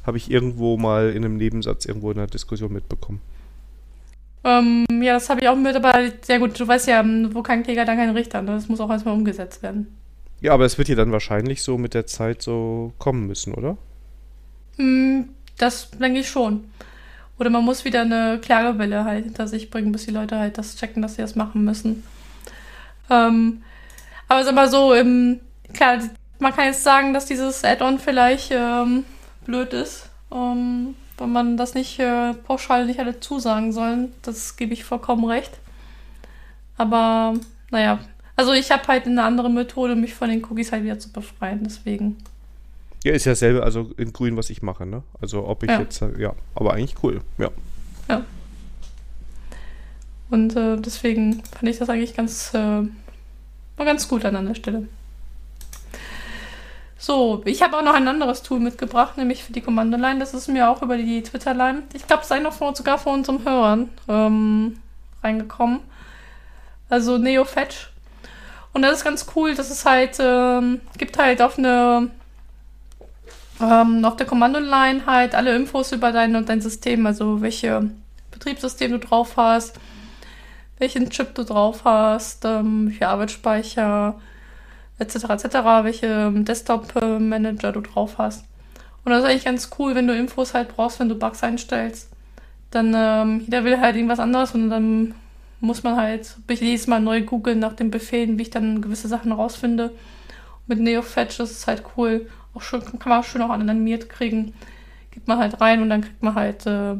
[0.05, 3.21] Habe ich irgendwo mal in einem Nebensatz irgendwo in einer Diskussion mitbekommen.
[4.43, 7.03] Ähm, ja, das habe ich auch mit, aber sehr gut, du weißt ja,
[7.33, 8.41] wo kein Kläger, dann kein Richter.
[8.41, 8.53] Ne?
[8.53, 9.95] Das muss auch erstmal umgesetzt werden.
[10.41, 13.77] Ja, aber es wird ja dann wahrscheinlich so mit der Zeit so kommen müssen, oder?
[14.77, 16.70] Hm, das denke ich schon.
[17.41, 20.75] Oder man muss wieder eine Klagewelle halt hinter sich bringen, bis die Leute halt das
[20.75, 22.03] checken, dass sie das machen müssen.
[23.09, 23.63] Ähm,
[24.27, 25.39] aber sag mal so, im,
[25.73, 25.97] klar,
[26.37, 29.05] man kann jetzt sagen, dass dieses Add-on vielleicht ähm,
[29.43, 34.13] blöd ist, ähm, wenn man das nicht äh, pauschal nicht alle zusagen sollen.
[34.21, 35.57] Das gebe ich vollkommen recht.
[36.77, 37.33] Aber
[37.71, 37.97] naja,
[38.35, 41.61] also ich habe halt eine andere Methode, mich von den Cookies halt wieder zu befreien.
[41.63, 42.17] Deswegen.
[43.03, 45.03] Ja, ist ja dasselbe, also in grün, was ich mache, ne?
[45.19, 45.79] Also ob ich ja.
[45.79, 47.49] jetzt, äh, ja, aber eigentlich cool, ja.
[48.07, 48.23] Ja.
[50.29, 52.83] Und äh, deswegen fand ich das eigentlich ganz äh,
[53.77, 54.87] ganz gut an der Stelle.
[56.97, 60.19] So, ich habe auch noch ein anderes Tool mitgebracht, nämlich für die Kommandoline.
[60.19, 63.43] Das ist mir auch über die Twitter-Line, ich glaube, sei noch von, sogar von unseren
[63.43, 64.77] Hörern ähm,
[65.23, 65.79] reingekommen.
[66.89, 67.89] Also NeoFetch.
[68.73, 72.11] Und das ist ganz cool, dass es halt ähm, gibt halt auf eine
[73.61, 77.89] ähm, auf der Kommandoline halt alle Infos über dein, dein System, also welche
[78.31, 79.79] Betriebssystem du drauf hast,
[80.79, 84.19] welchen Chip du drauf hast, ähm, welche Arbeitsspeicher,
[84.99, 85.15] etc.
[85.15, 85.45] etc.,
[85.83, 88.45] welche ähm, Desktop-Manager du drauf hast.
[89.03, 92.09] Und das ist eigentlich ganz cool, wenn du Infos halt brauchst, wenn du Bugs einstellst.
[92.69, 95.15] Dann, ähm, jeder will halt irgendwas anderes und dann
[95.59, 99.31] muss man halt jedes Mal neu googeln nach den Befehlen, wie ich dann gewisse Sachen
[99.31, 99.91] rausfinde.
[100.67, 102.27] mit NeoFetch ist es halt cool.
[102.53, 104.53] Auch schön, kann man auch schön auch animiert kriegen.
[105.11, 106.95] Gibt man halt rein und dann kriegt man halt äh,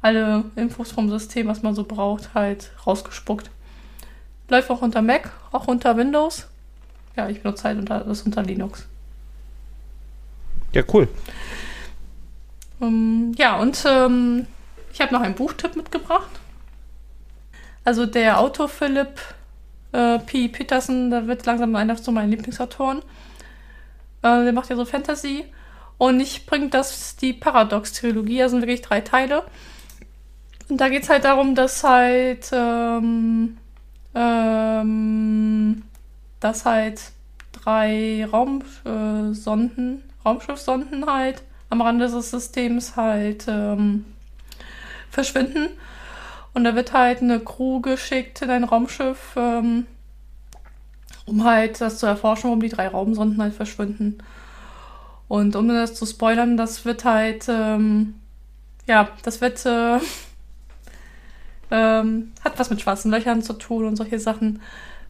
[0.00, 3.50] alle Infos vom System, was man so braucht, halt rausgespuckt.
[4.48, 6.48] Läuft auch unter Mac, auch unter Windows.
[7.16, 8.86] Ja, ich benutze halt unter, das unter Linux.
[10.72, 11.08] Ja, cool.
[12.80, 14.46] Um, ja, und ähm,
[14.92, 16.30] ich habe noch einen Buchtipp mitgebracht.
[17.84, 19.20] Also der Autor Philipp
[19.92, 20.48] äh, P.
[20.48, 23.02] Peterson, da wird langsam einer zu meinen Lieblingsautoren.
[24.22, 25.44] Äh, der macht ja so Fantasy.
[25.98, 29.44] Und ich bringe das, die Paradox-Trilogie, das sind wirklich drei Teile.
[30.68, 33.58] Und da geht es halt darum, dass halt, ähm,
[34.14, 35.82] ähm,
[36.40, 37.00] dass halt
[37.52, 44.04] drei Raumsonden, äh, Raumschiffsonden halt am Rande des Systems halt ähm,
[45.10, 45.68] verschwinden.
[46.54, 49.86] Und da wird halt eine Crew geschickt in ein Raumschiff, ähm,
[51.26, 54.18] um halt das zu erforschen, warum die drei Raumsonden halt verschwinden.
[55.28, 58.14] Und um das zu spoilern, das wird halt, ähm,
[58.86, 59.98] ja, das wird äh,
[61.70, 64.60] ähm, hat was mit schwarzen Löchern zu tun und solche Sachen.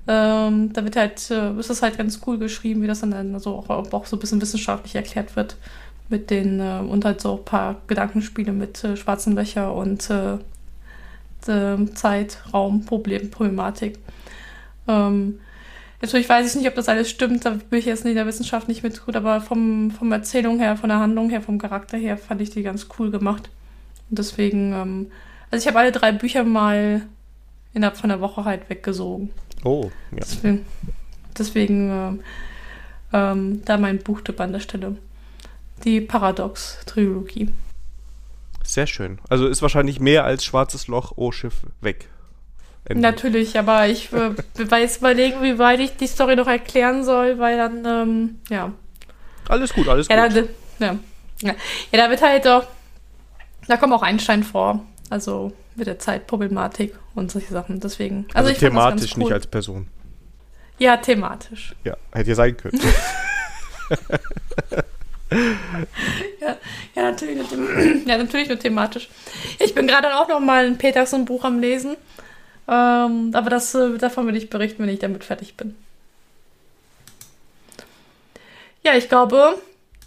[0.07, 3.57] Ähm, da wird halt, äh, ist es halt ganz cool geschrieben, wie das dann also
[3.57, 5.57] auch, auch so ein bisschen wissenschaftlich erklärt wird.
[6.09, 10.39] Mit den, äh, und halt so ein paar Gedankenspiele mit äh, schwarzen Löcher und äh,
[13.31, 13.99] Problematik.
[14.87, 15.41] Ähm,
[16.03, 18.69] natürlich weiß ich nicht, ob das alles stimmt, da bin ich jetzt in der Wissenschaft
[18.69, 22.19] nicht mit gut, aber vom, vom Erzählung her, von der Handlung her, vom Charakter her
[22.19, 23.49] fand ich die ganz cool gemacht.
[24.11, 25.07] Und deswegen ähm,
[25.53, 27.03] also ich habe alle drei Bücher mal
[27.75, 29.31] innerhalb von einer Woche halt weggesogen.
[29.65, 30.19] Oh, ja.
[30.21, 30.67] Deswegen,
[31.37, 32.21] deswegen ähm,
[33.13, 34.97] ähm, da mein Buchtipp an der Stelle.
[35.85, 37.51] Die Paradox-Trilogie.
[38.65, 39.19] Sehr schön.
[39.29, 42.09] Also ist wahrscheinlich mehr als Schwarzes Loch, Oh Schiff, weg.
[42.89, 44.31] Natürlich, aber ich äh,
[44.71, 48.73] weiß überlegen, wie weit ich die Story noch erklären soll, weil dann, ähm, ja.
[49.49, 50.49] Alles gut, alles ja, gut.
[50.79, 50.97] Da, ja.
[51.41, 51.55] ja,
[51.93, 52.67] da wird halt doch,
[53.69, 54.85] da kommt auch Einstein vor.
[55.11, 57.81] Also mit der Zeitproblematik und solche Sachen.
[57.81, 58.27] Deswegen.
[58.35, 59.25] Also, also thematisch, cool.
[59.25, 59.87] nicht als Person.
[60.79, 61.75] Ja, thematisch.
[61.85, 62.81] Ja, hätte ja sein können.
[66.41, 66.57] ja,
[66.95, 67.51] ja, natürlich,
[68.07, 69.09] ja, natürlich nur thematisch.
[69.59, 71.97] Ich bin gerade auch noch mal ein Peterson-Buch am Lesen.
[72.73, 75.75] Ähm, aber das, äh, davon will ich berichten, wenn ich damit fertig bin.
[78.83, 79.57] Ja, ich glaube,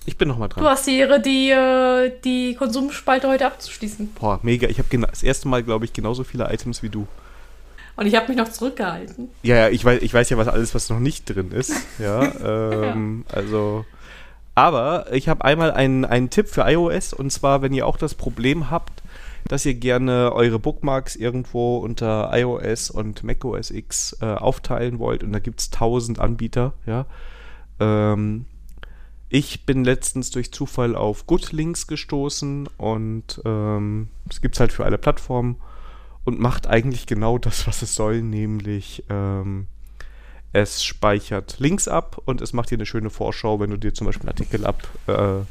[0.05, 0.63] Ich bin nochmal dran.
[0.63, 4.13] du hast die Ehre, die, äh, die Konsumspalte heute abzuschließen.
[4.19, 4.67] Boah, mega.
[4.67, 7.07] Ich habe das erste Mal, glaube ich, genauso viele Items wie du.
[7.97, 9.29] Und ich habe mich noch zurückgehalten.
[9.43, 11.73] Ja, ja, ich weiß, ich weiß ja, was alles, was noch nicht drin ist.
[11.99, 12.23] Ja,
[12.91, 13.85] ähm, also.
[14.55, 18.15] Aber ich habe einmal einen, einen Tipp für iOS und zwar, wenn ihr auch das
[18.15, 19.01] Problem habt,
[19.47, 25.31] dass ihr gerne eure Bookmarks irgendwo unter iOS und macOS X äh, aufteilen wollt und
[25.31, 27.05] da gibt es tausend Anbieter, ja.
[27.79, 28.45] Ähm,
[29.29, 34.85] ich bin letztens durch Zufall auf GoodLinks gestoßen und ähm, es gibt es halt für
[34.85, 35.57] alle Plattformen
[36.23, 39.67] und macht eigentlich genau das, was es soll, nämlich ähm,
[40.53, 44.07] es speichert Links ab und es macht dir eine schöne Vorschau, wenn du dir zum
[44.07, 45.43] Beispiel einen Artikel ab, äh,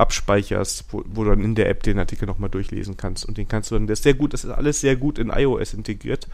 [0.00, 3.24] abspeicherst, wo, wo du dann in der App den Artikel nochmal durchlesen kannst.
[3.24, 5.30] Und den kannst du dann, der ist sehr gut, das ist alles sehr gut in
[5.30, 6.26] iOS integriert.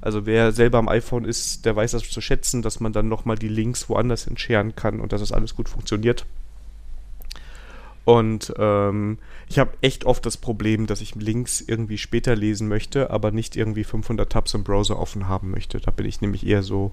[0.00, 3.36] Also wer selber am iPhone ist, der weiß das zu schätzen, dass man dann nochmal
[3.36, 6.24] die Links woanders entscheren kann und dass das alles gut funktioniert.
[8.06, 13.10] Und ähm, ich habe echt oft das Problem, dass ich Links irgendwie später lesen möchte,
[13.10, 15.80] aber nicht irgendwie 500 Tabs im Browser offen haben möchte.
[15.80, 16.92] Da bin ich nämlich eher so,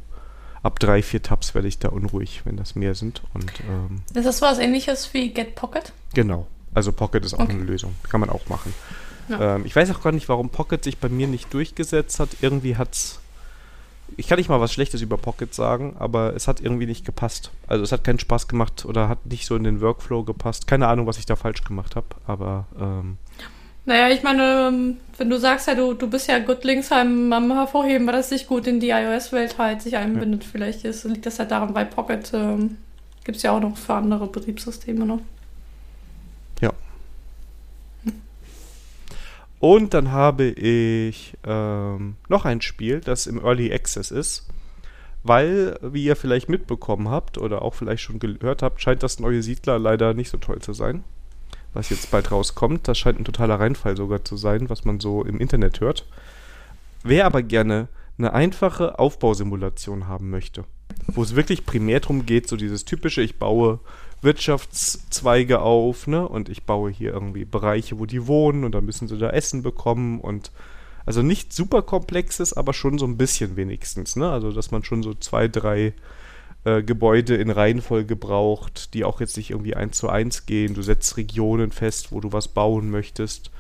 [0.64, 3.22] ab drei, vier Tabs werde ich da unruhig, wenn das mehr sind.
[3.34, 5.94] Und ähm, Ist das was ähnliches wie Get Pocket?
[6.14, 6.48] Genau.
[6.74, 7.54] Also Pocket ist auch Okay.
[7.54, 7.96] eine Lösung.
[8.10, 8.74] Kann man auch machen.
[9.30, 9.56] Ja.
[9.56, 12.30] Ähm, ich weiß auch gar nicht, warum Pocket sich bei mir nicht durchgesetzt hat.
[12.42, 13.20] Irgendwie hat's.
[14.16, 17.52] Ich kann nicht mal was Schlechtes über Pocket sagen, aber es hat irgendwie nicht gepasst.
[17.68, 20.66] Also es hat keinen Spaß gemacht oder hat nicht so in den Workflow gepasst.
[20.68, 23.18] Keine Ahnung, was ich da falsch gemacht habe, aber ähm,
[23.86, 27.34] Naja, ich meine, ähm, wenn du sagst ja, du, du bist ja gut links am,
[27.34, 30.46] am Hervorheben, weil das sich gut in die iOS-Welt halt sich einbindet.
[30.46, 32.78] Vielleicht ist, liegt das halt daran, weil Pocket ähm,
[33.26, 35.20] gibt es ja auch noch für andere Betriebssysteme noch.
[39.60, 44.48] Und dann habe ich ähm, noch ein Spiel, das im Early Access ist.
[45.24, 49.42] Weil, wie ihr vielleicht mitbekommen habt oder auch vielleicht schon gehört habt, scheint das neue
[49.42, 51.04] Siedler leider nicht so toll zu sein.
[51.74, 52.88] Was jetzt bald rauskommt.
[52.88, 56.08] Das scheint ein totaler Reinfall sogar zu sein, was man so im Internet hört.
[57.04, 60.66] Wer aber gerne eine einfache Aufbausimulation haben möchte,
[61.08, 63.80] wo es wirklich primär darum geht, so dieses typische, ich baue
[64.22, 66.28] Wirtschaftszweige auf, ne?
[66.28, 69.62] Und ich baue hier irgendwie Bereiche, wo die wohnen und dann müssen sie da Essen
[69.62, 70.52] bekommen und
[71.06, 74.30] also nicht super komplexes, aber schon so ein bisschen wenigstens, ne?
[74.30, 75.94] Also dass man schon so zwei, drei
[76.66, 80.74] äh, Gebäude in Reihenfolge braucht, die auch jetzt nicht irgendwie eins zu eins gehen.
[80.74, 83.52] Du setzt Regionen fest, wo du was bauen möchtest.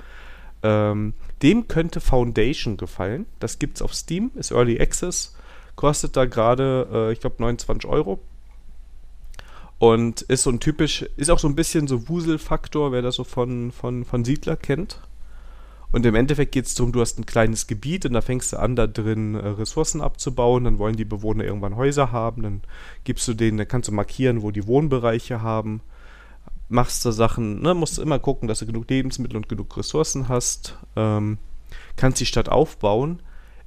[0.63, 3.25] Ähm, dem könnte Foundation gefallen.
[3.39, 5.35] Das gibt's auf Steam, ist Early Access,
[5.75, 8.19] kostet da gerade, äh, ich glaube, 29 Euro.
[9.79, 13.23] Und ist so ein typisch, ist auch so ein bisschen so Wuselfaktor, wer das so
[13.23, 15.01] von, von, von Siedler kennt.
[15.91, 18.57] Und im Endeffekt geht es darum, du hast ein kleines Gebiet und da fängst du
[18.57, 20.65] an, da drin äh, Ressourcen abzubauen.
[20.65, 22.43] Dann wollen die Bewohner irgendwann Häuser haben.
[22.43, 22.61] Dann
[23.03, 25.81] gibst du denen, dann kannst du markieren, wo die Wohnbereiche haben.
[26.69, 30.27] Machst du Sachen, ne, musst du immer gucken, dass du genug Lebensmittel und genug Ressourcen
[30.27, 30.77] hast.
[30.97, 31.37] Ähm,
[31.95, 33.21] kannst die Stadt aufbauen.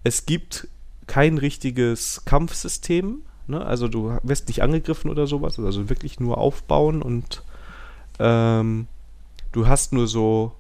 [0.05, 0.69] Es gibt
[1.07, 3.23] kein richtiges Kampfsystem.
[3.51, 3.65] Ne?
[3.65, 5.59] Also du wirst nicht angegriffen oder sowas.
[5.59, 7.43] Also wirklich nur aufbauen und
[8.19, 8.87] ähm,
[9.53, 10.53] du hast nur so,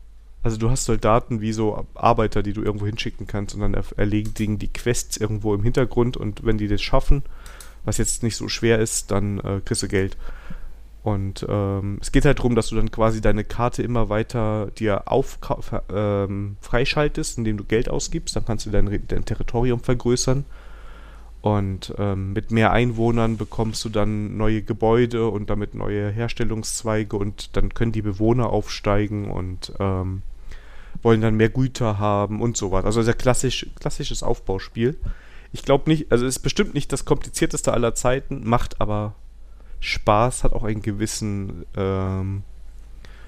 [0.42, 3.84] also du hast Soldaten wie so Arbeiter, die du irgendwo hinschicken kannst und dann er
[3.96, 7.22] erledigen die Quests irgendwo im Hintergrund und wenn die das schaffen,
[7.84, 10.16] was jetzt nicht so schwer ist, dann äh, kriegst du Geld.
[11.02, 15.10] Und ähm, es geht halt darum, dass du dann quasi deine Karte immer weiter dir
[15.10, 15.38] auf,
[15.90, 18.36] ähm, freischaltest, indem du Geld ausgibst.
[18.36, 20.44] Dann kannst du dein, dein Territorium vergrößern.
[21.42, 27.56] Und ähm, mit mehr Einwohnern bekommst du dann neue Gebäude und damit neue Herstellungszweige und
[27.56, 30.20] dann können die Bewohner aufsteigen und ähm,
[31.02, 32.84] wollen dann mehr Güter haben und sowas.
[32.84, 34.98] Also sehr klassisch, klassisches Aufbauspiel.
[35.52, 39.14] Ich glaube nicht, also es ist bestimmt nicht das komplizierteste aller Zeiten, macht aber
[39.80, 42.42] Spaß, hat auch einen gewissen ähm,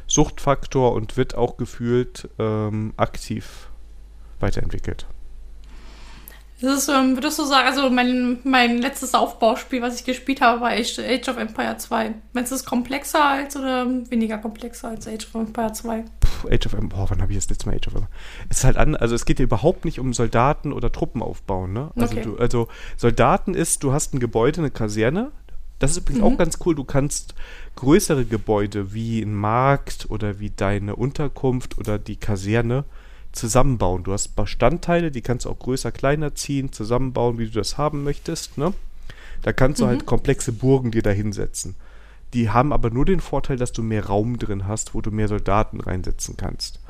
[0.06, 3.68] Suchtfaktor und wird auch gefühlt ähm, aktiv
[4.38, 5.06] weiterentwickelt.
[6.62, 10.60] Das ist, ähm, würdest du sagen, also mein, mein letztes Aufbauspiel, was ich gespielt habe,
[10.60, 12.14] war Age, Age of Empire 2.
[12.32, 16.04] Meinst du es komplexer als oder weniger komplexer als Age of Empire 2?
[16.20, 18.08] Puh, Age of Empire, boah, wann habe ich das letzte Mal Age of Empire?
[18.48, 21.72] Es ist halt an, also es geht dir überhaupt nicht um Soldaten oder Truppen aufbauen,
[21.72, 21.90] ne?
[21.96, 22.22] Also, Okay.
[22.22, 25.32] du, also Soldaten ist, du hast ein Gebäude, eine Kaserne.
[25.80, 26.26] Das ist übrigens Mhm.
[26.34, 26.76] auch ganz cool.
[26.76, 27.34] Du kannst
[27.74, 32.84] größere Gebäude wie ein Markt oder wie deine Unterkunft oder die Kaserne
[33.32, 34.04] zusammenbauen.
[34.04, 38.04] Du hast Bestandteile, die kannst du auch größer, kleiner ziehen, zusammenbauen, wie du das haben
[38.04, 38.72] möchtest, ne?
[39.42, 39.88] Da kannst du Mhm.
[39.88, 41.74] halt komplexe Burgen dir da hinsetzen.
[42.34, 45.28] Die haben aber nur den Vorteil, dass du mehr Raum drin hast, wo du mehr
[45.28, 46.80] Soldaten reinsetzen kannst.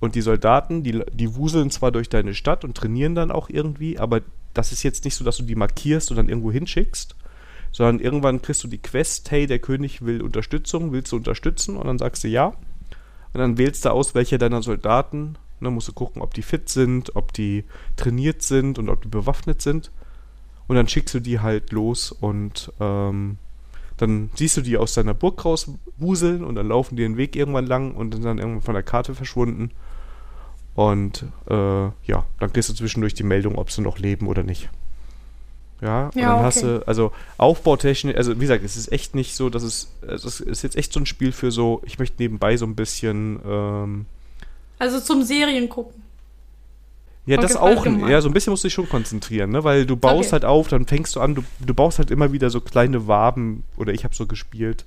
[0.00, 3.98] Und die Soldaten, die, die wuseln zwar durch deine Stadt und trainieren dann auch irgendwie,
[3.98, 4.20] aber
[4.52, 7.14] das ist jetzt nicht so, dass du die markierst und dann irgendwo hinschickst,
[7.70, 11.76] sondern irgendwann kriegst du die Quest, hey, der König will Unterstützung, willst du unterstützen?
[11.76, 12.46] Und dann sagst du ja.
[12.48, 16.68] Und dann wählst du aus, welche deiner Soldaten, ne, musst du gucken, ob die fit
[16.68, 17.64] sind, ob die
[17.96, 19.90] trainiert sind und ob die bewaffnet sind.
[20.68, 23.38] Und dann schickst du die halt los und ähm,
[23.96, 27.66] dann siehst du die aus deiner Burg rauswuseln und dann laufen die den Weg irgendwann
[27.66, 29.70] lang und sind dann irgendwann von der Karte verschwunden.
[30.74, 34.70] Und äh, ja, dann kriegst du zwischendurch die Meldung, ob sie noch leben oder nicht.
[35.82, 36.44] Ja, und Ja, dann okay.
[36.44, 40.28] hast du, also Aufbautechnik, also wie gesagt, es ist echt nicht so, dass es, also
[40.28, 43.40] es ist jetzt echt so ein Spiel für so, ich möchte nebenbei so ein bisschen,
[43.44, 44.06] ähm,
[44.82, 46.02] Also zum Serien gucken.
[47.24, 49.94] ja, das auch, ja, so ein bisschen musst du dich schon konzentrieren, ne, weil du
[49.94, 50.32] baust Okay.
[50.32, 53.62] halt auf, dann fängst du an, du, du baust halt immer wieder so kleine Waben,
[53.76, 54.84] oder ich habe so gespielt,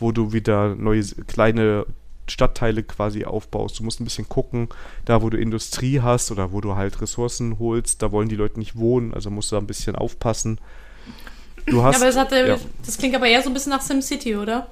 [0.00, 1.86] wo du wieder neue kleine
[2.26, 3.78] Stadtteile quasi aufbaust.
[3.78, 4.70] Du musst ein bisschen gucken,
[5.04, 8.58] da wo du Industrie hast oder wo du halt Ressourcen holst, da wollen die Leute
[8.58, 10.60] nicht wohnen, also musst du da ein bisschen aufpassen.
[11.66, 12.58] Du hast, aber das, hatte, ja.
[12.84, 14.66] das klingt aber eher so ein bisschen nach SimCity, oder?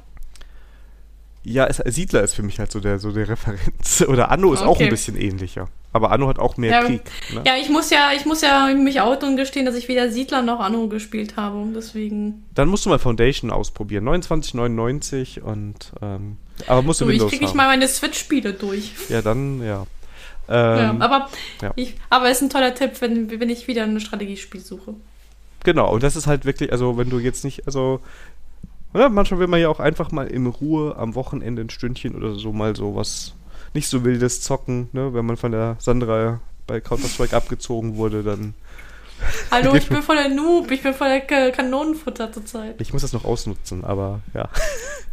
[1.48, 4.00] Ja, es, Siedler ist für mich halt so der, so der Referenz.
[4.08, 4.84] Oder Anno ist auch Okay.
[4.84, 5.68] ein bisschen ähnlicher.
[5.92, 7.02] Aber Anno hat auch mehr Ja, Krieg.
[7.32, 7.42] Ne?
[7.46, 10.42] Ja, ich muss ja, ich muss ja mich outen und gestehen, dass ich weder Siedler
[10.42, 11.64] noch Anno gespielt habe.
[11.74, 12.44] Deswegen.
[12.54, 14.04] Dann musst du mal Foundation ausprobieren.
[14.08, 16.36] 29,99 und ähm,
[16.66, 17.56] aber musst du So, ich Windows kriege nicht haben.
[17.58, 18.90] mal meine Switch-Spiele durch.
[19.08, 19.86] Ja, dann, ja.
[20.48, 21.28] ja, Ähm, aber,
[21.62, 21.72] ja.
[21.76, 24.94] Ich, aber ist ein toller Tipp, wenn, wenn ich wieder ein Strategiespiel suche.
[25.64, 28.00] Genau, und das ist halt wirklich, also wenn du jetzt nicht, also
[28.98, 32.34] ja, manchmal will man ja auch einfach mal in Ruhe am Wochenende ein Stündchen oder
[32.34, 33.34] so mal so was
[33.74, 35.12] nicht so wildes zocken, ne?
[35.12, 38.54] Wenn man von der Sandra bei Counter-Strike abgezogen wurde, dann
[39.50, 42.80] Hallo, ich bin voll der Noob, ich bin voll der Kanonenfutter zurzeit.
[42.80, 44.48] ich muss das noch ausnutzen, aber ja.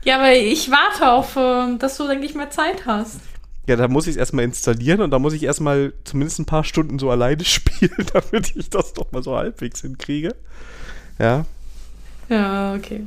[0.05, 3.21] Ja, aber ich warte auf, ähm, dass du, denke ich, mehr Zeit hast.
[3.67, 6.65] Ja, da muss ich es erstmal installieren und da muss ich erstmal zumindest ein paar
[6.65, 10.35] Stunden so alleine spielen, damit ich das doch mal so halbwegs hinkriege.
[11.19, 11.45] Ja,
[12.27, 13.05] Ja, okay.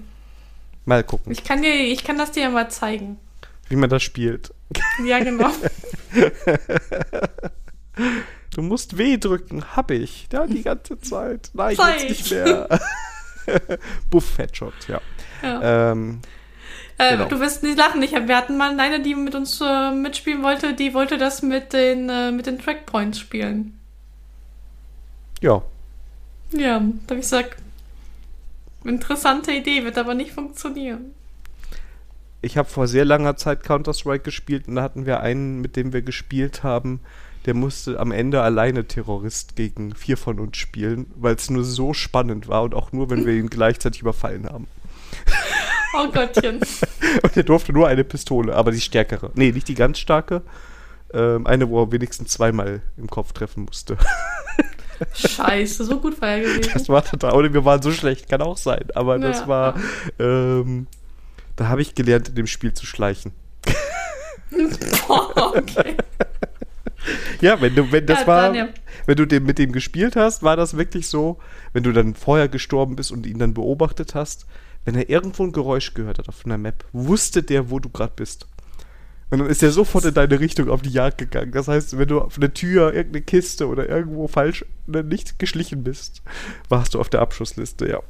[0.87, 3.19] Mal gucken, Ich kann dir, ich kann das dir ja mal zeigen.
[3.69, 4.53] wie man das spielt.
[5.05, 5.51] Ja, genau.
[8.55, 10.29] Du musst W drücken, hab ich.
[10.33, 11.51] Ja, die ganze Zeit.
[11.53, 12.01] Nein, Zeit.
[12.03, 12.69] jetzt nicht mehr.
[14.11, 15.01] Buff Headshot, ja.
[15.43, 15.93] Ja.
[15.93, 16.21] Ähm,
[16.99, 17.29] Äh, Genau.
[17.29, 18.03] Du wirst nicht lachen.
[18.03, 21.43] Ich hab, wir hatten mal eine, die mit uns äh, mitspielen wollte, die wollte das
[21.43, 23.79] mit den, äh, mit den Trackpoints spielen.
[25.43, 25.61] ja,
[26.53, 27.59] Ja, da hab ich gesagt,
[28.89, 31.15] interessante Idee, wird aber nicht funktionieren.
[32.43, 35.93] ich habe vor sehr langer Zeit Counter-Strike gespielt und da hatten wir einen, mit dem
[35.93, 37.01] wir gespielt haben,
[37.47, 41.95] der musste am Ende alleine Terrorist gegen vier von uns spielen, weil es nur so
[41.95, 44.67] spannend war und auch nur, wenn wir ihn gleichzeitig überfallen haben.
[45.95, 46.61] Oh Gottchen.
[47.23, 49.31] Und er durfte nur eine Pistole, aber die stärkere.
[49.35, 50.43] Nee, nicht die ganz starke.
[51.15, 53.97] Ähm, eine, wo er wenigstens zweimal im Kopf treffen musste.
[55.15, 56.71] Scheiße, so gut war er gewesen.
[56.73, 57.33] Das war total.
[57.35, 58.85] Oder wir waren so schlecht, kann auch sein.
[58.95, 59.49] Aber das Ja.
[59.49, 59.75] war.
[60.19, 60.87] Ähm,
[61.57, 63.33] da habe ich gelernt, in dem Spiel zu schleichen.
[65.09, 65.97] Boah, okay.
[67.41, 68.69] Ja, wenn du, wenn das Ja, war, Daniel.
[69.07, 71.39] wenn du den, mit dem gespielt hast, war das wirklich so,
[71.73, 74.47] wenn du dann vorher gestorben bist und ihn dann beobachtet hast,
[74.85, 78.13] wenn er irgendwo ein Geräusch gehört hat auf einer Map, wusste der, wo du gerade
[78.17, 78.47] bist.
[79.31, 81.51] Und dann ist er sofort in deine Richtung auf die Jagd gegangen.
[81.53, 85.83] Das heißt, wenn du auf eine Tür, irgendeine Kiste oder irgendwo falsch ne, nicht geschlichen
[85.83, 86.23] bist,
[86.69, 88.01] warst du auf der Abschussliste, ja.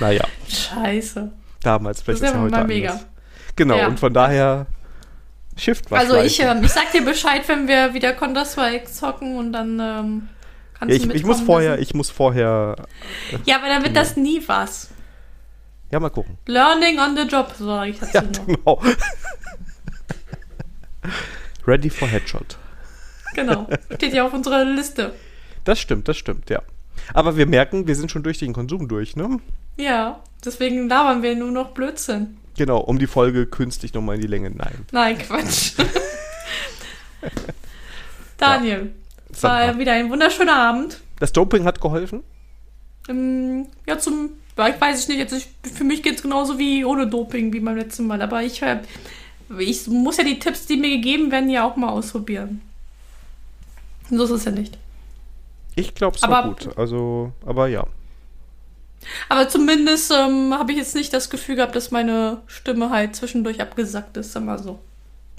[0.00, 1.30] Naja, Scheiße.
[1.62, 2.90] damals, vielleicht Das ist ja heute mal mega.
[2.90, 3.06] anders.
[3.54, 3.86] Genau, Ja.
[3.86, 4.66] und von daher
[5.56, 9.52] Shift war Also ich, ähm, ich sag dir Bescheid, wenn wir wieder Counter-Strike zocken und
[9.52, 10.28] dann ähm,
[10.76, 11.82] kannst Ja, du ich, ich muss vorher, lassen.
[11.82, 12.74] ich muss vorher,
[13.44, 14.90] Ja, aber dann wird das nie was.
[15.92, 16.36] ja mal gucken.
[16.46, 18.46] Learning on the job, sag ich dazu Ja, noch.
[18.46, 18.82] genau.
[21.66, 22.58] Ready for Headshot.
[23.34, 23.68] Genau.
[23.94, 25.14] Steht ja auf unserer Liste.
[25.64, 26.62] Das stimmt, das stimmt, ja.
[27.12, 29.40] Aber wir merken, wir sind schon durch den Konsum durch, ne?
[29.76, 32.38] Ja, deswegen labern wir nur noch Blödsinn.
[32.56, 34.50] Genau, um die Folge künstlich nochmal in die Länge.
[34.50, 34.86] Nein.
[34.92, 35.72] Nein, Quatsch.
[38.38, 38.92] Daniel,
[39.32, 41.00] es war wieder ein wunderschöner Abend.
[41.18, 42.22] Das Doping hat geholfen?
[43.08, 46.58] Ähm, ja, zum, ja, ich weiß es nicht, jetzt ich, für mich geht es genauso
[46.58, 48.22] wie ohne Doping wie beim letzten Mal.
[48.22, 48.80] Aber ich, äh,
[49.58, 52.60] ich muss ja die Tipps, die mir gegeben werden, ja auch mal ausprobieren.
[54.10, 54.78] So ist es ja nicht.
[55.76, 56.76] Ich glaube, es war gut.
[56.76, 57.86] Also, aber ja.
[59.28, 63.60] Aber zumindest ähm, habe ich jetzt nicht das Gefühl gehabt, dass meine Stimme halt zwischendurch
[63.60, 64.78] abgesackt ist, sag mal so.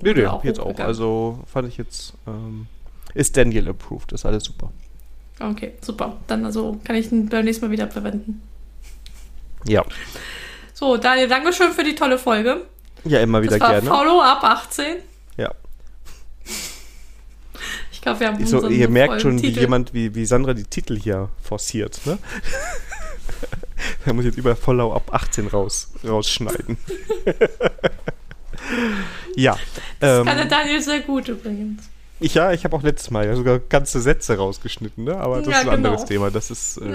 [0.01, 0.77] Nee, nee, auch jetzt auch.
[0.79, 2.67] Also fand ich jetzt, ähm,
[3.13, 4.71] ist Daniel approved, ist alles super.
[5.39, 6.17] Okay, super.
[6.27, 8.41] Dann also kann ich ihn beim nächsten Mal wieder verwenden.
[9.65, 9.83] Ja.
[10.73, 12.65] So, Daniel, Dankeschön für die tolle Folge.
[13.05, 13.87] Ja, immer wieder das war gerne.
[13.89, 14.97] Follow ab 18.
[15.37, 15.51] Ja.
[17.91, 19.59] Ich glaube, wir haben So, ihr merkt schon, wie Titel.
[19.61, 22.17] jemand wie, wie Sandra die Titel hier forciert, ne?
[24.05, 24.55] da muss ich jetzt über
[24.95, 26.77] ab 18 raus, rausschneiden.
[29.35, 29.57] ja.
[29.99, 31.83] Das ähm, kann der Daniel sehr gut übrigens.
[32.19, 35.17] ich, ja, ich habe auch letztes Mal ja sogar ganze Sätze rausgeschnitten, ne?
[35.17, 36.07] aber das Ja, ist ein anderes genau.
[36.07, 36.31] Thema.
[36.31, 36.93] Das ist äh,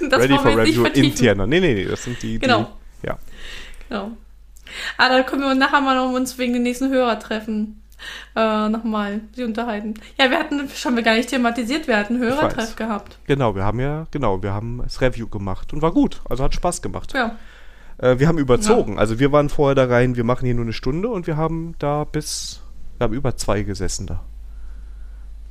[0.10, 1.46] Das Ready for Review interner.
[1.46, 2.72] Nee, nee, nee, das sind die, Genau.
[3.02, 3.18] die ja.
[3.88, 4.12] Genau.
[4.96, 7.80] Ah, da können wir nachher mal noch uns wegen den nächsten Hörertreffen
[8.36, 9.94] äh, nochmal sie unterhalten.
[10.18, 13.18] Ja, wir hatten, schon wir gar nicht thematisiert, wir hatten Hörertreff gehabt.
[13.26, 16.20] Genau, wir haben ja, genau, wir haben das Review gemacht und war gut.
[16.28, 17.14] Also hat Spaß gemacht.
[17.14, 17.36] Ja.
[17.98, 18.98] Äh, wir haben überzogen.
[18.98, 21.74] Also wir waren vorher da rein, wir machen hier nur eine Stunde und wir haben
[21.78, 22.60] da bis,
[22.98, 24.22] wir haben über zwei gesessen da.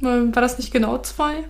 [0.01, 1.45] Ähm, War das nicht genau zwei?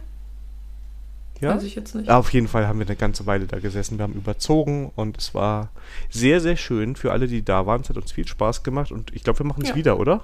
[1.44, 1.56] Ja?
[1.56, 2.10] Weiß ich jetzt nicht.
[2.10, 3.98] Auf jeden Fall haben wir eine ganze Weile da gesessen.
[3.98, 5.70] Wir haben überzogen und es war
[6.10, 7.82] sehr, sehr schön für alle, die da waren.
[7.82, 9.76] Es hat uns viel Spaß gemacht und ich glaube, wir machen es Ja.
[9.76, 10.22] wieder, oder?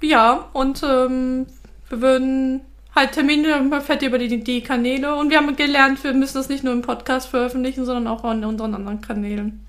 [0.00, 1.46] Ja, und ähm,
[1.88, 2.60] wir würden
[2.94, 6.64] halt Termine, fährt über die, die Kanäle und wir haben gelernt, wir müssen das nicht
[6.64, 9.60] nur im Podcast veröffentlichen, sondern auch an unseren anderen Kanälen.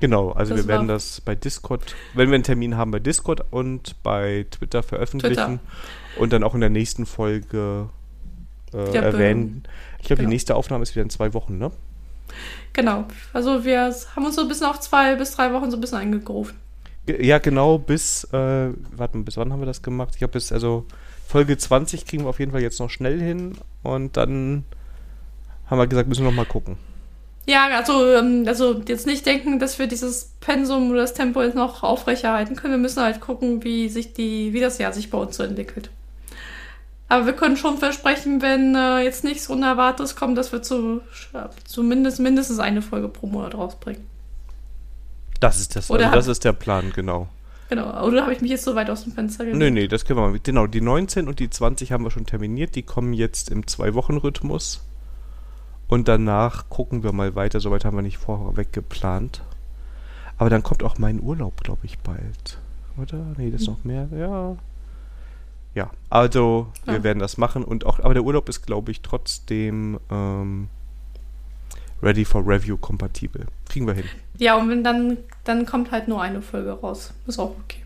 [0.00, 3.44] Genau, also Das wir werden das bei Discord, wenn wir einen Termin haben, bei Discord
[3.52, 5.60] und bei Twitter veröffentlichen
[6.18, 7.88] und dann auch in der nächsten Folge
[8.74, 9.62] äh, erwähnen.
[10.02, 10.28] Ich glaube, genau.
[10.28, 11.70] die nächste Aufnahme ist wieder in zwei Wochen, ne?
[12.72, 13.04] Genau.
[13.32, 15.98] Also wir haben uns so ein bisschen auf zwei bis drei Wochen so ein bisschen
[15.98, 16.54] eingegroovt.
[17.06, 20.10] Ge- Ja, genau, bis, äh, warte mal, bis wann haben wir das gemacht?
[20.12, 20.84] Ich glaube, bis, also
[21.26, 23.52] Folge 20 kriegen wir auf jeden Fall jetzt noch schnell hin
[23.82, 24.64] und dann
[25.66, 26.76] haben wir gesagt, müssen wir noch mal gucken.
[27.46, 31.56] Ja, also, ähm, also jetzt nicht denken, dass wir dieses Pensum oder das Tempo jetzt
[31.56, 32.74] noch aufrechterhalten können.
[32.74, 35.90] Wir müssen halt gucken, wie sich die, wie das Jahr sich bei uns so entwickelt.
[37.12, 41.02] Aber wir können schon versprechen, wenn äh, jetzt nichts Unerwartetes kommt, dass wir zu,
[41.66, 44.02] zumindest mindestens eine Folge pro Monat rausbringen.
[45.38, 47.28] Das ist das, Oder also das ist der Plan, genau.
[47.68, 48.02] Genau.
[48.06, 49.58] Oder habe ich mich jetzt so weit aus dem Fenster gelegt?
[49.58, 50.40] Nö, nee, das können wir mal.
[50.42, 52.76] Genau, die 19 und die 20 haben wir schon terminiert.
[52.76, 54.82] Die kommen jetzt im Zwei-Wochen-Rhythmus.
[55.88, 57.60] Und danach gucken wir mal weiter.
[57.60, 59.42] Soweit haben wir nicht vorweg geplant.
[60.38, 62.56] Aber dann kommt auch mein Urlaub, glaube ich, bald.
[62.96, 63.34] Oder?
[63.36, 64.08] Nee, das ist noch mehr.
[64.18, 64.56] Ja.
[65.74, 67.02] Ja, also wir Ja.
[67.02, 67.64] werden das machen.
[67.64, 70.68] Und auch, aber der Urlaub ist, glaube ich, trotzdem ähm,
[72.02, 73.46] Ready for Review kompatibel.
[73.68, 74.04] Kriegen wir hin.
[74.38, 77.12] Ja, und wenn dann, dann kommt halt nur eine Folge raus.
[77.26, 77.78] Ist auch okay.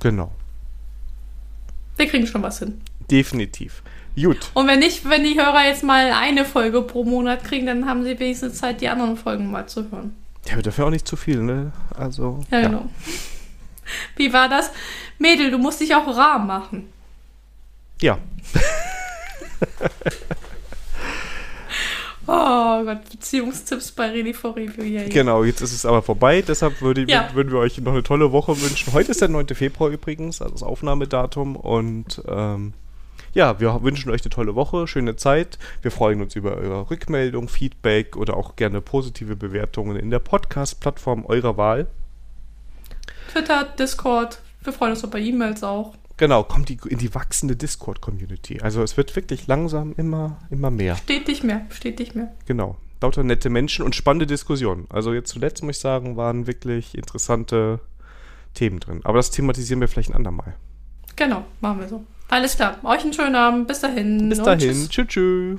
[0.00, 0.32] Genau.
[1.96, 2.80] Wir kriegen schon was hin.
[3.10, 3.82] Definitiv.
[4.14, 4.50] Gut.
[4.54, 8.04] Und wenn nicht, wenn die Hörer jetzt mal eine Folge pro Monat kriegen, dann haben
[8.04, 10.14] sie wenigstens Zeit, die anderen Folgen mal zu hören.
[10.46, 11.72] Ja, aber dafür auch nicht zu viel, ne?
[11.94, 12.40] Also.
[12.50, 12.86] Ja, genau.
[14.16, 14.70] Wie war das?
[15.18, 16.91] Mädel, du musst dich auch rar machen.
[18.02, 18.18] Ja,
[22.26, 24.84] Oh Gott, Beziehungstipps bei Ready for Review.
[24.84, 25.08] Yeah.
[25.08, 27.28] Genau, jetzt ist es aber vorbei, deshalb würde, Ja.
[27.34, 28.92] würden wir euch noch eine tolle Woche wünschen.
[28.92, 29.48] Heute ist der 9.
[29.48, 31.56] Februar übrigens, also das Aufnahmedatum.
[31.56, 32.74] Und ähm,
[33.34, 35.58] ja, wir wünschen euch eine tolle Woche, schöne Zeit.
[35.82, 41.26] Wir freuen uns über eure Rückmeldung, Feedback oder auch gerne positive Bewertungen in der Podcast-Plattform
[41.26, 41.88] eurer Wahl.
[43.32, 44.38] Twitter, Discord.
[44.62, 45.94] Wir freuen uns bei E-Mails auch.
[46.22, 48.60] Genau, kommt die, in die wachsende Discord-Community.
[48.60, 50.94] Also es wird wirklich langsam immer, immer mehr.
[50.94, 52.32] Stetig mehr, stetig mehr.
[52.46, 52.76] Genau.
[53.00, 54.86] Lauter nette Menschen und spannende Diskussionen.
[54.88, 57.80] Also jetzt zuletzt muss ich sagen, waren wirklich interessante
[58.54, 59.00] Themen drin.
[59.02, 60.54] Aber das thematisieren wir vielleicht ein andermal.
[61.16, 62.04] Genau, machen wir so.
[62.28, 62.78] Alles klar.
[62.84, 63.66] Euch einen schönen Abend.
[63.66, 64.28] Bis dahin.
[64.28, 64.88] Bis dahin.
[64.88, 65.08] Tschüss.
[65.08, 65.58] tschüss.